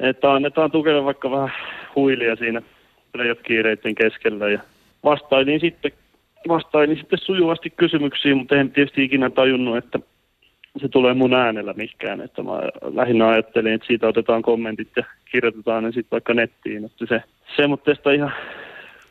että 0.00 0.32
annetaan 0.32 0.70
tukelle 0.70 1.04
vaikka 1.04 1.30
vähän 1.30 1.52
huilia 1.96 2.36
siinä 2.36 2.62
playoff-kiireiden 3.12 3.94
keskellä 3.94 4.48
ja 4.48 4.58
vastailin 5.04 5.60
sitten, 5.60 5.92
vastailin 6.48 6.96
sitten 6.96 7.18
sujuvasti 7.18 7.70
kysymyksiin, 7.70 8.36
mutta 8.36 8.56
en 8.56 8.70
tietysti 8.70 9.04
ikinä 9.04 9.30
tajunnut, 9.30 9.76
että 9.76 9.98
se 10.80 10.88
tulee 10.88 11.14
mun 11.14 11.34
äänellä 11.34 11.72
mikään, 11.72 12.20
että 12.20 12.42
mä 12.42 12.50
lähinnä 12.94 13.28
ajattelin, 13.28 13.72
että 13.72 13.86
siitä 13.86 14.08
otetaan 14.08 14.42
kommentit 14.42 14.88
ja 14.96 15.04
kirjoitetaan 15.30 15.84
ne 15.84 15.92
sitten 15.92 16.10
vaikka 16.10 16.34
nettiin, 16.34 16.84
että 16.84 17.06
se, 17.08 17.22
se 17.56 17.66
mutta 17.66 17.90
tästä 17.90 18.12
ihan 18.12 18.32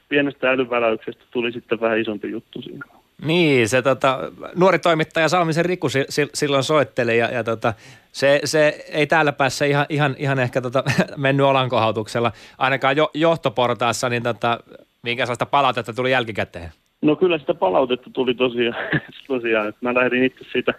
pienestä 0.09 0.49
älyväläyksestä 0.49 1.24
tuli 1.32 1.51
sitten 1.51 1.82
vähän 1.82 1.99
isompi 1.99 2.32
juttu 2.32 2.61
siinä. 2.61 2.86
Niin, 3.26 3.70
se 3.70 3.82
tota, 3.82 4.20
nuori 4.55 4.80
toimittaja 4.80 5.30
Salmisen 5.30 5.66
Riku 5.66 5.89
si- 5.89 6.05
si- 6.09 6.30
silloin 6.34 6.64
soitteli 6.64 7.18
ja, 7.18 7.32
ja 7.32 7.43
tota, 7.43 7.74
se, 8.11 8.39
se, 8.43 8.86
ei 8.91 9.07
täällä 9.07 9.32
päässä 9.32 9.66
ihan, 9.66 9.86
ihan, 9.89 10.16
ihan 10.18 10.39
ehkä 10.39 10.61
tota, 10.61 10.84
mennyt 11.18 11.45
olankohautuksella, 11.45 12.32
ainakaan 12.57 12.97
jo, 12.97 13.11
johtoportaassa, 13.14 14.09
niin 14.09 14.24
tota, 14.24 14.59
minkä 15.03 15.26
sellaista 15.26 15.45
palautetta 15.45 15.93
tuli 15.93 16.11
jälkikäteen? 16.11 16.70
No 17.01 17.16
kyllä 17.16 17.38
sitä 17.38 17.53
palautetta 17.53 18.09
tuli 18.14 18.34
tosiaan, 18.34 18.76
tosiaan 19.28 19.68
että 19.68 19.80
mä 19.82 19.93
lähdin 19.93 20.24
itse 20.24 20.45
siitä, 20.51 20.74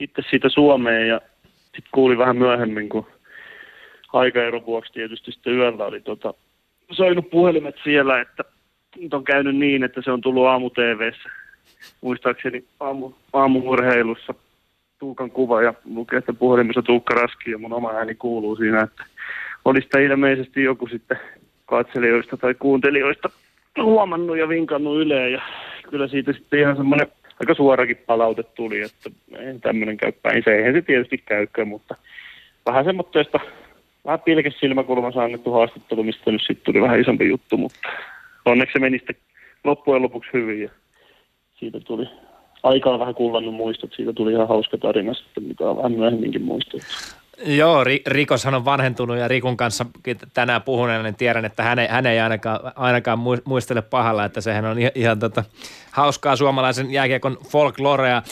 itse 0.00 0.22
siitä 0.30 0.48
Suomeen 0.48 1.08
ja 1.08 1.20
sitten 1.62 1.90
kuulin 1.94 2.18
vähän 2.18 2.36
myöhemmin, 2.36 2.88
kun 2.88 3.06
aikaeron 4.12 4.66
vuoksi 4.66 4.92
tietysti 4.92 5.32
sitten 5.32 5.54
yöllä 5.54 5.84
oli 5.84 6.00
tota, 6.00 6.34
soinut 6.90 7.30
puhelimet 7.30 7.74
siellä, 7.84 8.20
että 8.20 8.44
nyt 8.98 9.14
on 9.14 9.24
käynyt 9.24 9.56
niin, 9.56 9.84
että 9.84 10.02
se 10.02 10.10
on 10.10 10.20
tullut 10.20 10.46
aamu 10.46 10.70
TVssä. 10.70 11.28
Muistaakseni 12.00 12.64
aamu, 12.80 13.10
aamumurheilussa 13.32 14.34
Tuukan 14.98 15.30
kuva 15.30 15.62
ja 15.62 15.74
lukee, 15.84 16.18
että 16.18 16.32
puhelimessa 16.32 16.82
Tuukka 16.82 17.14
Raski 17.14 17.50
ja 17.50 17.58
mun 17.58 17.72
oma 17.72 17.90
ääni 17.90 18.14
kuuluu 18.14 18.56
siinä, 18.56 18.80
että 18.80 19.04
olisi 19.64 19.84
sitä 19.84 19.98
ilmeisesti 19.98 20.62
joku 20.62 20.86
sitten 20.86 21.18
katselijoista 21.66 22.36
tai 22.36 22.54
kuuntelijoista 22.54 23.30
huomannut 23.82 24.38
ja 24.38 24.48
vinkannut 24.48 24.96
Yleen 24.96 25.32
ja 25.32 25.42
kyllä 25.90 26.08
siitä 26.08 26.32
sitten 26.32 26.60
ihan 26.60 26.76
semmoinen 26.76 27.06
aika 27.40 27.54
suorakin 27.54 27.96
palaute 27.96 28.42
tuli, 28.42 28.82
että 28.82 29.10
ei 29.38 29.58
tämmöinen 29.58 29.96
käy 29.96 30.12
päin. 30.12 30.42
Se 30.44 30.56
eihän 30.56 30.74
se 30.74 30.82
tietysti 30.82 31.18
käykään, 31.18 31.68
mutta 31.68 31.94
vähän 32.66 32.84
semmoista 32.84 33.40
vähän 34.04 34.20
pilkes 34.20 34.58
silmäkulmassa 34.60 35.24
annettu 35.24 35.52
haastattelu, 35.52 36.02
mistä 36.02 36.32
nyt 36.32 36.42
sitten 36.46 36.64
tuli 36.64 36.82
vähän 36.82 37.00
isompi 37.00 37.28
juttu, 37.28 37.56
mutta 37.56 37.78
onneksi 38.44 38.72
se 38.72 38.78
meni 38.78 38.98
sitten 38.98 39.16
loppujen 39.64 40.02
lopuksi 40.02 40.30
hyvin 40.32 40.62
ja 40.62 40.70
siitä 41.54 41.80
tuli 41.80 42.08
aikaa 42.62 42.98
vähän 42.98 43.14
kullannut 43.14 43.54
muistot, 43.54 43.92
siitä 43.92 44.12
tuli 44.12 44.32
ihan 44.32 44.48
hauska 44.48 44.78
tarina 44.78 45.14
sitten, 45.14 45.42
mitä 45.42 45.70
on 45.70 45.76
vähän 45.76 45.92
myöhemminkin 45.92 46.42
muistettu. 46.42 46.86
Joo, 47.44 47.84
Rikoshan 48.06 48.54
on 48.54 48.64
vanhentunut 48.64 49.16
ja 49.16 49.28
Rikun 49.28 49.56
kanssa 49.56 49.86
tänään 50.34 50.62
puhuneena, 50.62 51.02
niin 51.02 51.14
tiedän, 51.14 51.44
että 51.44 51.62
hän 51.62 51.78
ei, 51.78 51.88
hän 51.88 52.06
ei 52.06 52.20
ainakaan, 52.20 52.60
ainakaan 52.76 53.18
muistele 53.44 53.82
pahalla, 53.82 54.24
että 54.24 54.40
sehän 54.40 54.64
on 54.64 54.78
ihan, 54.78 54.92
ihan 54.94 55.18
tota, 55.18 55.44
hauskaa 55.90 56.36
suomalaisen 56.36 56.90
jääkiekon 56.90 57.38
folklorea. 57.48 58.22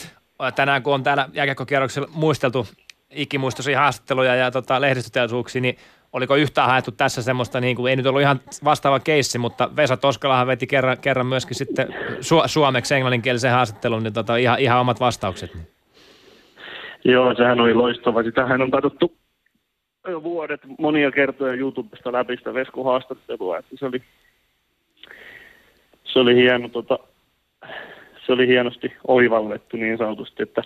Tänään 0.55 0.83
kun 0.83 0.93
on 0.93 1.03
täällä 1.03 1.29
jääkiekkokierroksella 1.33 2.07
muisteltu 2.11 2.67
ikimuistoisia 3.09 3.79
haastatteluja 3.79 4.35
ja 4.35 4.51
tota, 4.51 4.81
lehdistötilaisuuksia, 4.81 5.61
niin 5.61 5.77
oliko 6.13 6.35
yhtään 6.35 6.67
haettu 6.67 6.91
tässä 6.91 7.21
semmoista, 7.21 7.61
niin 7.61 7.75
kuin, 7.75 7.89
ei 7.89 7.95
nyt 7.95 8.05
ollut 8.05 8.21
ihan 8.21 8.39
vastaava 8.63 8.99
keissi, 8.99 9.37
mutta 9.37 9.75
Vesa 9.75 9.97
Toskalahan 9.97 10.47
veti 10.47 10.67
kerran, 10.67 10.97
kerran 10.97 11.25
myöskin 11.25 11.57
sitten 11.57 11.87
su- 12.21 12.47
suomeksi 12.47 12.95
englanninkielisen 12.95 13.51
haastattelun, 13.51 14.03
niin 14.03 14.13
tota, 14.13 14.35
ihan, 14.35 14.59
ihan 14.59 14.79
omat 14.79 14.99
vastaukset. 14.99 15.53
Niin. 15.53 15.74
Joo, 17.05 17.35
sehän 17.35 17.59
oli 17.59 17.73
loistava. 17.73 18.23
Sitähän 18.23 18.61
on 18.61 18.71
katsottu 18.71 19.17
jo 20.07 20.23
vuodet 20.23 20.61
monia 20.79 21.11
kertoja 21.11 21.53
YouTubesta 21.53 22.11
läpi 22.11 22.37
sitä 22.37 22.53
Vesku 22.53 22.83
haastattelua, 22.83 23.57
että 23.57 23.75
se 23.79 23.85
oli, 23.85 24.01
se 26.03 26.19
oli 26.19 26.35
hieno, 26.35 26.69
tota, 26.69 26.99
se 28.25 28.33
oli 28.33 28.47
hienosti 28.47 28.93
oivallettu 29.07 29.77
niin 29.77 29.97
sanotusti, 29.97 30.43
että 30.43 30.61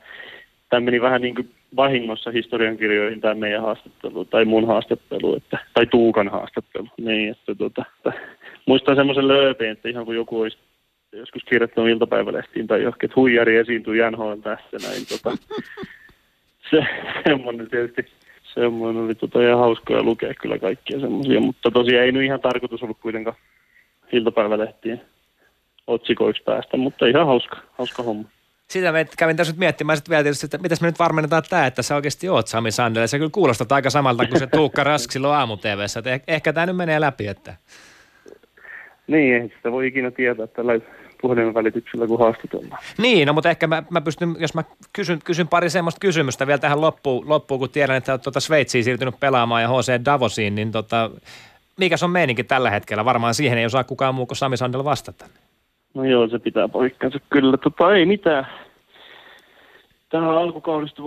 tämä 0.69 0.79
meni 0.79 1.01
vähän 1.01 1.21
niin 1.21 1.35
kuin 1.35 1.51
vahingossa 1.75 2.31
historiankirjoihin 2.31 3.21
tämä 3.21 3.33
meidän 3.33 3.61
haastattelu, 3.61 4.25
tai 4.25 4.45
mun 4.45 4.67
haastattelu, 4.67 5.35
että, 5.35 5.57
tai 5.73 5.85
Tuukan 5.85 6.27
haastattelu. 6.27 6.87
Niin, 6.97 7.31
että 7.31 7.55
tota, 7.55 7.85
että, 7.97 8.19
muistan 8.65 8.95
semmoisen 8.95 9.27
lööpeen, 9.27 9.71
että 9.71 9.89
ihan 9.89 10.05
kuin 10.05 10.15
joku 10.15 10.41
olisi 10.41 10.57
joskus 11.11 11.43
kirjoittanut 11.43 11.89
iltapäivälehtiin 11.89 12.67
tai 12.67 12.83
johonkin, 12.83 13.07
että 13.07 13.19
huijari 13.19 13.57
esiintyy 13.57 13.95
Janhoon 13.95 14.41
tässä 14.41 14.77
näin. 14.87 15.05
Tota, 15.09 15.37
se, 16.70 16.86
semmoinen 17.28 17.70
tietysti, 17.70 18.05
semmoinen 18.53 19.03
oli 19.03 19.15
tota 19.15 19.41
ihan 19.41 19.59
hauskoja 19.59 20.03
lukea 20.03 20.34
kyllä 20.34 20.59
kaikkia 20.59 20.99
semmoisia, 20.99 21.39
mutta 21.39 21.72
tosiaan 21.72 22.05
ei 22.05 22.11
nyt 22.11 22.24
ihan 22.24 22.41
tarkoitus 22.41 22.84
ollut 22.84 22.99
kuitenkaan 23.01 23.38
iltapäivälehtien 24.11 25.01
otsikoiksi 25.88 26.43
päästä, 26.43 26.78
mutta 26.78 27.05
ihan 27.05 27.26
hauska, 27.26 27.57
hauska 27.78 28.03
homma 28.03 28.30
sitä 28.70 28.91
me 28.91 29.05
kävin 29.17 29.38
tässä 29.38 29.53
nyt 29.53 29.59
miettimään 29.59 29.97
sitten 29.97 30.11
vielä 30.11 30.24
tietysti, 30.24 30.45
että 30.45 30.57
mitäs 30.57 30.82
me 30.82 30.88
nyt 30.88 30.99
varmennetaan 30.99 31.43
tämä, 31.49 31.65
että 31.65 31.82
sä 31.82 31.95
oikeasti 31.95 32.30
oot 32.30 32.47
Sami 32.47 32.72
Sandel. 32.72 33.07
Se 33.07 33.17
kyllä 33.17 33.30
kuulostaa 33.34 33.67
aika 33.70 33.89
samalta 33.89 34.28
kuin 34.28 34.39
se 34.39 34.47
Tuukka 34.47 34.84
Rask 34.84 35.11
silloin 35.11 35.36
aamu 35.36 35.53
että 35.53 36.17
eh- 36.17 36.24
ehkä 36.28 36.53
tämä 36.53 36.65
nyt 36.65 36.76
menee 36.76 37.01
läpi. 37.01 37.28
Että... 37.28 37.53
Niin, 39.07 39.41
ei 39.41 39.51
sitä 39.55 39.72
voi 39.72 39.88
ikinä 39.88 40.11
tietää 40.11 40.47
tällä 40.47 40.74
puhelimen 41.22 41.53
välityksellä, 41.53 42.07
kun 42.07 42.20
haastatellaan. 42.20 42.82
Niin, 42.97 43.28
no 43.28 43.34
mutta 43.34 43.49
ehkä 43.49 43.67
mä, 43.67 43.84
mä 43.89 44.01
pystyn, 44.01 44.36
jos 44.39 44.53
mä 44.53 44.63
kysyn, 44.93 45.20
kysyn 45.24 45.47
pari 45.47 45.70
semmoista 45.70 45.99
kysymystä 45.99 46.47
vielä 46.47 46.57
tähän 46.57 46.82
loppuun, 46.82 47.30
loppuun 47.30 47.59
kun 47.59 47.70
tiedän, 47.70 47.95
että 47.95 48.11
olet 48.11 48.22
tuota 48.22 48.39
Sveitsiin 48.39 48.84
siirtynyt 48.84 49.20
pelaamaan 49.20 49.61
ja 49.61 49.70
HC 49.70 50.05
Davosiin, 50.05 50.55
niin 50.55 50.72
tota, 50.72 51.09
mikä 51.78 51.95
on 52.03 52.11
meininki 52.11 52.43
tällä 52.43 52.70
hetkellä? 52.70 53.05
Varmaan 53.05 53.34
siihen 53.34 53.57
ei 53.57 53.65
osaa 53.65 53.84
kukaan 53.84 54.15
muu 54.15 54.26
kuin 54.26 54.38
Sami 54.38 54.57
Sandel 54.57 54.84
vastata. 54.84 55.26
No 55.93 56.03
joo, 56.03 56.28
se 56.28 56.39
pitää 56.39 56.67
poikkansa 56.67 57.20
kyllä. 57.30 57.57
Tota, 57.57 57.95
ei 57.95 58.05
mitään. 58.05 58.47
Tähän 60.09 60.30
alkukaudesta 60.30 61.03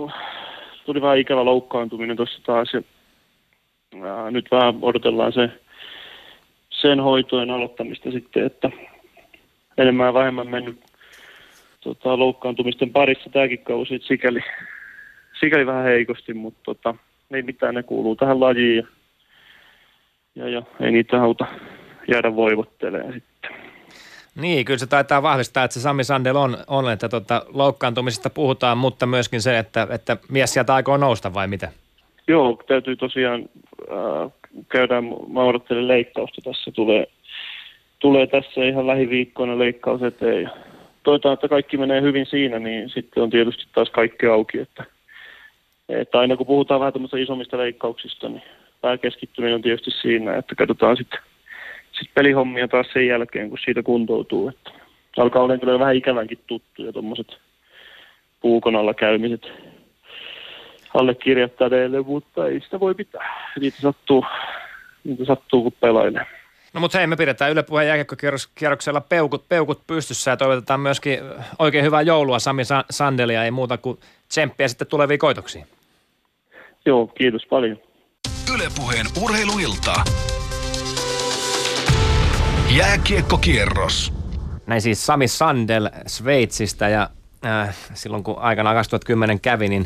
tuli 0.85 1.01
vähän 1.01 1.17
ikävä 1.17 1.45
loukkaantuminen 1.45 2.17
tuossa 2.17 2.41
taas. 2.45 2.73
Ja, 2.73 2.81
ja 4.07 4.31
nyt 4.31 4.45
vähän 4.51 4.75
odotellaan 4.81 5.33
se, 5.33 5.49
sen 6.69 6.99
hoitojen 6.99 7.51
aloittamista 7.51 8.11
sitten, 8.11 8.45
että 8.45 8.69
enemmän 9.77 10.07
ja 10.07 10.13
vähemmän 10.13 10.47
mennyt 10.47 10.79
tota, 11.81 12.19
loukkaantumisten 12.19 12.89
parissa 12.89 13.29
tämäkin 13.29 13.59
kausi, 13.59 13.99
sikäli, 14.03 14.39
sikäli 15.39 15.65
vähän 15.65 15.83
heikosti, 15.83 16.33
mutta 16.33 16.59
tota, 16.63 16.95
ei 17.31 17.41
mitään, 17.41 17.75
ne 17.75 17.83
kuuluu 17.83 18.15
tähän 18.15 18.39
lajiin 18.39 18.75
ja, 18.75 18.83
ja, 20.35 20.49
ja 20.49 20.61
ei 20.79 20.91
niitä 20.91 21.21
auta 21.21 21.45
jäädä 22.07 22.35
voivottelemaan 22.35 23.13
sitten. 23.13 23.51
Niin, 24.41 24.65
kyllä 24.65 24.77
se 24.77 24.87
taitaa 24.87 25.23
vahvistaa, 25.23 25.63
että 25.63 25.73
se 25.73 25.79
Sami 25.79 26.03
Sandel 26.03 26.35
on, 26.35 26.57
on 26.67 26.91
että 26.91 27.09
tota, 27.09 27.45
loukkaantumisesta 27.53 28.29
puhutaan, 28.29 28.77
mutta 28.77 29.05
myöskin 29.05 29.41
se, 29.41 29.57
että, 29.57 29.87
että 29.91 30.17
mies 30.29 30.53
sieltä 30.53 30.73
aikoo 30.73 30.97
nousta 30.97 31.33
vai 31.33 31.47
mitä? 31.47 31.71
Joo, 32.27 32.63
täytyy 32.67 32.95
tosiaan 32.95 33.49
äh, 33.91 34.31
käydä, 34.69 35.01
mä 35.33 35.43
odottelen 35.43 35.87
leikkausta 35.87 36.41
tässä, 36.43 36.71
tulee, 36.71 37.07
tulee 38.03 38.27
tässä 38.27 38.63
ihan 38.63 38.87
lähiviikkoina 38.87 39.59
leikkaus 39.59 40.03
eteen 40.03 40.43
ja 40.43 40.49
toivotaan, 41.03 41.33
että 41.33 41.47
kaikki 41.47 41.77
menee 41.77 42.01
hyvin 42.01 42.25
siinä, 42.25 42.59
niin 42.59 42.89
sitten 42.89 43.23
on 43.23 43.29
tietysti 43.29 43.63
taas 43.73 43.89
kaikki 43.89 44.25
auki, 44.25 44.59
että, 44.59 44.83
että 45.89 46.19
aina 46.19 46.37
kun 46.37 46.47
puhutaan 46.47 46.79
vähän 46.79 47.21
isommista 47.21 47.57
leikkauksista, 47.57 48.29
niin 48.29 48.43
pääkeskittyminen 48.81 49.55
on 49.55 49.61
tietysti 49.61 49.91
siinä, 49.91 50.35
että 50.35 50.55
katsotaan 50.55 50.97
sitten 50.97 51.19
sit 51.91 52.09
pelihommia 52.13 52.67
taas 52.67 52.87
sen 52.93 53.07
jälkeen, 53.07 53.49
kun 53.49 53.57
siitä 53.65 53.83
kuntoutuu. 53.83 54.47
Että 54.49 54.71
alkaa 55.17 55.43
olla 55.43 55.57
kyllä 55.57 55.79
vähän 55.79 55.95
ikävänkin 55.95 56.39
tuttuja 56.47 56.93
tuommoiset 56.93 57.37
puukon 58.41 58.75
alla 58.75 58.93
käymiset 58.93 59.51
allekirjoittaneille, 60.93 62.01
mutta 62.01 62.47
ei 62.47 62.59
sitä 62.59 62.79
voi 62.79 62.95
pitää. 62.95 63.51
Niitä 63.59 63.81
sattuu, 63.81 64.25
niitä 65.03 65.25
sattuu 65.25 65.63
kun 65.63 65.73
pelailee. 65.79 66.42
No 66.73 66.79
mutta 66.79 66.97
hei, 66.97 67.07
me 67.07 67.15
pidetään 67.15 67.51
Yle 67.51 67.63
Puheen 67.63 67.87
jääkiekkokierroksella 67.87 69.01
peukut, 69.01 69.49
peukut 69.49 69.87
pystyssä 69.87 70.31
ja 70.31 70.37
toivotetaan 70.37 70.79
myöskin 70.79 71.19
oikein 71.59 71.85
hyvää 71.85 72.01
joulua 72.01 72.39
Sami 72.39 72.63
Sandelia, 72.89 73.43
ei 73.43 73.51
muuta 73.51 73.77
kuin 73.77 73.99
tsemppiä 74.27 74.67
sitten 74.67 74.87
tuleviin 74.87 75.19
koitoksiin. 75.19 75.67
Joo, 76.85 77.07
kiitos 77.07 77.45
paljon. 77.49 77.77
Yle 78.55 78.63
Puheen 78.75 79.05
urheiluilta. 79.21 79.93
Jääkiekkokierros. 82.77 84.13
Näin 84.67 84.81
siis 84.81 85.05
Sami 85.05 85.27
Sandel 85.27 85.89
Sveitsistä 86.07 86.89
ja 86.89 87.09
äh, 87.45 87.75
silloin 87.93 88.23
kun 88.23 88.39
aikana 88.39 88.73
2010 88.73 89.39
kävi, 89.39 89.69
niin 89.69 89.85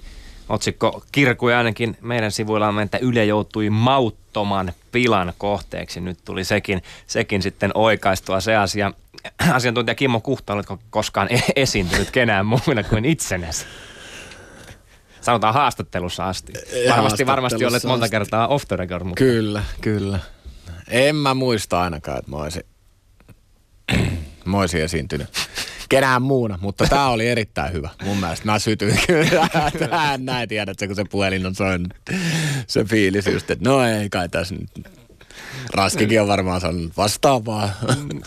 otsikko 0.50 1.04
kirkui 1.12 1.54
ainakin 1.54 1.98
meidän 2.02 2.32
sivuilla, 2.32 2.82
että 2.82 2.98
Yle 2.98 3.26
joutui 3.26 3.70
mauttoman 3.70 4.74
pilan 4.92 5.34
kohteeksi. 5.38 6.02
Nyt 6.02 6.18
tuli 6.26 6.44
sekin, 6.44 6.84
sekin 7.08 7.42
sitten 7.42 7.72
oikaistua 7.74 8.42
se 8.42 8.56
asia. 8.56 8.92
Asiantuntija 9.54 9.96
Kimmo 9.96 10.20
Kuhta, 10.20 10.54
oletko 10.54 10.80
koskaan 10.90 11.28
e- 11.32 11.54
esiintynyt 11.56 12.12
kenään 12.12 12.46
muina 12.46 12.84
kuin 12.84 13.06
itsenäsi? 13.06 13.66
Sanotaan 15.22 15.54
haastattelussa 15.54 16.28
asti. 16.28 16.54
Varmasti, 16.90 17.26
varmasti 17.26 17.66
olet 17.66 17.84
monta 17.84 18.10
kertaa 18.10 18.48
off 18.48 18.66
the 18.68 18.76
record. 18.76 19.04
Mutta... 19.04 19.24
Kyllä, 19.24 19.64
kyllä. 19.82 20.20
En 20.88 21.16
mä 21.16 21.34
muista 21.34 21.82
ainakaan, 21.82 22.20
että 22.20 22.32
mä 22.32 22.38
olisin, 22.38 22.64
mä 24.46 24.58
olisin 24.58 24.82
esiintynyt 24.82 25.30
kenään 25.90 26.22
muuna, 26.22 26.60
mutta 26.62 26.86
tämä 26.90 27.10
oli 27.10 27.28
erittäin 27.28 27.74
hyvä. 27.74 27.90
Mun 28.04 28.18
mielestä 28.18 28.46
mä 28.46 28.60
sytyin 28.60 29.00
kyllä 29.08 29.50
tähän 29.80 30.26
näin, 30.26 30.50
tiedätkö, 30.50 30.88
kun 30.88 30.96
se 30.96 31.04
puhelin 31.12 31.46
on 31.46 31.56
soinut. 31.56 31.94
Se 32.68 32.84
fiilis 32.84 33.28
just, 33.28 33.52
että 33.52 33.70
no 33.70 33.84
ei 33.84 34.10
kai 34.10 34.30
tässä 34.30 34.56
nyt 34.56 34.88
Raskikin 35.74 36.22
on 36.22 36.28
varmaan 36.28 36.62
sanonut 36.62 36.98
vastaavaa. 36.98 37.70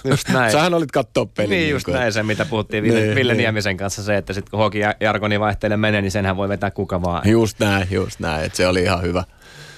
Just 0.04 0.28
näin. 0.28 0.52
Sähän 0.52 0.74
olit 0.74 0.92
katsoa 0.92 1.26
peliä. 1.26 1.58
Niin, 1.58 1.70
just 1.70 1.86
niin 1.86 1.94
näin 1.94 2.12
se, 2.12 2.22
mitä 2.22 2.44
puhuttiin 2.44 2.84
Ville, 2.84 3.00
niin, 3.00 3.14
Ville 3.14 3.32
niin. 3.32 3.38
Niemisen 3.38 3.76
kanssa, 3.76 4.02
se, 4.02 4.16
että 4.16 4.32
sitten 4.32 4.50
kun 4.50 4.58
Hoki 4.58 4.78
Jarkoni 5.00 5.40
vaihtelee 5.40 5.76
menee, 5.76 6.02
niin 6.02 6.10
senhän 6.10 6.36
voi 6.36 6.48
vetää 6.48 6.70
kuka 6.70 7.02
vaan. 7.02 7.28
Just 7.28 7.58
näin, 7.58 7.88
just 7.90 8.20
näin, 8.20 8.44
että 8.44 8.56
se 8.56 8.66
oli 8.66 8.82
ihan 8.82 9.02
hyvä. 9.02 9.24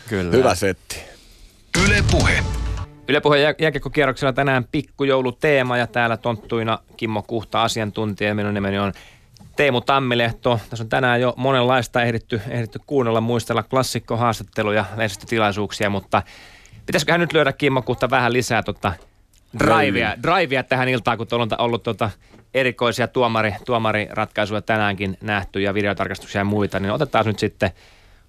Kyllä. 0.08 0.32
Hyvä 0.32 0.54
setti. 0.54 0.96
Yle 1.84 2.04
Puhe. 2.10 2.61
Yle 3.08 3.20
Puheen 3.20 3.42
jä- 3.42 3.54
jääkiekkokierroksella 3.58 4.32
tänään 4.32 4.64
pikkujouluteema 4.72 5.78
ja 5.78 5.86
täällä 5.86 6.16
tonttuina 6.16 6.78
Kimmo 6.96 7.22
Kuhta 7.22 7.62
asiantuntija. 7.62 8.34
Minun 8.34 8.54
nimeni 8.54 8.78
on 8.78 8.92
Teemu 9.56 9.80
Tammilehto. 9.80 10.60
Tässä 10.70 10.84
on 10.84 10.88
tänään 10.88 11.20
jo 11.20 11.34
monenlaista 11.36 12.02
ehditty, 12.02 12.40
ehditty 12.48 12.80
kuunnella, 12.86 13.20
muistella 13.20 13.62
klassikkohaastatteluja, 13.62 14.84
lehdistötilaisuuksia, 14.96 15.90
mutta 15.90 16.22
pitäisiköhän 16.86 17.20
nyt 17.20 17.32
lyödä 17.32 17.52
kimmokkuutta 17.52 18.10
vähän 18.10 18.32
lisää 18.32 18.62
tota 18.62 18.92
drivea, 19.58 20.14
drivea 20.22 20.62
tähän 20.62 20.88
iltaan, 20.88 21.18
kun 21.18 21.26
on 21.30 21.48
ollut 21.58 21.82
tota 21.82 22.10
erikoisia 22.54 23.08
tuomari, 23.08 23.54
tuomariratkaisuja 23.64 24.62
tänäänkin 24.62 25.18
nähty 25.20 25.60
ja 25.60 25.74
videotarkastuksia 25.74 26.40
ja 26.40 26.44
muita, 26.44 26.80
niin 26.80 26.92
otetaan 26.92 27.26
nyt 27.26 27.38
sitten 27.38 27.70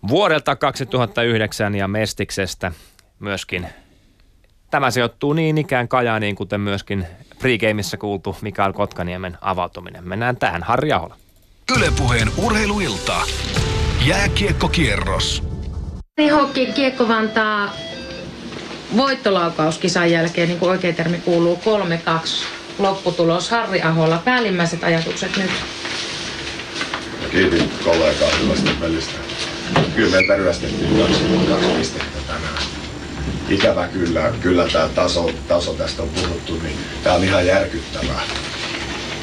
vuodelta 0.07 0.55
2009 0.55 1.75
ja 1.75 1.87
Mestiksestä 1.87 2.71
myöskin. 3.19 3.67
Tämä 4.73 4.91
sijoittuu 4.91 5.33
niin 5.33 5.57
ikään 5.57 5.87
Kajaaniin, 5.87 6.35
kuten 6.35 6.61
myöskin 6.61 7.07
pregameissa 7.39 7.97
kuultu 7.97 8.37
Mikael 8.41 8.73
Kotkaniemen 8.73 9.37
avautuminen. 9.41 10.07
Mennään 10.07 10.37
tähän. 10.37 10.63
Harri 10.63 10.93
Ahola. 10.93 11.15
Ylepuheen 11.77 12.27
urheiluilta. 12.37 13.21
Jääkiekkokierros. 14.05 15.43
Hokki 16.31 16.65
Kiekko 16.65 17.07
Vantaa 17.07 17.73
voittolaukauskisan 18.97 20.11
jälkeen, 20.11 20.47
niin 20.47 20.59
kuin 20.59 20.69
oikein 20.69 20.95
termi 20.95 21.17
kuuluu, 21.17 21.59
3-2 22.25 22.27
lopputulos. 22.79 23.49
Harri 23.49 23.81
Ahola, 23.81 24.21
päällimmäiset 24.25 24.83
ajatukset 24.83 25.37
nyt. 25.37 25.51
Kiitin 27.31 27.71
kollegaa 27.83 28.29
hyvästä 28.43 28.71
pelistä. 28.79 29.19
Kyllä 29.95 30.11
meiltä 30.11 30.35
ryöstettiin 30.35 30.99
kaksi, 30.99 31.23
kaksi 31.49 31.67
pistettä 31.77 32.19
tänään. 32.27 32.52
Ikävä 33.49 33.87
kyllä, 33.87 34.33
kyllä 34.41 34.67
tämä 34.73 34.89
taso, 34.95 35.29
taso 35.47 35.73
tästä 35.73 36.01
on 36.01 36.09
puhuttu, 36.09 36.59
niin 36.63 36.75
tämä 37.03 37.15
on 37.15 37.23
ihan 37.23 37.45
järkyttävää. 37.45 38.21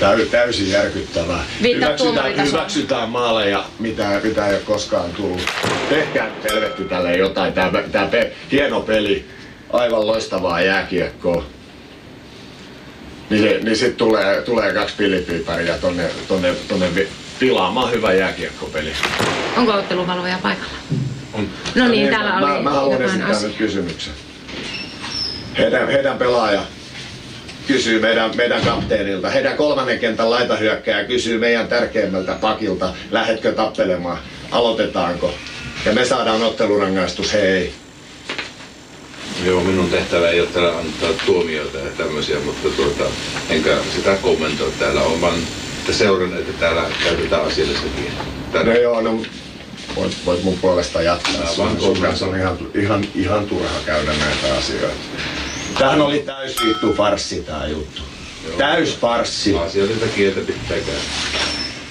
Tämä 0.00 0.12
on 0.12 0.20
täysin 0.30 0.70
järkyttävää. 0.70 1.44
Hyväksytään, 1.62 2.46
hyväksytään 2.46 3.08
maaleja, 3.08 3.64
mitä, 3.78 4.20
mitä 4.22 4.46
ei 4.46 4.54
ole 4.54 4.62
koskaan 4.64 5.10
tullut. 5.10 5.46
Tehkää 5.88 6.30
helvetti 6.50 6.84
tälle 6.84 7.16
jotain. 7.16 7.52
Tämä, 7.52 7.82
tämä 7.92 8.06
pe, 8.06 8.32
hieno 8.52 8.80
peli, 8.80 9.24
aivan 9.72 10.06
loistavaa 10.06 10.60
jääkiekkoa. 10.60 11.44
Niin, 13.30 13.64
niin 13.64 13.76
sitten 13.76 13.96
tulee, 13.96 14.42
tulee 14.42 14.72
kaksi 14.72 14.94
pillipyypäriä 14.96 15.78
tonne, 15.78 16.10
tonne, 16.28 16.54
tonne 16.68 16.86
pilaamaan 17.38 17.92
hyvä 17.92 18.12
jääkiekkopeli. 18.12 18.92
Onko 19.56 19.72
otteluvalvoja 19.72 20.38
paikalla? 20.42 21.09
On. 21.32 21.48
No 21.74 21.88
niin, 21.88 22.08
täällä 22.08 22.40
mä, 22.40 22.54
oli 22.54 22.62
mä 22.62 22.70
haluan 22.70 23.02
esittää 23.02 23.28
asia. 23.28 23.48
nyt 23.48 23.56
kysymyksen. 23.56 24.12
Heidän, 25.58 25.88
heidän 25.88 26.18
pelaaja 26.18 26.62
kysyy 27.66 28.00
meidän, 28.00 28.30
meidän 28.36 28.62
kapteenilta, 28.62 29.30
heidän 29.30 29.56
kolmannen 29.56 29.98
kentän 29.98 30.30
laitahyökkääjä 30.30 31.04
kysyy 31.04 31.38
meidän 31.38 31.68
tärkeimmältä 31.68 32.32
pakilta, 32.40 32.94
lähetkö 33.10 33.52
tappelemaan, 33.52 34.18
aloitetaanko? 34.50 35.34
Ja 35.86 35.92
me 35.92 36.04
saadaan 36.04 36.42
ottelurangaistus, 36.42 37.32
hei. 37.32 37.72
Joo, 39.44 39.60
minun 39.60 39.90
tehtävä 39.90 40.28
ei 40.28 40.40
ole 40.40 40.48
täällä 40.48 40.78
antaa 40.78 41.10
tuomioita 41.26 41.78
ja 41.78 41.90
tämmöisiä, 41.98 42.36
mutta 42.44 42.68
tuota, 42.68 43.04
enkä 43.50 43.76
sitä 43.94 44.16
kommentoi 44.22 44.72
täällä. 44.78 45.02
On 45.02 45.20
vaan 45.20 45.38
että 45.80 45.92
seuran, 45.92 46.38
että 46.38 46.52
täällä 46.52 46.82
käytetään 47.04 47.42
asiallista 47.42 47.86
kiinni. 47.96 48.18
No 48.64 48.80
joo, 48.80 49.00
no 49.00 49.22
voit, 49.96 50.16
voit 50.26 50.42
mun 50.42 50.58
puolesta 50.58 51.02
jatkaa. 51.02 51.32
Mä 51.40 51.46
Sun, 51.80 51.98
kanssa 52.02 52.26
on 52.26 52.36
ihan, 52.36 52.58
ihan, 52.74 53.04
ihan 53.14 53.46
turha 53.46 53.80
käydä 53.86 54.12
näitä 54.12 54.58
asioita. 54.58 54.96
Tämähän 55.78 56.00
oli 56.00 56.18
täys 56.18 56.56
vittu 56.64 56.92
farssi 56.92 57.42
tää 57.42 57.66
juttu. 57.66 58.02
Täys 58.58 58.96
farssi. 58.96 59.58
Asiallista 59.58 60.06
kieltä 60.06 60.40
pitää 60.40 60.62
käydä. 60.68 61.00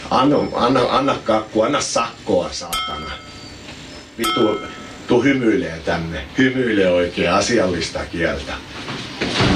Anna, 0.10 0.38
anna, 0.54 0.82
anna 0.90 1.18
kakku, 1.24 1.62
anna 1.62 1.82
sakkoa, 1.82 2.50
saatana. 2.52 3.12
Vittu, 4.18 4.60
tuu 5.08 5.24
hymyilee 5.24 5.82
tänne. 5.86 6.26
Hymyilee 6.38 6.92
oikein 6.92 7.32
asiallista 7.32 8.00
kieltä. 8.06 8.54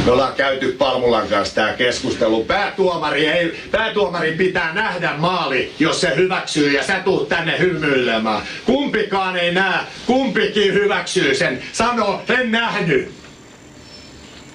Me 0.06 0.12
ollaan 0.12 0.34
käyty 0.34 0.72
Palmulan 0.72 1.28
kanssa 1.28 1.56
tää 1.56 1.74
keskustelu. 1.74 2.44
Päätuomari, 2.44 3.28
ei, 3.28 3.60
päätuomari 3.72 4.32
pitää 4.32 4.74
nähdä 4.74 5.14
maali, 5.18 5.74
jos 5.80 6.02
se 6.02 6.16
hyväksyy 6.16 6.72
ja 6.72 6.84
sä 6.84 7.00
tuut 7.00 7.30
tänne 7.30 7.60
hymyilemään. 7.60 8.42
Kumpikaan 8.66 9.38
ei 9.38 9.54
näe, 9.54 9.80
kumpikin 10.06 10.74
hyväksyy 10.74 11.36
sen. 11.36 11.64
Sano, 11.72 12.22
en 12.40 12.52
nähnyt. 12.52 13.12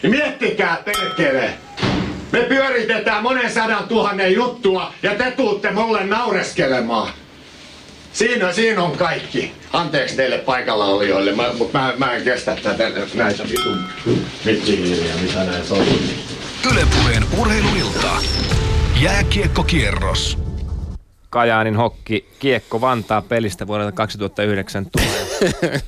Miettikää 0.03 0.83
perkele. 0.85 1.51
Me 2.33 2.41
pyöritetään 2.41 3.23
monen 3.23 3.53
sadan 3.53 3.89
tuhannen 3.89 4.35
juttua 4.35 4.93
ja 5.03 5.15
te 5.15 5.31
tuutte 5.31 5.71
mulle 5.71 6.05
naureskelemaan. 6.05 7.09
Siinä, 8.13 8.53
siinä 8.53 8.83
on 8.83 8.97
kaikki. 8.97 9.53
Anteeksi 9.73 10.17
teille 10.17 10.39
paikalla 10.39 10.85
olijoille, 10.85 11.33
mä, 11.33 11.53
mutta 11.59 11.79
mä, 11.79 11.95
mä 11.99 12.13
en 12.13 12.23
kestä 12.25 12.57
tätä 12.63 12.91
näitä 13.15 13.45
vitun 13.51 13.79
mittihiiriä, 14.45 15.15
mitä 15.23 15.45
näissä 15.45 15.75
on. 15.75 15.85
Ylepuheen 16.73 17.23
urheiluilta. 17.39 18.11
Jääkiekkokierros. 19.01 20.39
Kajaanin 21.31 21.77
hokki 21.77 22.29
Kiekko 22.39 22.81
Vantaa 22.81 23.23
pelistä 23.23 23.67
vuodelta 23.67 23.93
2009 23.93 24.87
tulee. 24.91 25.53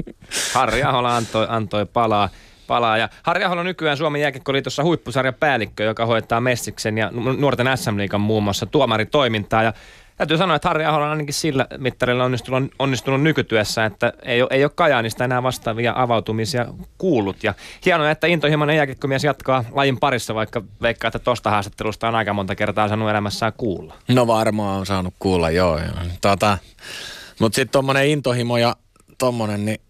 Harri 0.54 0.82
Ahola 0.82 1.16
antoi, 1.16 1.46
antoi 1.48 1.86
palaa. 1.86 2.28
palaa. 2.66 2.98
Ja 2.98 3.08
Harri 3.22 3.44
Ahola 3.44 3.60
on 3.60 3.66
nykyään 3.66 3.96
Suomen 3.96 4.20
jääkiekkoliitossa 4.20 4.82
huippusarjan 4.82 5.34
päällikkö, 5.34 5.84
joka 5.84 6.06
hoitaa 6.06 6.40
Messiksen 6.40 6.98
ja 6.98 7.10
nuorten 7.38 7.66
SM-liigan 7.74 8.20
muun 8.20 8.42
muassa 8.42 8.66
tuomaritoimintaa. 8.66 9.62
Ja 9.62 9.72
täytyy 10.20 10.38
sanoa, 10.38 10.56
että 10.56 10.68
Harri 10.68 10.84
Ahola 10.84 11.04
on 11.04 11.10
ainakin 11.10 11.34
sillä 11.34 11.66
mittarilla 11.78 12.24
onnistunut, 12.24 12.72
onnistunut 12.78 13.22
nykytyössä, 13.22 13.84
että 13.84 14.12
ei 14.22 14.42
ole, 14.42 14.48
ei 14.52 14.64
ole 14.64 14.72
Kajaanista 14.74 15.24
enää 15.24 15.42
vastaavia 15.42 15.92
avautumisia 15.96 16.66
kuullut. 16.98 17.44
Ja 17.44 17.54
hienoa, 17.84 18.10
että 18.10 18.26
intohimoinen 18.26 18.76
jääkiekkomies 18.76 19.24
jatkaa 19.24 19.64
lajin 19.72 20.00
parissa, 20.00 20.34
vaikka 20.34 20.62
veikkaa, 20.82 21.08
että 21.08 21.18
tosta 21.18 21.50
haastattelusta 21.50 22.08
on 22.08 22.14
aika 22.14 22.32
monta 22.32 22.54
kertaa 22.54 22.88
saanut 22.88 23.10
elämässään 23.10 23.52
kuulla. 23.56 23.94
No 24.08 24.26
varmaan 24.26 24.78
on 24.78 24.86
saanut 24.86 25.14
kuulla, 25.18 25.50
joo. 25.50 25.78
joo. 25.78 25.88
Tota, 26.20 26.58
Mutta 27.40 27.56
sitten 27.56 27.72
tommonen 27.72 28.08
intohimo 28.08 28.58
ja 28.58 28.76
tommonen, 29.18 29.64
niin 29.64 29.80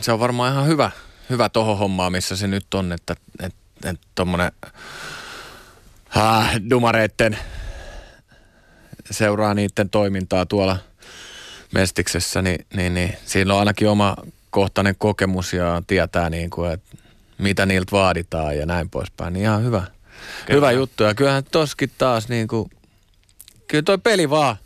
se 0.00 0.12
on 0.12 0.20
varmaan 0.20 0.52
ihan 0.52 0.66
hyvä, 0.66 0.90
hyvä 1.30 1.48
tohon 1.48 1.78
hommaa, 1.78 2.10
missä 2.10 2.36
se 2.36 2.46
nyt 2.46 2.74
on, 2.74 2.92
että 2.92 3.14
et, 3.42 3.54
et 3.84 4.00
tommonen 4.14 4.52
äh, 6.16 6.60
dumareitten 6.70 7.38
seuraa 9.10 9.54
niiden 9.54 9.90
toimintaa 9.90 10.46
tuolla 10.46 10.78
Mestiksessä, 11.74 12.42
niin, 12.42 12.66
niin, 12.74 12.94
niin 12.94 13.16
siinä 13.24 13.52
on 13.54 13.58
ainakin 13.58 13.88
oma 13.88 14.16
kohtainen 14.50 14.94
kokemus 14.98 15.52
ja 15.52 15.82
tietää 15.86 16.30
niin 16.30 16.50
kuin, 16.50 16.72
että 16.72 16.96
mitä 17.38 17.66
niiltä 17.66 17.92
vaaditaan 17.92 18.56
ja 18.56 18.66
näin 18.66 18.90
poispäin. 18.90 19.32
Niin 19.32 19.42
ihan 19.42 19.64
hyvä, 19.64 19.82
hyvä 20.50 20.72
juttu. 20.72 21.02
Ja 21.02 21.14
kyllähän 21.14 21.44
toskin 21.44 21.90
taas 21.98 22.28
niin 22.28 22.48
kuin, 22.48 22.70
kyllä 23.68 23.82
toi 23.82 23.98
peli 23.98 24.30
vaan. 24.30 24.56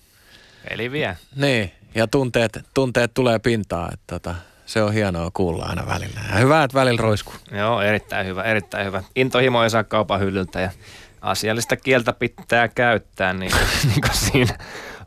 Eli 0.70 0.92
vie. 0.92 1.16
Niin, 1.36 1.72
ja 1.94 2.06
tunteet, 2.06 2.58
tunteet 2.74 3.14
tulee 3.14 3.38
pintaan, 3.38 3.92
että 3.92 4.04
tota, 4.06 4.34
se 4.66 4.82
on 4.82 4.92
hienoa 4.92 5.30
kuulla 5.34 5.64
aina 5.64 5.86
välillä. 5.86 6.20
Ja 6.32 6.38
hyvä, 6.38 6.62
että 6.62 6.74
välillä 6.74 7.02
roiskuu. 7.02 7.34
Joo, 7.50 7.80
erittäin 7.80 8.26
hyvä, 8.26 8.42
erittäin 8.42 8.86
hyvä. 8.86 9.02
Intohimo 9.16 9.62
ei 9.64 9.70
saa 9.70 9.84
kaupan 9.84 10.20
hyllyltä 10.20 10.60
ja 10.60 10.70
asiallista 11.22 11.76
kieltä 11.76 12.12
pitää 12.12 12.68
käyttää, 12.68 13.32
niin 13.32 13.52
niin 13.88 14.00
kuin 14.00 14.14
siinä 14.14 14.58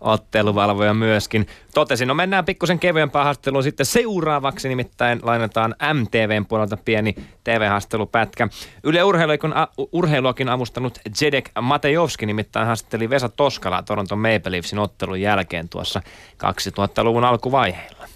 otteluvalvoja 0.02 0.94
myöskin. 0.94 1.48
Totesin, 1.74 2.08
no 2.08 2.14
mennään 2.14 2.46
pikkusen 2.46 2.80
kevyempään 2.80 3.26
haastatteluun 3.26 3.64
sitten 3.64 3.86
seuraavaksi, 3.86 4.70
nimittäin 4.70 5.20
lainataan 5.24 5.76
MTVn 5.94 6.46
puolelta 6.46 6.78
pieni 6.78 7.16
TV-haastattelupätkä. 7.44 8.48
Yle 8.84 9.04
Urheiluakin, 9.04 9.54
urheiluakin 9.92 10.50
avustanut 10.50 11.00
Jedek 11.22 11.50
Matejovski 11.62 12.26
nimittäin 12.26 12.68
haastatteli 12.68 13.10
Vesa 13.10 13.30
Toskalaa 13.30 13.84
Toronton 13.84 14.20
Maple 14.20 14.52
Leafsin 14.52 14.80
ottelun 14.80 15.22
jälkeen 15.22 15.70
tuossa 15.70 16.02
2000-luvun 16.44 17.24
alkuvaiheilla. 17.24 18.08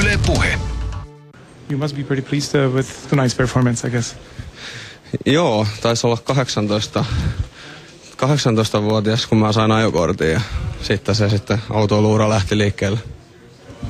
Yle 0.00 0.18
Puhe. 0.26 0.58
You 1.70 1.78
must 1.78 1.96
be 1.96 2.02
pretty 2.02 2.28
pleased 2.28 2.54
uh, 2.54 2.74
with 2.74 2.88
tonight's 3.10 3.36
performance, 3.36 3.88
I 3.88 3.90
guess. 3.90 4.16
Joo, 5.26 5.66
taisi 5.82 6.06
olla 6.06 6.16
18, 6.16 7.04
18-vuotias, 8.16 9.26
kun 9.26 9.38
mä 9.38 9.52
sain 9.52 9.72
ajokortin 9.72 10.30
ja 10.30 10.40
sitten 10.82 11.14
se 11.14 11.28
sitten 11.28 11.62
autoluura 11.70 12.28
lähti 12.28 12.58
liikkeelle. 12.58 12.98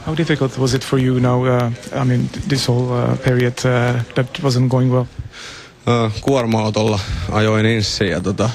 How 0.07 0.17
difficult 0.17 0.59
was 0.59 0.75
it 0.75 0.85
for 0.87 1.01
you 1.01 1.19
now? 1.19 1.43
Uh, 1.43 1.73
I 2.03 2.05
mean, 2.05 2.31
this 2.49 2.69
whole 2.69 3.13
uh, 3.13 3.19
period 3.19 3.53
uh, 3.65 4.03
that 4.15 4.39
wasn't 4.43 4.69
going 4.69 4.93
well. 4.93 5.05
Ö, 5.89 6.11
Kuorma-autolla 6.21 7.01
ajoin 7.33 7.67
inssiin 7.67 8.11
ja 8.11 8.21
tota, 8.21 8.51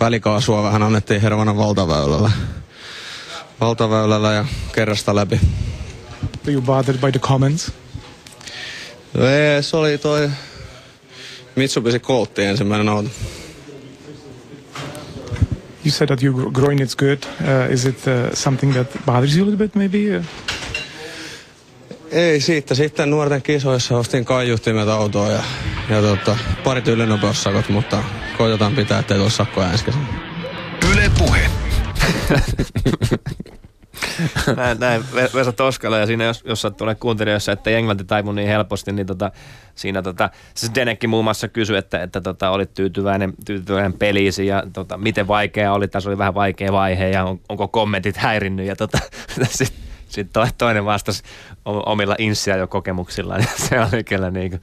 välikaasua 0.00 0.62
vähän 0.62 0.82
annettiin 0.82 1.20
hervana 1.20 1.56
valtaväylällä. 1.56 2.30
Valtaväylällä 3.60 4.32
ja 4.32 4.44
kerrasta 4.72 5.14
läpi. 5.14 5.40
Were 6.44 6.52
you 6.52 6.62
bothered 6.62 7.00
by 7.00 7.12
the 7.12 7.18
comments? 7.18 7.72
Se 9.60 9.76
oli 9.76 9.98
toi 9.98 10.30
Mitsubishi 11.56 11.98
Coltti 11.98 12.42
ensimmäinen 12.42 12.88
auto. 12.88 13.10
you 15.84 15.90
said 15.90 16.08
that 16.08 16.22
your 16.22 16.50
groin 16.50 16.80
is 16.80 16.94
good. 16.94 17.18
Uh, 17.40 17.72
is 17.72 17.84
it 17.84 18.06
uh, 18.06 18.34
something 18.34 18.72
that 18.74 18.86
bothers 19.06 19.36
you 19.36 19.42
a 19.42 19.46
little 19.46 19.58
bit, 19.58 19.74
maybe? 19.74 20.16
Uh, 20.16 20.24
Ei 22.10 22.40
siitä. 22.40 22.74
Sitten 22.74 23.10
nuorten 23.10 23.42
kisoissa 23.42 23.98
ostin 23.98 24.24
kaiuttimet 24.24 24.88
autoon 24.88 25.32
ja, 25.32 25.42
ja 25.90 26.02
tota, 26.02 26.36
parit 26.64 26.88
ylinopeussakot, 26.88 27.68
mutta 27.68 28.02
koitetaan 28.38 28.74
pitää, 28.76 28.98
ettei 28.98 29.18
tule 29.18 29.30
sakkoja 29.30 29.72
ensi 29.72 29.84
kesänä. 29.84 30.06
Yle 30.92 31.10
Puhe. 31.18 31.50
näin, 34.56 34.80
näin 34.80 35.02
Ve- 35.14 35.34
Vesa 35.34 35.52
Toskala 35.52 35.98
ja 35.98 36.06
siinä 36.06 36.24
jos, 36.24 36.42
jos 36.44 36.60
sattuu 36.60 36.86
kuuntelijoissa, 37.00 37.52
että 37.52 37.70
englanti 37.70 38.04
taivu 38.04 38.32
niin 38.32 38.48
helposti, 38.48 38.92
niin 38.92 39.06
tota, 39.06 39.30
siinä 39.74 40.02
tota, 40.02 40.30
siis 40.54 40.74
Denekki 40.74 41.06
muun 41.06 41.24
muassa 41.24 41.48
kysyi, 41.48 41.76
että, 41.76 42.02
että 42.02 42.20
tota, 42.20 42.50
olit 42.50 42.74
tyytyväinen, 42.74 43.32
tyytyväinen 43.44 43.92
peliisi 43.92 44.46
ja 44.46 44.62
tota, 44.72 44.98
miten 44.98 45.28
vaikea 45.28 45.72
oli, 45.72 45.88
tässä 45.88 46.10
oli 46.10 46.18
vähän 46.18 46.34
vaikea 46.34 46.72
vaihe 46.72 47.08
ja 47.08 47.24
on, 47.24 47.40
onko 47.48 47.68
kommentit 47.68 48.16
häirinnyt 48.16 48.66
ja 48.66 48.76
tota, 48.76 48.98
sitten 49.48 49.90
sit 50.10 50.32
toi, 50.32 50.46
toinen 50.58 50.84
vastasi 50.84 51.22
omilla 51.64 52.14
insia 52.18 52.56
jo 52.56 52.66
kokemuksillaan 52.66 53.40
ja 53.40 53.46
se 53.68 53.80
oli 53.80 54.04
kyllä 54.04 54.30
niin 54.30 54.50
kuin, 54.50 54.60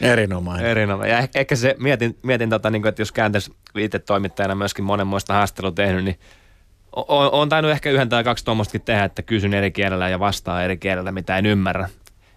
Erinomainen. 0.00 0.66
Erinomainen. 0.66 1.12
Ja 1.12 1.18
ehkä, 1.18 1.40
ehkä 1.40 1.56
se, 1.56 1.76
mietin, 1.78 2.18
mietin 2.22 2.50
tota, 2.50 2.70
niin 2.70 2.82
kuin, 2.82 2.88
että 2.88 3.02
jos 3.02 3.12
kääntäisi 3.12 3.52
itse 3.78 3.98
toimittajana 3.98 4.54
myöskin 4.54 4.84
monenmoista 4.84 5.34
haastelua 5.34 5.72
tehnyt, 5.72 6.04
niin 6.04 6.18
on, 6.96 7.32
on 7.32 7.48
tainnut 7.48 7.72
ehkä 7.72 7.90
yhden 7.90 8.08
tai 8.08 8.24
kaksi 8.24 8.44
tuommoistakin 8.44 8.80
tehdä, 8.80 9.04
että 9.04 9.22
kysyn 9.22 9.54
eri 9.54 9.70
kielellä 9.70 10.08
ja 10.08 10.18
vastaan 10.18 10.64
eri 10.64 10.76
kielellä, 10.76 11.12
mitä 11.12 11.38
en 11.38 11.46
ymmärrä. 11.46 11.88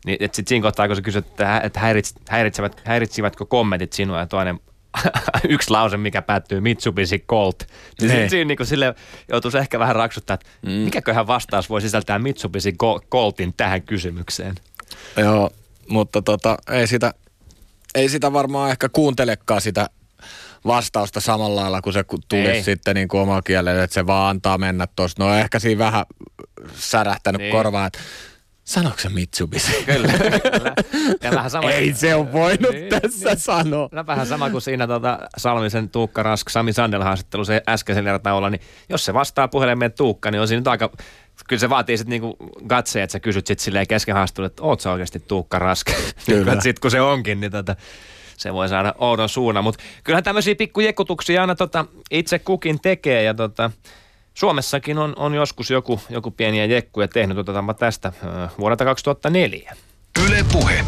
Niin, 0.05 0.17
että 0.19 0.35
sitten 0.35 0.49
siinä 0.49 0.63
kohtaa, 0.63 0.87
kun 0.87 0.95
sä 0.95 1.01
kysyt, 1.01 1.27
että, 1.27 1.59
että 1.63 1.79
häirits, 1.79 2.15
häiritsevät, 2.29 2.81
häiritsivätkö 2.83 3.45
kommentit 3.45 3.93
sinua 3.93 4.19
ja 4.19 4.25
toinen 4.25 4.59
yksi 5.49 5.71
lause, 5.71 5.97
mikä 5.97 6.21
päättyy 6.21 6.59
Mitsubishi 6.59 7.19
Colt. 7.19 7.59
Niin 7.59 8.07
Ne. 8.07 8.15
siinä, 8.15 8.29
siinä 8.29 8.47
niin 8.47 8.67
sille 8.67 8.95
joutuisi 9.31 9.57
ehkä 9.57 9.79
vähän 9.79 9.95
raksuttaa, 9.95 10.33
että 10.33 10.47
mm. 10.61 10.71
mikäköhän 10.71 11.27
vastaus 11.27 11.69
voi 11.69 11.81
sisältää 11.81 12.19
Mitsubishi 12.19 12.73
Coltin 13.11 13.53
tähän 13.57 13.81
kysymykseen. 13.81 14.55
Joo, 15.17 15.49
mutta 15.89 16.21
tota, 16.21 16.57
ei, 16.71 16.87
sitä, 16.87 17.13
ei 17.95 18.09
sitä 18.09 18.33
varmaan 18.33 18.71
ehkä 18.71 18.89
kuuntelekaan 18.89 19.61
sitä 19.61 19.89
vastausta 20.67 21.19
samalla 21.19 21.61
lailla, 21.61 21.81
kun 21.81 21.93
se 21.93 22.03
tulisi 22.27 22.49
Ei. 22.49 22.63
sitten 22.63 22.95
niin 22.95 23.07
kuin 23.07 23.21
oma 23.21 23.41
kielelle, 23.41 23.83
että 23.83 23.93
se 23.93 24.07
vaan 24.07 24.29
antaa 24.29 24.57
mennä 24.57 24.87
tuosta. 24.95 25.23
No 25.23 25.33
ehkä 25.33 25.59
siinä 25.59 25.79
vähän 25.79 26.05
särähtänyt 26.75 27.41
Niin. 27.41 27.51
korvaan, 27.51 27.87
että 27.87 27.99
sanoiko 28.63 28.99
se 28.99 29.09
Mitsubishi? 29.09 29.83
Kyllä. 29.85 30.13
Ja 31.23 31.31
vähän 31.31 31.49
sama, 31.49 31.71
Ei 31.71 31.93
se 31.93 32.15
on 32.15 32.31
voinut 32.33 32.71
Niin, 32.71 32.89
tässä 32.89 33.35
sanoa. 33.35 33.89
No 33.91 34.05
vähän 34.07 34.27
sama 34.27 34.49
kuin 34.49 34.61
siinä 34.61 34.87
tota, 34.87 35.19
Salmisen 35.37 35.89
Tuukka 35.89 36.23
Rask, 36.23 36.49
Sami 36.49 36.73
Sandel 36.73 37.03
haastattelu 37.03 37.45
se 37.45 37.61
äskeisen 37.69 38.07
ertaolla, 38.07 38.49
niin 38.49 38.61
jos 38.89 39.05
se 39.05 39.13
vastaa 39.13 39.47
puhelimeen 39.47 39.91
Tuukka, 39.91 40.31
niin 40.31 40.41
on 40.41 40.47
siinä 40.47 40.59
nyt 40.59 40.67
aika, 40.67 40.91
kyllä 41.47 41.59
se 41.59 41.69
vaatii 41.69 41.97
sitten 41.97 42.09
niinku 42.09 42.37
gatseja, 42.67 43.03
että 43.03 43.11
sä 43.11 43.19
kysyt 43.19 43.47
sitten 43.47 43.63
silleen 43.63 43.87
kesken 43.87 44.15
haastattelun, 44.15 44.45
että 44.47 44.63
oot 44.63 44.81
sä 44.81 44.91
oikeasti 44.91 45.19
Tuukka 45.19 45.59
Rask? 45.59 45.87
Kyllä. 46.25 46.53
sitten 46.53 46.81
kun 46.81 46.91
se 46.91 47.01
onkin, 47.01 47.39
niin 47.39 47.51
tota, 47.51 47.75
se 48.39 48.53
voi 48.53 48.69
saada 48.69 48.93
oudon 48.97 49.29
suunnan. 49.29 49.63
Mutta 49.63 49.83
kyllähän 50.03 50.23
tämmöisiä 50.23 50.55
pikkujekutuksia 50.55 51.41
aina 51.41 51.55
tota, 51.55 51.85
itse 52.11 52.39
kukin 52.39 52.79
tekee 52.81 53.23
ja 53.23 53.33
tota, 53.33 53.71
Suomessakin 54.33 54.97
on, 54.97 55.13
on 55.17 55.33
joskus 55.33 55.71
joku, 55.71 55.99
joku 56.09 56.31
pieniä 56.31 56.65
jekkuja 56.65 57.07
tehnyt, 57.07 57.37
otetaanpa 57.37 57.73
tästä 57.73 58.13
vuodelta 58.59 58.85
2004. 58.85 59.75
Yle 60.27 60.45
Puhe. 60.51 60.85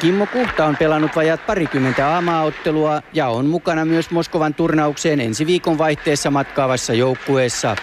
Kimmo 0.00 0.26
Kuhta 0.26 0.66
on 0.66 0.76
pelannut 0.76 1.16
vajat 1.16 1.46
parikymmentä 1.46 2.08
aamaottelua 2.08 3.02
ja 3.12 3.28
on 3.28 3.46
mukana 3.46 3.84
myös 3.84 4.10
Moskovan 4.10 4.54
turnaukseen 4.54 5.20
ensi 5.20 5.46
viikon 5.46 5.78
vaihteessa 5.78 6.30
matkaavassa 6.30 6.94
joukkueessa. 6.94 7.76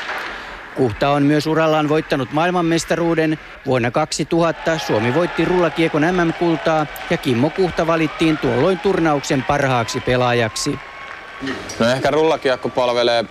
Kuhta 0.76 1.10
on 1.10 1.24
myös 1.24 1.48
urallaan 1.48 1.90
voittanut 1.90 2.32
maailmanmestaruuden. 2.32 3.40
Vuonna 3.66 3.92
2000 3.92 4.80
Suomi 4.80 5.14
voitti 5.14 5.46
rullakiekon 5.46 6.02
MM-kultaa 6.02 6.86
ja 7.10 7.18
Kimmo 7.18 7.50
Kuhta 7.50 7.88
valittiin 7.88 8.38
tuolloin 8.38 8.80
turnauksen 8.80 9.44
parhaaksi 9.44 10.00
pelaajaksi. 10.00 10.80
No 11.80 11.88
ehkä 11.88 12.12
rullakiekko 12.12 12.70
palvelee 12.70 13.26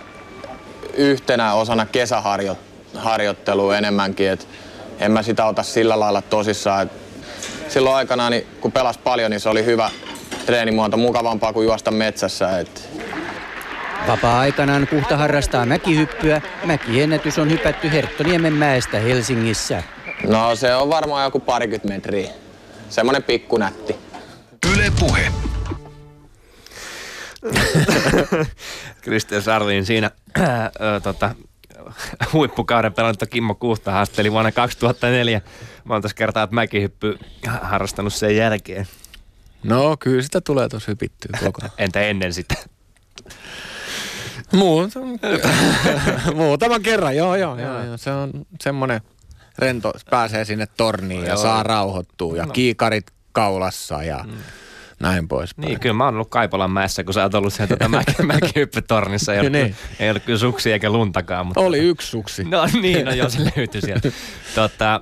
yhtenä 0.93 1.53
osana 1.53 1.85
kesäharjoittelua 1.85 3.77
enemmänkin, 3.77 4.29
et 4.29 4.47
en 4.99 5.11
mä 5.11 5.23
sitä 5.23 5.45
ota 5.45 5.63
sillä 5.63 5.99
lailla 5.99 6.21
tosissaan. 6.21 6.91
Silloin 7.69 7.95
aikanaan, 7.95 8.31
niin 8.31 8.47
kun 8.61 8.71
pelas 8.71 8.97
paljon, 8.97 9.31
niin 9.31 9.39
se 9.39 9.49
oli 9.49 9.65
hyvä 9.65 9.89
treenimuoto, 10.45 10.97
mukavampaa 10.97 11.53
kuin 11.53 11.65
juosta 11.65 11.91
metsässä. 11.91 12.59
Et 12.59 12.89
Vapaa-aikanaan 14.07 14.87
Kuhta 14.87 15.17
harrastaa 15.17 15.65
mäkihyppyä. 15.65 16.41
Mäkiennätys 16.65 17.39
on 17.39 17.51
hypätty 17.51 17.91
Herttoniemen 17.91 18.53
mäestä 18.53 18.99
Helsingissä. 18.99 19.83
no 20.27 20.55
se 20.55 20.75
on 20.75 20.89
varmaan 20.89 21.23
joku 21.23 21.39
parikymmentä 21.39 21.87
metriä. 21.87 22.29
Semmonen 22.89 23.23
pikkunätti. 23.23 23.95
Yle 24.73 24.91
Puhe. 24.99 25.31
Kristian 29.01 29.41
Sarliin 29.41 29.85
siinä 29.85 30.11
ö, 30.37 30.99
tota, 31.03 31.35
huippukauden 32.33 32.93
pelannut 32.93 33.29
Kimmo 33.29 33.55
Kuhta 33.55 33.91
haasteli 33.91 34.31
vuonna 34.31 34.51
2004 34.51 35.41
monta 35.83 36.09
kertaa, 36.15 36.43
että 36.43 36.53
mäkihyppy 36.53 37.19
harrastanut 37.61 38.13
sen 38.13 38.35
jälkeen. 38.35 38.87
No 39.63 39.97
kyllä 39.99 40.21
sitä 40.21 40.41
tulee 40.41 40.69
tosi 40.69 40.87
hypittyä 40.87 41.39
koko 41.43 41.61
ajan. 41.61 41.71
Entä 41.85 42.01
ennen 42.01 42.33
sitä? 42.33 42.55
Muuta, 44.55 44.99
muutaman 46.35 46.81
kerran, 46.81 47.15
joo, 47.15 47.35
joo, 47.35 47.59
joo, 47.59 47.83
joo. 47.83 47.97
Se 47.97 48.11
on 48.11 48.31
semmoinen 48.63 49.01
rento, 49.57 49.93
pääsee 50.09 50.45
sinne 50.45 50.67
torniin 50.77 51.21
ja 51.23 51.27
Joo. 51.27 51.37
saa 51.37 51.63
rauhoittua 51.63 52.37
ja 52.37 52.45
No. 52.45 52.51
kiikarit 52.53 53.05
kaulassa 53.31 54.03
ja 54.03 54.23
mm. 54.27 54.31
näin 54.99 55.27
pois. 55.27 55.57
Niin, 55.57 55.79
kyllä 55.79 55.93
mä 55.95 56.05
oon 56.05 56.13
ollut 56.13 56.29
Kaipolan 56.29 56.71
mäessä, 56.71 57.03
kun 57.03 57.13
sä 57.13 57.23
oot 57.23 57.33
ollut 57.35 57.53
siellä 57.53 57.77
tota 57.77 57.89
mäki, 57.89 58.23
mäkihyppytornissa. 58.33 59.33
Ei, 59.33 59.39
ollut, 59.39 59.51
Niin. 59.51 59.75
ei 59.99 60.09
ollut 60.09 60.23
kyllä 60.23 60.39
suksi 60.39 60.71
eikä 60.71 60.89
luntakaan. 60.89 61.45
Mutta... 61.45 61.61
Oli 61.61 61.77
yksi 61.79 62.07
suksi. 62.07 62.43
No 62.43 62.67
niin, 62.81 63.05
no 63.05 63.13
joo, 63.13 63.29
se 63.29 63.39
löytyi 63.57 63.81
sieltä. 63.81 64.11
Tota, 64.55 65.01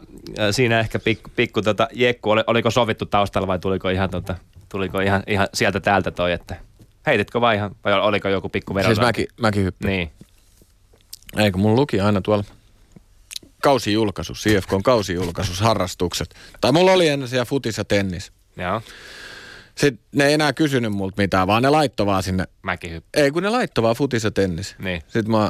siinä 0.52 0.80
ehkä 0.80 1.00
pikku, 1.00 1.30
pikku 1.36 1.62
tota, 1.62 1.88
jekku, 1.94 2.30
oli, 2.32 2.44
oliko 2.48 2.72
sovittu 2.72 3.06
taustalla 3.06 3.48
vai 3.48 3.60
tuliko 3.60 3.90
ihan, 3.90 4.10
tota, 4.10 4.36
tuliko 4.70 5.00
ihan, 5.00 5.24
ihan 5.28 5.48
sieltä 5.54 5.80
täältä 5.80 6.12
toi, 6.12 6.32
että 6.32 6.56
heititkö 7.06 7.42
vai 7.42 7.56
ihan, 7.56 7.76
vai 7.84 7.94
oliko 7.94 8.30
joku 8.30 8.50
pikku 8.50 8.76
vedon? 8.76 8.90
Siis 8.96 9.06
mäki, 9.06 9.28
mäkihyppy. 9.42 9.88
Niin. 9.88 10.12
Eikö 11.38 11.58
mun 11.58 11.76
luki 11.76 12.00
aina 12.00 12.22
tuolla 12.22 12.44
kausijulkaisu, 13.64 14.34
CFK 14.34 14.74
on 14.74 14.84
kausijulkaisus, 14.84 15.62
harrastukset. 15.62 16.36
Tai 16.62 16.72
mulla 16.72 16.92
oli 16.92 17.08
ennen 17.08 17.30
siellä 17.30 17.46
futis 17.46 17.78
ja 17.78 17.86
tennis. 17.86 18.32
Joo. 18.58 18.82
Sitten 19.76 20.06
ne 20.16 20.26
ei 20.26 20.34
enää 20.34 20.54
kysynyt 20.54 20.92
multa 20.92 21.22
mitään, 21.22 21.48
vaan 21.48 21.64
ne 21.64 21.70
laittoi 21.70 22.06
vaan 22.06 22.24
sinne. 22.24 22.46
Mäkihyppy. 22.62 23.10
Ei, 23.14 23.32
kun 23.32 23.44
ne 23.44 23.50
laittoi 23.50 23.82
vaan 23.82 23.96
futis 23.96 24.24
ja 24.24 24.32
tennis. 24.32 24.76
Niin. 24.80 25.02
Sitten 25.08 25.32
mä 25.32 25.50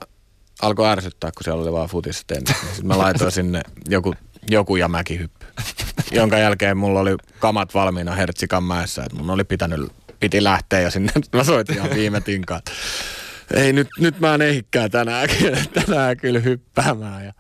alkoi 0.62 0.88
ärsyttää, 0.88 1.32
kun 1.32 1.44
siellä 1.44 1.62
oli 1.62 1.72
vaan 1.72 1.90
futis 1.90 2.18
ja 2.18 2.24
tennis. 2.28 2.58
Sitten 2.68 2.88
mä 2.88 2.98
laitoin 2.98 3.32
sinne 3.42 3.62
joku, 3.90 4.14
joku 4.50 4.76
ja 4.76 4.88
mäkihyppy. 4.88 5.46
Jonka 6.12 6.38
jälkeen 6.38 6.78
mulla 6.78 7.00
oli 7.00 7.16
kamat 7.40 7.74
valmiina 7.74 8.12
Hertsikan 8.14 8.64
mäessä, 8.64 9.04
että 9.04 9.18
mun 9.18 9.30
oli 9.30 9.44
pitänyt, 9.44 9.92
piti 10.24 10.44
lähteä 10.44 10.80
ja 10.80 10.92
sinne 10.92 11.12
mä 11.36 11.44
soitin 11.44 11.76
ihan 11.76 11.90
viime 11.90 12.22
tinkaan. 12.22 12.62
Ei 13.54 13.74
nyt, 13.74 13.88
nyt 14.00 14.20
mä 14.20 14.34
en 14.36 14.42
ehikään 14.42 14.92
tänään, 14.92 15.30
kyllä- 15.40 15.58
tänään 15.86 16.18
kyllä 16.18 16.40
hyppäämään. 16.40 17.26
Ja 17.26 17.34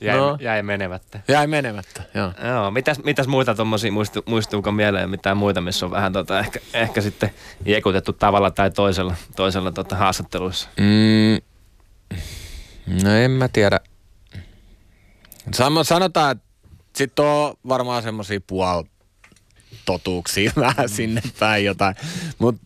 Jäi, 0.00 0.16
No. 0.16 0.30
no. 0.30 0.36
jäi 0.40 0.62
menemättä. 0.62 1.20
jäi 1.28 1.46
menemättä, 1.46 2.02
joo. 2.14 2.32
Joo, 2.48 2.70
mitäs, 2.70 2.98
mitäs 3.04 3.26
muita 3.26 3.54
tuommoisia, 3.54 3.92
muistu, 3.92 4.22
muistuuko 4.26 4.72
mieleen 4.72 5.10
mitään 5.10 5.36
muita, 5.36 5.60
missä 5.60 5.86
on 5.86 5.92
vähän 5.92 6.12
tota, 6.12 6.38
ehkä, 6.40 6.60
ehkä 6.74 7.00
sitten 7.00 7.30
jekutettu 7.64 8.12
tavalla 8.12 8.50
tai 8.50 8.70
toisella, 8.70 9.14
toisella 9.36 9.72
tota, 9.72 9.96
haastatteluissa? 9.96 10.68
Mm, 10.76 11.40
no 13.02 13.10
en 13.16 13.30
mä 13.30 13.48
tiedä. 13.48 13.80
Samo, 15.54 15.84
sanotaan, 15.84 16.32
että 16.32 16.44
sitten 16.96 17.24
on 17.24 17.54
varmaan 17.68 18.02
semmoisia 18.02 18.40
puol 18.46 18.82
totuuksia 19.86 20.52
vähän 20.66 20.88
sinne 20.88 21.22
päin 21.38 21.64
jotain. 21.64 21.96
Mut, 22.38 22.56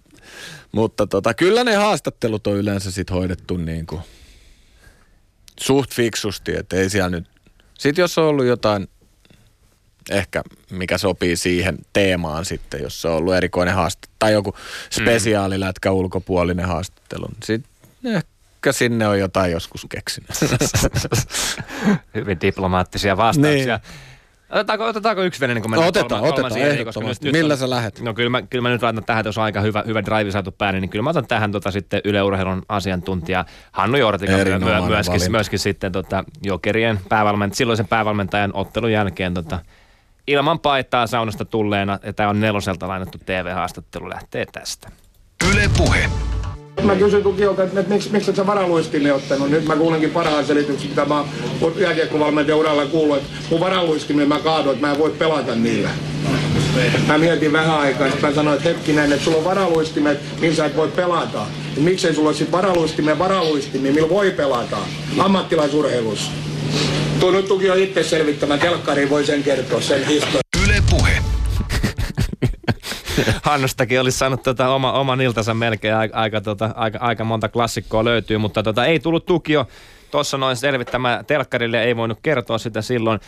mutta 0.73 1.07
tota, 1.07 1.35
kyllä 1.35 1.65
ne 1.65 1.75
haastattelut 1.75 2.47
on 2.47 2.57
yleensä 2.57 2.91
sit 2.91 3.11
hoidettu 3.11 3.57
niin 3.57 3.87
kuin 3.87 4.03
suht 5.61 5.95
fiksusti, 5.95 6.57
että 6.57 6.77
ei 6.77 6.91
siellä 6.91 7.11
nyt... 7.11 7.27
Sitten 7.79 8.03
jos 8.03 8.19
on 8.19 8.25
ollut 8.25 8.47
jotain 8.47 8.89
ehkä, 10.11 10.43
mikä 10.71 10.99
sopii 10.99 11.37
siihen 11.37 11.79
teemaan 11.93 12.45
sitten, 12.45 12.83
jos 12.83 13.03
se 13.03 13.09
on 13.09 13.15
ollut 13.15 13.35
erikoinen 13.35 13.75
haastattelu 13.75 14.17
tai 14.19 14.33
joku 14.33 14.55
spesiaalilätkä 14.91 15.91
ulkopuolinen 15.91 16.67
haastattelu, 16.67 17.27
niin 17.27 17.43
sitten 17.43 17.71
ehkä 18.05 18.73
sinne 18.73 19.09
on 19.09 19.19
jotain 19.19 19.53
joskus 19.53 19.87
keksinyt. 19.89 20.31
Hyvin 22.15 22.41
diplomaattisia 22.41 23.17
vastauksia. 23.17 23.77
Niin. 23.77 24.10
Otetaanko, 24.51 24.85
otetaanko 24.85 25.23
yksi 25.23 25.41
vene, 25.41 25.55
niin 25.55 25.63
kun 25.63 25.71
No, 25.71 25.77
mennään 25.77 25.89
otetaan, 25.89 26.21
kolma- 26.21 26.33
otetaan, 26.33 26.53
eriin, 26.61 26.85
koska 26.85 27.01
ehdottomasti. 27.01 27.33
Millä 27.33 27.57
sä 27.57 27.71
lähet? 27.71 28.01
No 28.01 28.15
kyllä 28.15 28.31
mä, 28.31 28.43
kyllä 28.43 28.63
mä 28.63 28.69
nyt 28.69 28.83
laitan 28.83 29.05
tähän, 29.05 29.21
että 29.21 29.29
jos 29.29 29.39
on 29.39 29.45
aika 29.45 29.61
hyvä, 29.61 29.85
hyvä 29.87 30.05
drive 30.05 30.31
saatu 30.31 30.53
päälle, 30.53 30.81
niin 30.81 30.91
kyllä 30.91 31.03
mä 31.03 31.11
otan 31.11 31.27
tähän 31.27 31.53
tota, 31.53 31.71
sitten 31.71 32.01
Yle 32.05 32.23
Urheilun 32.23 32.63
asiantuntija 32.69 33.45
Hannu 33.73 33.97
Jortika 33.99 34.33
myö, 34.33 34.41
Erinomainen 34.41 34.83
myö, 34.85 34.91
myöskin, 34.91 35.13
valinta. 35.13 35.31
myöskin 35.31 35.59
sitten 35.59 35.93
tota, 35.93 36.25
Jokerien 36.45 37.01
päävalmentajan, 37.09 37.57
silloisen 37.57 37.89
päävalmentajan 37.89 38.51
ottelun 38.55 38.93
jälkeen 38.93 39.35
tota, 39.35 39.59
ilman 40.27 40.59
paitaa 40.59 41.07
saunasta 41.07 41.45
tulleena, 41.45 41.99
ja 42.03 42.13
tämä 42.13 42.29
on 42.29 42.41
neloselta 42.41 42.89
lainattu 42.89 43.19
TV-haastattelu, 43.27 44.09
lähtee 44.11 44.47
tästä. 44.53 44.91
Yle 45.53 45.71
Puhe. 45.77 46.11
Mä 46.83 46.97
kysyin 46.97 47.23
Tukiolta, 47.23 47.63
että, 47.63 47.81
että 47.81 47.93
miksi, 47.93 48.11
miksi 48.13 48.31
et 48.31 48.37
sä 48.37 48.47
varaluistimia 48.47 49.15
ottanut? 49.15 49.51
Nyt 49.51 49.65
mä 49.65 49.77
kuulenkin 49.77 50.11
parhaan 50.11 50.47
selityksen, 50.47 50.89
mitä 50.89 51.05
mä 51.05 51.25
oon 51.61 51.73
jääkiekkovalmentajan 51.77 52.59
uralla 52.59 52.87
kuullut, 52.87 53.17
että 53.17 53.31
mun 53.51 53.61
varaluistimia 53.61 54.27
mä 54.27 54.39
kaadoin, 54.39 54.75
että 54.75 54.87
mä 54.87 54.93
en 54.93 54.99
voi 54.99 55.11
pelata 55.11 55.55
niillä. 55.55 55.91
Mä 57.07 57.19
mietin 57.19 57.53
vähän 57.53 57.81
aikaa, 57.81 58.07
että 58.07 58.27
mä 58.27 58.35
sanoin, 58.35 58.57
että 58.57 58.69
hetkinen, 58.69 59.13
että 59.13 59.25
sulla 59.25 59.39
on 59.39 59.45
varaluistimet, 59.45 60.19
millä 60.41 60.57
sä 60.57 60.67
et 60.67 60.77
voi 60.77 60.89
pelata. 60.89 61.47
Et 61.77 61.83
miksei 61.83 62.15
sulla 62.15 62.29
ole 62.29 62.37
sit 62.37 62.53
varaluistimia 62.53 63.19
varaluistimia, 63.19 63.93
millä 63.93 64.09
voi 64.09 64.31
pelata 64.31 64.77
ammattilaisurheilussa. 65.19 66.31
Tuo 67.21 67.31
nyt 67.31 67.49
Tuki 67.49 67.71
on 67.71 67.79
itse 67.79 68.03
selvittämään, 68.03 68.61
telkkariin 68.61 69.11
voi 69.11 69.27
sen 69.27 69.43
kertoa, 69.43 69.81
sen 69.81 70.07
historian. 70.07 70.41
Yle 70.65 70.83
Puhe. 70.91 71.20
Hannustakin 73.43 74.01
olisi 74.01 74.19
saanut 74.19 74.43
tota 74.43 74.69
oma, 74.69 74.93
oman 74.93 75.21
iltansa 75.21 75.55
melkein 75.55 75.95
aika, 75.95 76.17
aika, 76.17 76.41
tota, 76.41 76.71
aika, 76.75 76.99
aika 76.99 77.25
monta 77.25 77.49
klassikkoa 77.49 78.05
löytyy, 78.05 78.39
mutta 78.39 78.63
tota, 78.63 78.87
ei 78.87 79.01
tullut 79.01 79.27
tukio 79.27 79.67
tuossa 80.11 80.39
noin 80.39 80.57
selvittämään 80.57 81.27
telkkarille, 81.27 81.83
ei 81.83 81.97
voinut 81.97 82.19
kertoa 82.23 82.59
sitä 82.59 82.83
silloin. 82.83 83.21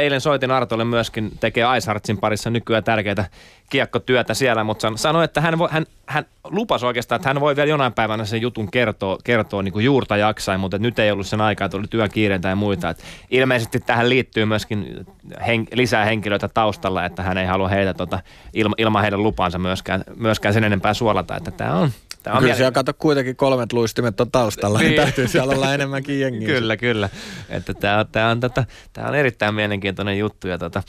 Eilen 0.00 0.20
soitin 0.20 0.50
Artolle 0.50 0.84
myöskin, 0.84 1.30
tekee 1.40 1.76
Iceheartsin 1.76 2.18
parissa 2.18 2.50
nykyään 2.50 2.84
tärkeitä 2.84 3.24
kiekkotyötä 3.70 4.34
siellä, 4.34 4.64
mutta 4.64 4.82
san- 4.82 4.98
sanoi, 4.98 5.24
että 5.24 5.40
hän, 5.40 5.58
voi, 5.58 5.68
hän, 5.70 5.86
hän 6.06 6.24
lupasi 6.44 6.86
oikeastaan, 6.86 7.16
että 7.16 7.28
hän 7.28 7.40
voi 7.40 7.56
vielä 7.56 7.68
jonain 7.68 7.92
päivänä 7.92 8.24
sen 8.24 8.40
jutun 8.40 8.70
kertoa, 8.70 9.18
kertoa 9.24 9.62
niin 9.62 9.72
kuin 9.72 9.84
juurta 9.84 10.16
jaksain, 10.16 10.60
mutta 10.60 10.78
nyt 10.78 10.98
ei 10.98 11.10
ollut 11.10 11.26
sen 11.26 11.40
aikaa, 11.40 11.64
että 11.64 11.76
oli 11.76 11.86
työkiireitä 11.90 12.48
ja 12.48 12.56
muita. 12.56 12.90
Et 12.90 13.04
ilmeisesti 13.30 13.80
tähän 13.80 14.08
liittyy 14.08 14.44
myöskin 14.44 15.06
hen, 15.46 15.66
lisää 15.72 16.04
henkilöitä 16.04 16.48
taustalla, 16.48 17.04
että 17.04 17.22
hän 17.22 17.38
ei 17.38 17.46
halua 17.46 17.68
heitä 17.68 17.94
tota, 17.94 18.20
ilma, 18.54 18.74
ilman 18.78 19.02
heidän 19.02 19.22
lupaansa 19.22 19.58
myöskään, 19.58 20.04
myöskään 20.16 20.54
sen 20.54 20.64
enempää 20.64 20.94
suolata, 20.94 21.36
että 21.36 21.50
tämä 21.50 21.74
on, 21.74 21.90
tää 22.22 22.32
on 22.32 22.40
Kyllä 22.40 22.54
siellä 22.54 22.72
kato 22.72 22.94
kuitenkin 22.94 23.36
kolmet 23.36 23.72
luistimet 23.72 24.20
on 24.20 24.30
taustalla, 24.30 24.78
niin, 24.78 24.88
Niin. 24.90 25.02
täytyy 25.02 25.28
siellä 25.28 25.54
olla 25.54 25.74
enemmänkin 25.74 26.20
jengiä. 26.22 26.48
Kyllä, 26.48 26.76
kyllä. 26.76 27.08
Että 27.48 27.74
tämä, 27.74 28.04
tämä, 28.12 28.30
on, 28.30 28.40
tätä, 28.40 28.64
tämä 28.92 29.08
on 29.08 29.14
erittäin 29.14 29.54
mielenkiintoinen 29.54 30.18
juttu. 30.18 30.48
Ja 30.48 30.58
tota, 30.58 30.82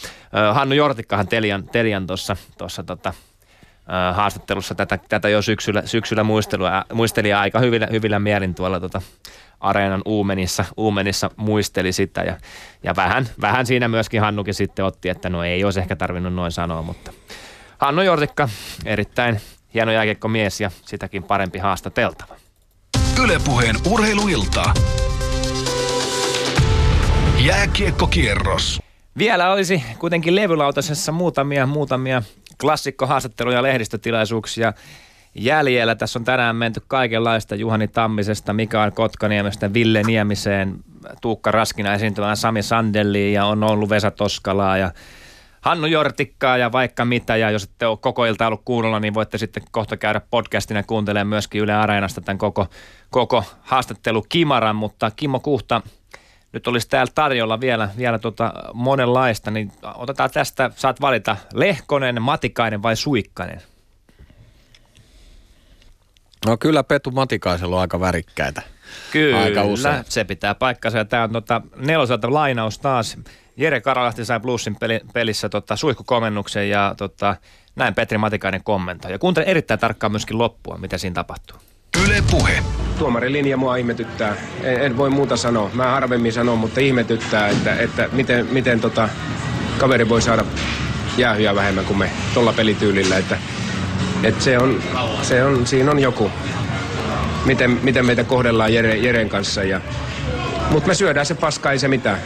ö, 0.49 0.53
Hannu 0.53 0.75
Jortikkahan 0.75 1.27
Telian, 1.27 1.63
Telian 1.63 2.07
tuossa, 2.07 2.35
tuossa 2.57 2.83
tota, 2.83 3.13
ö, 3.89 4.13
haastattelussa 4.13 4.75
tätä, 4.75 4.99
tätä 5.09 5.29
jo 5.29 5.41
syksyllä, 5.41 5.81
syksyllä 5.85 6.23
muistelua, 6.23 6.85
muisteli 6.93 7.33
aika 7.33 7.59
hyvillä, 7.59 7.87
hyvillä 7.91 8.19
mielin 8.19 8.55
tuolla 8.55 8.79
tota, 8.79 9.01
areenan 9.59 10.01
uumenissa, 10.05 10.65
uumenissa 10.77 11.31
muisteli 11.35 11.91
sitä 11.91 12.21
ja, 12.21 12.37
ja 12.83 12.95
vähän, 12.95 13.27
vähän 13.41 13.65
siinä 13.65 13.87
myöskin 13.87 14.21
Hannukin 14.21 14.53
sitten 14.53 14.85
otti, 14.85 15.09
että 15.09 15.29
no 15.29 15.43
ei 15.43 15.63
olisi 15.63 15.79
ehkä 15.79 15.95
tarvinnut 15.95 16.33
noin 16.33 16.51
sanoa, 16.51 16.81
mutta 16.81 17.11
Hannu 17.77 18.01
Jortikka, 18.01 18.49
erittäin 18.85 19.41
hieno 19.73 19.91
jääkiekkomies 19.91 20.61
ja 20.61 20.71
sitäkin 20.85 21.23
parempi 21.23 21.59
haastateltava. 21.59 22.35
Yle 23.23 23.39
Puheen 23.45 23.75
urheiluilta. 23.89 24.73
Jääkiekkokierros. 27.39 28.81
Vielä 29.17 29.51
olisi 29.51 29.83
kuitenkin 29.99 30.35
levylautasessa 30.35 31.11
muutamia, 31.11 31.65
muutamia 31.65 32.23
klassikkohaastatteluja 32.61 33.57
ja 33.57 33.63
lehdistötilaisuuksia 33.63 34.73
jäljellä. 35.35 35.95
Tässä 35.95 36.19
on 36.19 36.25
tänään 36.25 36.55
menty 36.55 36.81
kaikenlaista 36.87 37.55
Juhani 37.55 37.87
Tammisesta, 37.87 38.53
Mikael 38.53 38.91
Kotkaniemestä, 38.91 39.73
Ville 39.73 40.03
Niemiseen, 40.03 40.75
Tuukka 41.21 41.51
Raskina 41.51 41.93
esiintymään 41.93 42.37
Sami 42.37 42.63
Sandelliin 42.63 43.33
ja 43.33 43.45
on 43.45 43.63
ollut 43.63 43.89
Vesa 43.89 44.11
Toskalaa 44.11 44.77
ja 44.77 44.91
Hannu 45.61 45.87
Jortikkaa 45.87 46.57
ja 46.57 46.71
vaikka 46.71 47.05
mitä. 47.05 47.35
Ja 47.35 47.51
jos 47.51 47.63
ette 47.63 47.87
ole 47.87 47.97
koko 48.01 48.25
ilta 48.25 48.47
ollut 48.47 48.61
kuunnella, 48.65 48.99
niin 48.99 49.13
voitte 49.13 49.37
sitten 49.37 49.63
kohta 49.71 49.97
käydä 49.97 50.21
podcastina 50.31 50.83
kuuntelemaan 50.83 51.27
myöskin 51.27 51.61
Yle 51.61 51.73
Areenasta 51.73 52.21
tämän 52.21 52.37
koko, 52.37 52.67
koko 53.09 53.43
haastattelu 53.61 54.25
Kimaran. 54.29 54.75
Mutta 54.75 55.11
Kimmo 55.11 55.39
Kuhta, 55.39 55.81
nyt 56.53 56.67
olisi 56.67 56.89
täällä 56.89 57.11
tarjolla 57.15 57.59
vielä, 57.59 57.89
vielä 57.97 58.19
tota 58.19 58.53
monenlaista, 58.73 59.51
niin 59.51 59.71
otetaan 59.95 60.31
tästä, 60.31 60.71
saat 60.75 61.01
valita 61.01 61.37
Lehkonen, 61.53 62.21
Matikainen 62.21 62.83
vai 62.83 62.95
Suikkanen. 62.95 63.61
No 66.45 66.57
kyllä 66.57 66.83
Petu 66.83 67.11
Matikaisella 67.11 67.75
on 67.75 67.81
aika 67.81 67.99
värikkäitä. 67.99 68.61
Kyllä, 69.11 69.41
Aika 69.41 69.63
usein. 69.63 70.03
se 70.09 70.23
pitää 70.23 70.55
paikkansa. 70.55 70.97
Ja 70.97 71.05
Tämä 71.05 71.23
on 71.23 71.31
tota, 71.31 71.61
neloselta 71.75 72.33
lainaus 72.33 72.79
taas. 72.79 73.17
Jere 73.57 73.81
Karalahti 73.81 74.25
sai 74.25 74.39
Bluesin 74.39 74.75
peli, 74.75 75.01
pelissä 75.13 75.49
tota, 75.49 75.75
suihkukomennuksen 75.75 76.69
ja 76.69 76.93
tota, 76.97 77.35
näin 77.75 77.93
Petri 77.93 78.17
Matikainen 78.17 78.63
kommentoi. 78.63 79.11
Ja 79.11 79.19
kuuntele 79.19 79.45
erittäin 79.45 79.79
tarkkaan 79.79 80.11
myöskin 80.11 80.37
loppua, 80.37 80.77
mitä 80.77 80.97
siinä 80.97 81.13
tapahtuu. 81.13 81.57
Yle 82.05 82.23
Puhe. 82.31 82.63
Tuomarin 82.99 83.33
linja 83.33 83.57
mua 83.57 83.75
ihmetyttää. 83.75 84.35
En, 84.63 84.81
en 84.81 84.97
voi 84.97 85.09
muuta 85.09 85.37
sanoa. 85.37 85.69
Mä 85.73 85.91
harvemmin 85.91 86.33
sanon, 86.33 86.57
mutta 86.57 86.79
ihmetyttää, 86.79 87.47
että, 87.47 87.75
että 87.75 88.09
miten, 88.11 88.47
miten 88.51 88.79
tota, 88.79 89.09
kaveri 89.77 90.09
voi 90.09 90.21
saada 90.21 90.45
jäähyä 91.17 91.55
vähemmän 91.55 91.85
kuin 91.85 91.97
me 91.97 92.11
tuolla 92.33 92.53
pelityylillä. 92.53 93.17
Että, 93.17 93.37
että 94.23 94.43
se 94.43 94.57
on, 94.57 94.83
se 95.21 95.43
on, 95.43 95.67
siinä 95.67 95.91
on 95.91 95.99
joku, 95.99 96.31
miten, 97.45 97.79
miten 97.83 98.05
meitä 98.05 98.23
kohdellaan 98.23 98.73
Jere, 98.73 98.95
Jeren 98.95 99.29
kanssa. 99.29 99.63
Ja, 99.63 99.81
mutta 100.71 100.87
me 100.87 100.93
syödään 100.95 101.25
se 101.25 101.35
paska, 101.35 101.71
ei 101.71 101.79
se 101.79 101.87
mitään. 101.87 102.19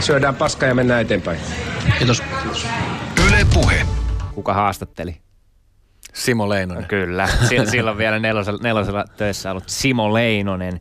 Syödään 0.00 0.34
paska 0.34 0.66
ja 0.66 0.74
mennään 0.74 1.02
eteenpäin. 1.02 1.40
Kiitos. 1.98 2.22
Yle 3.28 3.46
Puhe. 3.54 3.86
Kuka 4.34 4.54
haastatteli? 4.54 5.16
Simo 6.14 6.48
Leinonen. 6.48 6.84
Kyllä, 6.84 7.26
Si- 7.48 7.66
silloin 7.66 7.98
vielä 7.98 8.18
nelosella, 8.18 8.60
nelosella 8.62 9.04
töissä 9.16 9.50
ollut 9.50 9.64
Simo 9.68 10.14
Leinonen. 10.14 10.80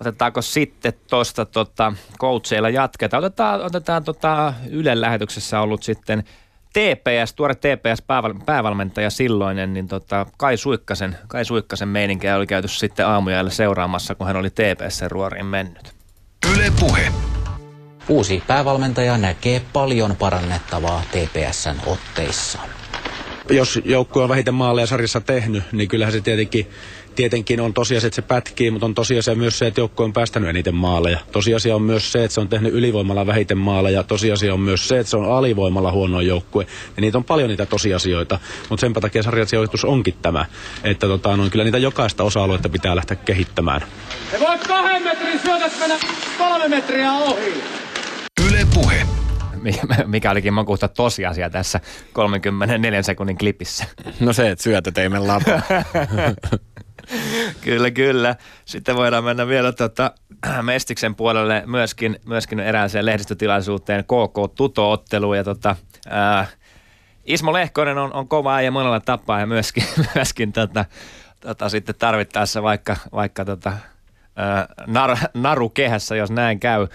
Otetaanko 0.00 0.42
sitten 0.42 0.92
tuosta 1.10 1.46
tota, 1.46 1.92
coacheilla 2.20 2.68
jatketaan? 2.70 3.24
Otetaan, 3.24 3.62
otetaan 3.62 4.04
tota 4.04 4.54
Ylen 4.70 5.00
lähetyksessä 5.00 5.60
ollut 5.60 5.82
sitten 5.82 6.24
TPS, 6.72 7.34
tuore 7.34 7.54
TPS 7.54 8.02
pääval, 8.06 8.34
päävalmentaja 8.46 9.10
silloinen, 9.10 9.74
niin 9.74 9.88
tota, 9.88 10.26
Kai 10.36 10.56
Suikkasen, 10.56 11.16
Kai 11.28 11.44
Suikkasen 11.44 11.88
meininkiä 11.88 12.36
oli 12.36 12.46
käyty 12.46 12.68
sitten 12.68 13.06
aamujäällä 13.06 13.50
seuraamassa, 13.50 14.14
kun 14.14 14.26
hän 14.26 14.36
oli 14.36 14.50
TPSn 14.50 15.10
ruoriin 15.10 15.46
mennyt. 15.46 15.94
Yle 16.54 16.72
Puhe. 16.80 17.12
Uusi 18.08 18.42
päävalmentaja 18.46 19.18
näkee 19.18 19.62
paljon 19.72 20.16
parannettavaa 20.16 21.02
TPSn 21.10 21.76
otteissa. 21.86 22.79
Jos 23.50 23.80
joukkue 23.84 24.22
on 24.22 24.28
vähiten 24.28 24.54
maaleja 24.54 24.86
sarjassa 24.86 25.20
tehnyt, 25.20 25.62
niin 25.72 25.88
kyllähän 25.88 26.12
se 26.12 26.20
tietenkin, 26.20 26.66
tietenkin 27.14 27.60
on 27.60 27.74
tosiasia, 27.74 28.06
että 28.06 28.14
se 28.14 28.22
pätkii, 28.22 28.70
mutta 28.70 28.86
on 28.86 28.94
tosiasia 28.94 29.34
myös 29.34 29.58
se, 29.58 29.66
että 29.66 29.80
joukkue 29.80 30.04
on 30.04 30.12
päästänyt 30.12 30.48
eniten 30.48 30.74
maaleja. 30.74 31.18
Tosiasia 31.32 31.74
on 31.74 31.82
myös 31.82 32.12
se, 32.12 32.24
että 32.24 32.34
se 32.34 32.40
on 32.40 32.48
tehnyt 32.48 32.74
ylivoimalla 32.74 33.26
vähiten 33.26 33.58
maaleja. 33.58 34.02
Tosiasia 34.02 34.54
on 34.54 34.60
myös 34.60 34.88
se, 34.88 34.98
että 34.98 35.10
se 35.10 35.16
on 35.16 35.32
alivoimalla 35.32 35.92
huono 35.92 36.20
joukkue. 36.20 36.66
Ja 36.96 37.00
niitä 37.00 37.18
on 37.18 37.24
paljon 37.24 37.48
niitä 37.48 37.66
tosiasioita, 37.66 38.38
mutta 38.68 38.80
sen 38.80 38.92
takia 38.92 39.22
sarjasijoitus 39.22 39.84
onkin 39.84 40.14
tämä, 40.22 40.46
että 40.84 41.06
tota, 41.06 41.36
no, 41.36 41.50
kyllä 41.50 41.64
niitä 41.64 41.78
jokaista 41.78 42.24
osa-aluetta 42.24 42.68
pitää 42.68 42.96
lähteä 42.96 43.16
kehittämään. 43.16 43.80
He 44.32 44.40
voit 44.40 44.66
kahden 44.66 45.02
metrin 45.02 45.40
syötös 45.40 45.72
mennä 45.80 45.96
kolme 46.38 46.68
metriä 46.68 47.12
ohi. 47.12 47.62
Yle 48.48 48.66
Puhe. 48.74 49.19
Mikä- 50.06 50.30
olikin 50.30 50.54
makuutta 50.54 50.88
tosiasia 50.88 51.50
tässä 51.50 51.80
34 52.12 53.02
sekunnin 53.02 53.38
klipissä. 53.38 53.84
No 54.20 54.32
se, 54.32 54.50
että 54.50 54.62
syötöt 54.62 54.98
ei 54.98 55.08
mene 55.08 55.26
lapaan. 55.26 55.62
kyllä, 57.64 57.90
kyllä. 57.90 58.36
Sitten 58.64 58.96
voidaan 58.96 59.24
mennä 59.24 59.46
vielä 59.46 59.72
tota, 59.72 60.12
Mestiksen 60.62 61.14
puolelle 61.14 61.62
myöskin, 61.66 62.20
myöskin 62.26 62.60
erääseen 62.60 63.06
lehdistötilaisuuteen 63.06 64.04
KK 64.04 64.54
Tuto-otteluun. 64.54 65.36
Ja 65.36 65.44
tota, 65.44 65.76
ää, 66.08 66.46
Ismo 67.24 67.52
Lehkonen 67.52 67.98
on, 67.98 68.12
on 68.12 68.28
kova 68.28 68.54
äijä 68.54 68.70
monella 68.70 69.00
tapaa 69.00 69.40
ja 69.40 69.46
myöskin, 69.46 69.84
myöskin 70.14 70.52
tota, 70.52 70.84
tota, 71.40 71.68
sitten 71.68 71.94
tarvittaessa 71.98 72.62
vaikka, 72.62 72.96
vaikka 73.12 73.44
tota, 73.44 73.72
ää, 74.36 74.66
nar, 74.86 75.16
naru 75.34 75.68
kehässä, 75.68 76.16
jos 76.16 76.30
näin 76.30 76.60
käy. 76.60 76.86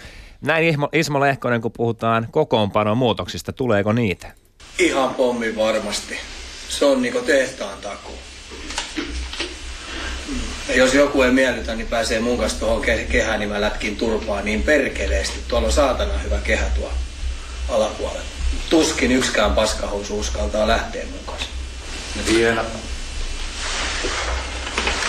Näin 0.46 0.68
Ismo, 0.68 0.90
Ismo 0.94 1.20
Lehkonen, 1.20 1.62
kun 1.62 1.72
puhutaan 1.72 2.28
kokoonpanon 2.32 2.98
muutoksista, 2.98 3.54
tuleeko 3.54 3.94
niitä? 3.94 4.32
Ihan 4.80 5.16
pommi 5.16 5.56
varmasti. 5.56 6.18
Se 6.70 6.86
on 6.86 7.02
niinku 7.02 7.20
tehtaan 7.20 7.78
takuu. 7.82 8.16
Ja 10.68 10.76
jos 10.76 10.94
joku 10.94 11.22
ei 11.22 11.32
miellytä, 11.32 11.76
niin 11.76 11.88
pääsee 11.88 12.20
mun 12.20 12.38
kanssa 12.38 12.60
tuohon 12.60 12.84
ke- 12.84 13.12
kehään, 13.12 13.40
niin 13.40 13.50
mä 13.50 13.62
lätkin 13.62 13.96
turpaa 13.96 14.42
niin 14.42 14.64
perkeleesti. 14.64 15.40
Tuolla 15.48 15.68
on 15.68 15.74
saatana 15.74 16.18
hyvä 16.18 16.38
kehä 16.44 16.66
tuo 16.76 16.92
alapuolella. 17.70 18.26
tuskin 18.70 19.12
yksikään 19.12 19.54
paskahousu 19.54 20.20
uskaltaa 20.20 20.68
lähteä 20.68 21.06
mukaan. 21.12 21.40
Hieno. 22.30 22.62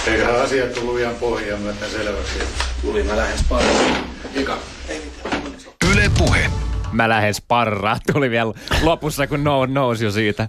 Eiköhän 0.07 0.41
asiat 0.43 0.73
tullut 0.75 0.99
ihan 0.99 1.15
pohjaan 1.15 1.61
myöten 1.61 1.91
selväksi. 1.91 2.39
Tuli 2.83 3.03
mä 3.03 3.17
lähes 3.17 3.45
paljon. 3.49 3.77
Ika. 4.35 4.59
Yle 5.93 6.11
Puhe. 6.19 6.51
Mä 6.93 7.09
lähden 7.09 7.35
sparraa, 7.35 7.99
tuli 8.13 8.31
vielä 8.31 8.53
lopussa, 8.83 9.27
kun 9.27 9.45
nou, 9.45 9.67
nousi 9.67 10.05
jo 10.05 10.11
siitä. 10.11 10.49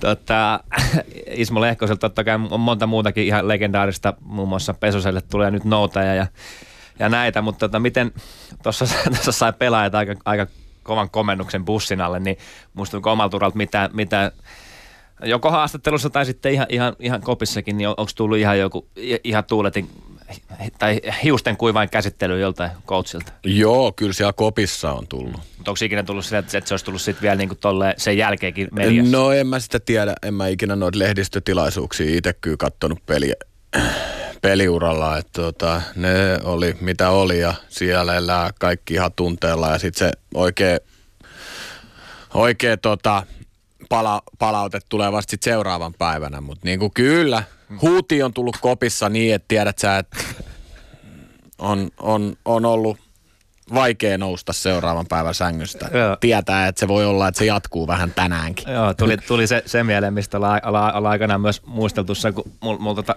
Tota, 0.00 0.60
Ismo 1.30 1.60
Lehkoselta 1.60 2.00
totta 2.00 2.24
kai 2.24 2.34
on 2.50 2.60
monta 2.60 2.86
muutakin 2.86 3.24
ihan 3.24 3.48
legendaarista, 3.48 4.14
muun 4.20 4.48
muassa 4.48 4.74
Pesoselle 4.74 5.20
tulee 5.20 5.50
nyt 5.50 5.64
noutaja 5.64 6.14
ja, 6.14 6.26
ja 6.98 7.08
näitä, 7.08 7.42
mutta 7.42 7.68
tota, 7.68 7.80
miten 7.80 8.12
tuossa 8.62 8.86
sai 9.30 9.52
pelaajat 9.52 9.94
aika, 9.94 10.14
aika 10.24 10.46
kovan 10.82 11.10
komennuksen 11.10 11.64
bussin 11.64 12.00
alle, 12.00 12.20
niin 12.20 12.36
muistuuko 12.74 13.12
omalta 13.12 13.36
uralta 13.36 13.56
mitä, 13.56 13.90
mitä 13.92 14.32
joko 15.24 15.50
haastattelussa 15.50 16.10
tai 16.10 16.26
sitten 16.26 16.52
ihan, 16.52 16.66
ihan, 16.68 16.96
ihan 16.98 17.20
kopissakin, 17.20 17.76
niin 17.76 17.88
on, 17.88 17.94
onko 17.96 18.12
tullut 18.14 18.38
ihan 18.38 18.58
joku 18.58 18.86
ihan 19.24 19.44
tuuletin 19.44 19.90
tai 20.78 21.00
hiusten 21.24 21.56
kuivain 21.56 21.90
käsittely 21.90 22.40
joltain 22.40 22.70
coachilta? 22.86 23.32
Joo, 23.44 23.92
kyllä 23.92 24.12
siellä 24.12 24.32
kopissa 24.32 24.92
on 24.92 25.06
tullut. 25.06 25.40
Mutta 25.56 25.70
onko 25.70 25.84
ikinä 25.84 26.02
tullut 26.02 26.24
sitä, 26.24 26.38
että 26.38 26.60
se 26.64 26.72
olisi 26.72 26.84
tullut 26.84 27.02
sitten 27.02 27.22
vielä 27.22 27.36
niinku 27.36 27.54
tolle 27.54 27.94
sen 27.96 28.18
jälkeenkin 28.18 28.68
mediassa? 28.72 29.16
No 29.16 29.32
en 29.32 29.46
mä 29.46 29.60
sitä 29.60 29.80
tiedä, 29.80 30.14
en 30.22 30.34
mä 30.34 30.46
ikinä 30.46 30.76
noita 30.76 30.98
lehdistötilaisuuksia 30.98 32.16
itse 32.16 32.32
kyllä 32.32 32.56
kattonut 32.56 33.06
peliä 33.06 33.34
peliuralla, 34.42 35.18
että 35.18 35.42
tota, 35.42 35.82
ne 35.96 36.38
oli 36.44 36.76
mitä 36.80 37.10
oli 37.10 37.40
ja 37.40 37.54
siellä 37.68 38.16
elää 38.16 38.50
kaikki 38.60 38.94
ihan 38.94 39.12
tunteella 39.16 39.68
ja 39.68 39.78
sitten 39.78 40.08
se 40.08 40.12
oikein, 40.34 40.80
oikein 42.34 42.78
tota, 42.78 43.22
pala, 43.90 44.22
palaute 44.38 44.78
tulee 44.88 45.12
vasta 45.12 45.30
sit 45.30 45.42
seuraavan 45.42 45.94
päivänä, 45.98 46.40
mutta 46.40 46.64
niinku 46.64 46.90
kyllä, 46.94 47.42
huuti 47.82 48.22
on 48.22 48.32
tullut 48.34 48.56
kopissa 48.60 49.08
niin, 49.08 49.34
että 49.34 49.48
tiedät 49.48 49.78
sä, 49.78 49.98
että 49.98 50.18
on, 51.58 51.90
on, 52.00 52.36
on 52.44 52.64
ollut 52.64 52.98
vaikea 53.74 54.18
nousta 54.18 54.52
seuraavan 54.52 55.06
päivän 55.08 55.34
sängystä. 55.34 55.88
Joo. 55.92 56.16
Tietää, 56.20 56.66
että 56.66 56.80
se 56.80 56.88
voi 56.88 57.04
olla, 57.04 57.28
että 57.28 57.38
se 57.38 57.44
jatkuu 57.44 57.86
vähän 57.86 58.12
tänäänkin. 58.12 58.72
Joo, 58.72 58.94
tuli, 58.94 59.16
tuli 59.16 59.46
se, 59.46 59.62
se 59.66 59.84
mieleen, 59.84 60.14
mistä 60.14 60.36
ollaan 60.36 60.60
olla, 60.64 60.92
olla 60.92 61.10
aikanaan 61.10 61.40
myös 61.40 61.62
muisteltu 61.66 62.14
se, 62.14 62.32
kun 62.32 62.52
mul, 62.60 62.78
mul, 62.78 62.94
tota, 62.94 63.16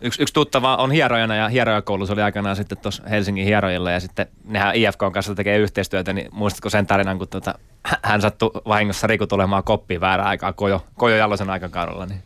yksi, 0.00 0.22
yksi 0.22 0.34
tuttava 0.34 0.76
on 0.76 0.90
hierojana 0.90 1.36
ja 1.36 1.48
hierojakoulussa 1.48 2.12
oli 2.12 2.22
aikanaan 2.22 2.56
sitten 2.56 2.78
tuossa 2.78 3.02
Helsingin 3.10 3.44
hierojilla 3.44 3.90
ja 3.90 4.00
sitten 4.00 4.26
nehän 4.44 4.74
IFK 4.74 5.00
kanssa 5.12 5.34
tekee 5.34 5.58
yhteistyötä, 5.58 6.12
niin 6.12 6.28
muistatko 6.32 6.70
sen 6.70 6.86
tarinan, 6.86 7.18
kun 7.18 7.28
tota, 7.28 7.54
hän 8.02 8.20
sattui 8.20 8.50
vahingossa 8.68 9.06
Riku 9.06 9.26
tulemaan 9.26 9.64
koppiin 9.64 10.00
väärään 10.00 10.28
aikaa 10.28 10.52
Kojo, 10.52 10.84
Kojo 10.94 11.16
Jalosen 11.16 11.50
aikakaudella, 11.50 12.06
niin 12.06 12.22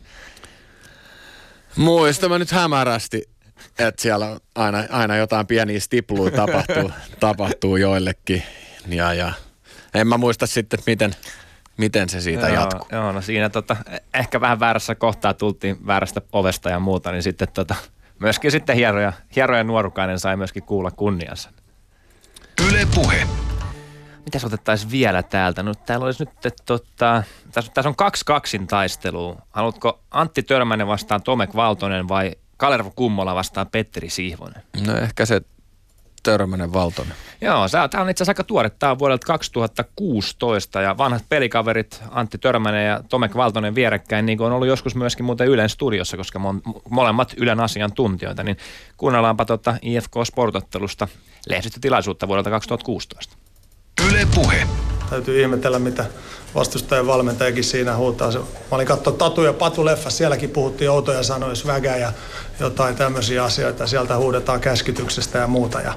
Muista 1.75 2.29
mä 2.29 2.39
nyt 2.39 2.51
hämärästi, 2.51 3.29
että 3.79 4.01
siellä 4.01 4.25
on 4.25 4.39
aina, 4.55 4.83
aina 4.89 5.17
jotain 5.17 5.47
pieniä 5.47 5.79
stipluja 5.79 6.31
tapahtuu, 6.31 6.91
tapahtuu 7.19 7.77
joillekin. 7.77 8.43
Ja, 8.87 9.13
ja 9.13 9.33
en 9.93 10.07
mä 10.07 10.17
muista 10.17 10.47
sitten, 10.47 10.79
että 10.79 10.91
miten, 10.91 11.15
miten 11.77 12.09
se 12.09 12.21
siitä 12.21 12.49
joo, 12.49 12.61
jatkuu. 12.61 12.87
Joo, 12.91 13.11
no 13.11 13.21
siinä 13.21 13.49
tota, 13.49 13.75
ehkä 14.13 14.41
vähän 14.41 14.59
väärässä 14.59 14.95
kohtaa 14.95 15.33
tultiin 15.33 15.87
väärästä 15.87 16.21
ovesta 16.31 16.69
ja 16.69 16.79
muuta, 16.79 17.11
niin 17.11 17.23
sitten 17.23 17.47
tota, 17.53 17.75
myöskin 18.19 18.51
sitten 18.51 18.75
hieroja, 18.75 19.13
hieroja 19.35 19.63
nuorukainen 19.63 20.19
sai 20.19 20.37
myöskin 20.37 20.63
kuulla 20.63 20.91
kunniansa. 20.91 21.49
Yle 22.67 22.87
Puhe. 22.95 23.27
Mitäs 24.25 24.45
otettaisiin 24.45 24.91
vielä 24.91 25.23
täältä? 25.23 25.63
No 25.63 25.73
täällä 25.75 26.05
olisi 26.05 26.25
nyt, 26.25 26.45
että 26.45 26.63
tota, 26.65 27.23
tässä, 27.51 27.71
tässä 27.73 27.89
on 27.89 27.95
kaksi 27.95 28.25
kaksin 28.25 28.67
taistelua. 28.67 29.41
Haluatko 29.51 29.99
Antti 30.11 30.43
Törmänen 30.43 30.87
vastaan 30.87 31.23
Tomek 31.23 31.55
Valtonen 31.55 32.07
vai 32.07 32.31
Kalervo 32.57 32.91
Kummola 32.95 33.35
vastaan 33.35 33.67
Petteri 33.71 34.09
Sihvonen? 34.09 34.63
No 34.87 34.97
ehkä 34.97 35.25
se 35.25 35.41
Törmänen 36.23 36.73
Valtonen. 36.73 37.13
Joo, 37.41 37.67
tämä 37.91 38.03
on 38.03 38.09
itse 38.09 38.23
asiassa 38.23 38.31
aika 38.31 38.43
tuore. 38.43 38.69
Tämä 38.69 38.91
on 38.91 38.99
vuodelta 38.99 39.27
2016 39.27 40.81
ja 40.81 40.97
vanhat 40.97 41.23
pelikaverit 41.29 42.03
Antti 42.11 42.37
Törmänen 42.37 42.87
ja 42.87 43.03
Tomek 43.09 43.35
Valtonen 43.35 43.75
vierekkäin, 43.75 44.25
niin 44.25 44.37
kuin 44.37 44.47
on 44.47 44.53
ollut 44.53 44.67
joskus 44.67 44.95
myöskin 44.95 45.25
muuten 45.25 45.47
Ylen 45.47 45.69
studiossa, 45.69 46.17
koska 46.17 46.39
molemmat 46.89 47.33
Ylen 47.37 47.59
asiantuntijoita, 47.59 48.43
niin 48.43 48.57
kuunnellaanpa 48.97 49.45
tuota 49.45 49.77
IFK 49.81 50.11
Sportottelusta 50.23 51.07
lehdistötilaisuutta 51.49 52.27
vuodelta 52.27 52.49
2016. 52.49 53.37
Yle 54.01 54.27
Puhe. 54.35 54.67
Täytyy 55.09 55.41
ihmetellä, 55.41 55.79
mitä 55.79 56.05
vastustajan 56.55 57.07
valmentajakin 57.07 57.63
siinä 57.63 57.95
huutaa. 57.95 58.31
Mä 58.31 58.41
olin 58.71 58.87
katsoa 58.87 59.13
Tatu 59.13 59.43
ja 59.43 59.53
Patu 59.53 59.85
leffa, 59.85 60.09
sielläkin 60.09 60.49
puhuttiin 60.49 60.89
outoja 60.89 61.23
sanoja, 61.23 61.55
svägää 61.55 61.97
ja 61.97 62.13
jotain 62.59 62.95
tämmöisiä 62.95 63.43
asioita. 63.43 63.87
Sieltä 63.87 64.17
huudetaan 64.17 64.59
käskytyksestä 64.59 65.39
ja 65.39 65.47
muuta. 65.47 65.81
Ja, 65.81 65.93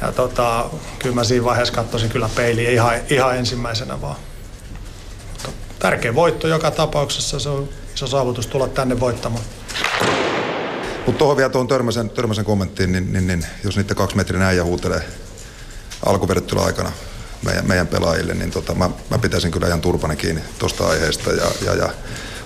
ja 0.00 0.12
tota, 0.12 0.70
kyllä 0.98 1.14
mä 1.14 1.24
siinä 1.24 1.44
vaiheessa 1.44 1.74
katsoisin 1.74 2.10
kyllä 2.10 2.30
peiliä 2.36 2.70
ihan, 2.70 2.94
ihan 3.10 3.36
ensimmäisenä 3.36 4.00
vaan. 4.00 4.16
Mutta 5.32 5.50
tärkeä 5.78 6.14
voitto 6.14 6.48
joka 6.48 6.70
tapauksessa, 6.70 7.40
se 7.40 7.48
on 7.48 7.68
iso 7.94 8.06
saavutus 8.06 8.46
tulla 8.46 8.68
tänne 8.68 9.00
voittamaan. 9.00 9.44
Mutta 11.06 11.18
tuohon 11.18 11.36
vielä 11.36 11.50
tuohon 11.50 11.68
törmäsen, 11.68 12.10
törmäsen 12.10 12.44
kommenttiin, 12.44 12.92
niin, 12.92 13.12
niin, 13.12 13.26
niin, 13.26 13.46
jos 13.64 13.76
niiden 13.76 13.96
kaksi 13.96 14.16
metrin 14.16 14.42
äijä 14.42 14.64
huutelee 14.64 15.02
alkuperättelyä 16.06 16.62
aikana 16.62 16.92
meidän, 17.44 17.68
meidän 17.68 17.86
pelaajille, 17.86 18.34
niin 18.34 18.50
tota, 18.50 18.74
mä, 18.74 18.90
mä, 19.10 19.18
pitäisin 19.18 19.50
kyllä 19.50 19.66
ihan 19.66 19.80
turpani 19.80 20.16
kiinni 20.16 20.42
tuosta 20.58 20.86
aiheesta. 20.86 21.30
Ja, 21.30 21.46
ja, 21.64 21.74
ja, 21.74 21.88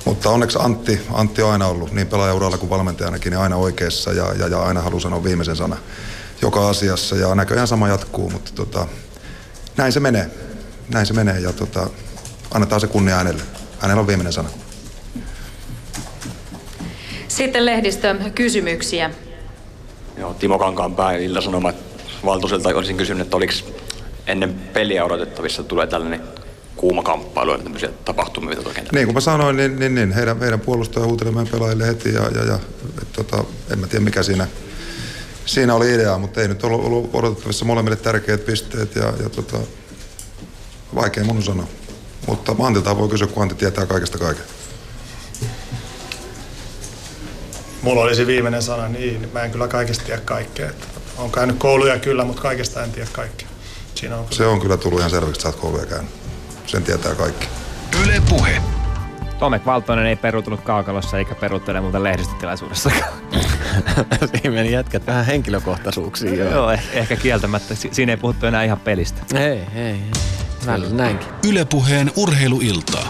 mutta 0.05 0.31
onneksi 0.31 0.59
Antti, 0.61 1.01
Antti 1.13 1.43
on 1.43 1.53
aina 1.53 1.67
ollut 1.67 1.93
niin 1.93 2.07
pelaajauralla 2.07 2.59
kuin 2.59 2.71
valmentajanakin 2.71 3.31
niin 3.31 3.41
aina 3.41 3.57
oikeassa 3.57 4.13
ja, 4.13 4.35
ja, 4.39 4.49
ja 4.49 4.63
aina 4.63 4.83
haluaa 4.83 5.01
sanoa 5.01 5.25
viimeisen 5.25 5.57
sana 5.57 5.77
joka 6.43 6.69
asiassa 6.69 7.17
ja 7.17 7.35
näköjään 7.35 7.69
sama 7.69 7.89
jatkuu, 7.89 8.31
mutta 8.31 8.51
tota, 8.55 8.87
näin 9.77 9.93
se 9.93 10.01
menee. 10.01 10.31
Näin 10.89 11.07
se 11.07 11.15
menee 11.15 11.41
ja 11.41 11.53
tota, 11.53 11.91
annetaan 12.55 12.81
se 12.81 12.87
kunnia 12.87 13.17
hänelle. 13.17 13.43
Hänellä 13.79 14.01
on 14.01 14.07
viimeinen 14.07 14.33
sana. 14.33 14.49
Sitten 17.29 17.67
lehdistön 17.67 18.33
kysymyksiä. 18.35 19.11
Joo, 20.17 20.35
Timo 20.35 20.59
Kankaanpää, 20.59 21.13
Ilta-Sanomat 21.13 21.77
Valtuuselta 22.25 22.69
olisin 22.69 22.97
kysynyt, 22.97 23.23
että 23.23 23.37
oliko 23.37 23.53
ennen 24.27 24.55
peliä 24.55 25.05
odotettavissa, 25.05 25.63
tulee 25.63 25.87
tällainen 25.87 26.21
kuuma 26.77 27.03
kamppailu 27.03 27.53
ja 27.53 27.59
tämmöisiä 27.59 27.89
tapahtumia, 28.05 28.57
kentällä? 28.57 28.91
Niin 28.93 29.07
kuin 29.07 29.15
mä 29.15 29.21
sanoin, 29.21 29.57
niin, 29.57 29.79
niin, 29.79 29.95
niin 29.95 30.13
heidän, 30.13 30.41
heidän 30.41 30.61
puolustaja 30.61 31.07
huuteli 31.07 31.31
meidän 31.31 31.53
pelaajille 31.53 31.87
heti 31.87 32.15
ja, 32.15 32.23
ja, 32.35 32.45
ja 32.45 32.59
et, 33.03 33.13
tota, 33.13 33.45
en 33.71 33.79
mä 33.79 33.87
tiedä 33.87 34.05
mikä 34.05 34.23
siinä, 34.23 34.47
siinä 35.47 35.75
oli 35.75 35.95
idea, 35.95 36.19
mutta 36.19 36.41
ei 36.41 36.49
nyt 36.49 36.65
ollut, 36.65 36.85
ollut 36.85 37.11
odotettavissa 37.13 37.65
molemmille 37.65 37.97
tärkeät 37.97 38.47
pisteet 38.47 38.95
ja, 38.97 39.13
ja 39.23 39.29
tota, 39.29 39.59
vaikea 40.95 41.25
mun 41.25 41.43
sanoa. 41.43 41.67
Mutta 42.27 42.57
Antilta 42.61 42.99
voi 42.99 43.09
kysyä, 43.09 43.27
kun 43.27 43.43
Antti 43.43 43.55
tietää 43.55 43.87
kaikesta 43.87 44.19
kaiken. 44.19 44.45
Mulla 47.83 48.03
olisi 48.03 48.27
viimeinen 48.27 48.63
sana, 48.63 48.89
niin 48.89 49.29
mä 49.33 49.43
en 49.43 49.51
kyllä 49.51 49.69
kaikesta 49.69 50.05
tiedä 50.05 50.21
kaikkea. 50.21 50.71
Että 50.71 50.87
on 51.19 51.33
käynyt 51.33 51.59
kouluja 51.59 51.99
kyllä, 51.99 52.25
mutta 52.25 52.43
kaikesta 52.43 52.85
en 52.85 52.93
tiedä 52.93 53.09
kaikkea. 53.13 53.50
Siinä 53.95 54.17
on 54.17 54.27
Se 54.31 54.47
on 54.47 54.61
kyllä 54.61 54.77
tullut 54.77 54.99
ihan 54.99 55.11
selväksi, 55.11 55.31
että 55.31 55.43
sä 55.43 55.49
oot 55.49 55.57
kouluja 55.57 55.87
käynyt. 55.87 56.11
Sen 56.67 56.83
tietää 56.83 57.15
kaikki. 57.15 57.49
Yle 58.05 58.23
Puhe. 58.29 58.63
Tomek 59.39 59.67
Valtonen 59.67 60.07
ei 60.07 60.17
peruutunut 60.17 60.61
kaukalossa 60.61 61.19
eikä 61.19 61.35
peruuttele 61.35 61.81
muuten 61.81 62.03
lehdistötilaisuudessa. 62.03 62.91
Siinä 64.33 64.51
meni 64.51 64.73
jätkät 64.73 65.07
vähän 65.07 65.27
henkilökohtaisuuksiin. 65.27 66.39
Joo. 66.39 66.51
Joo, 66.53 66.73
eh- 66.75 66.81
ehkä 66.93 67.17
kieltämättä. 67.17 67.75
Si- 67.75 67.89
Siinä 67.93 68.13
ei 68.13 68.17
puhuttu 68.17 68.47
enää 68.47 68.65
ihan 68.65 68.81
pelistä. 68.81 69.23
Ei, 69.41 69.61
ei. 69.75 70.01
Välillä 70.67 70.95
näinkin. 70.95 71.29
Yle 71.49 71.65
Puheen 71.65 72.13
urheiluiltaa. 72.17 73.09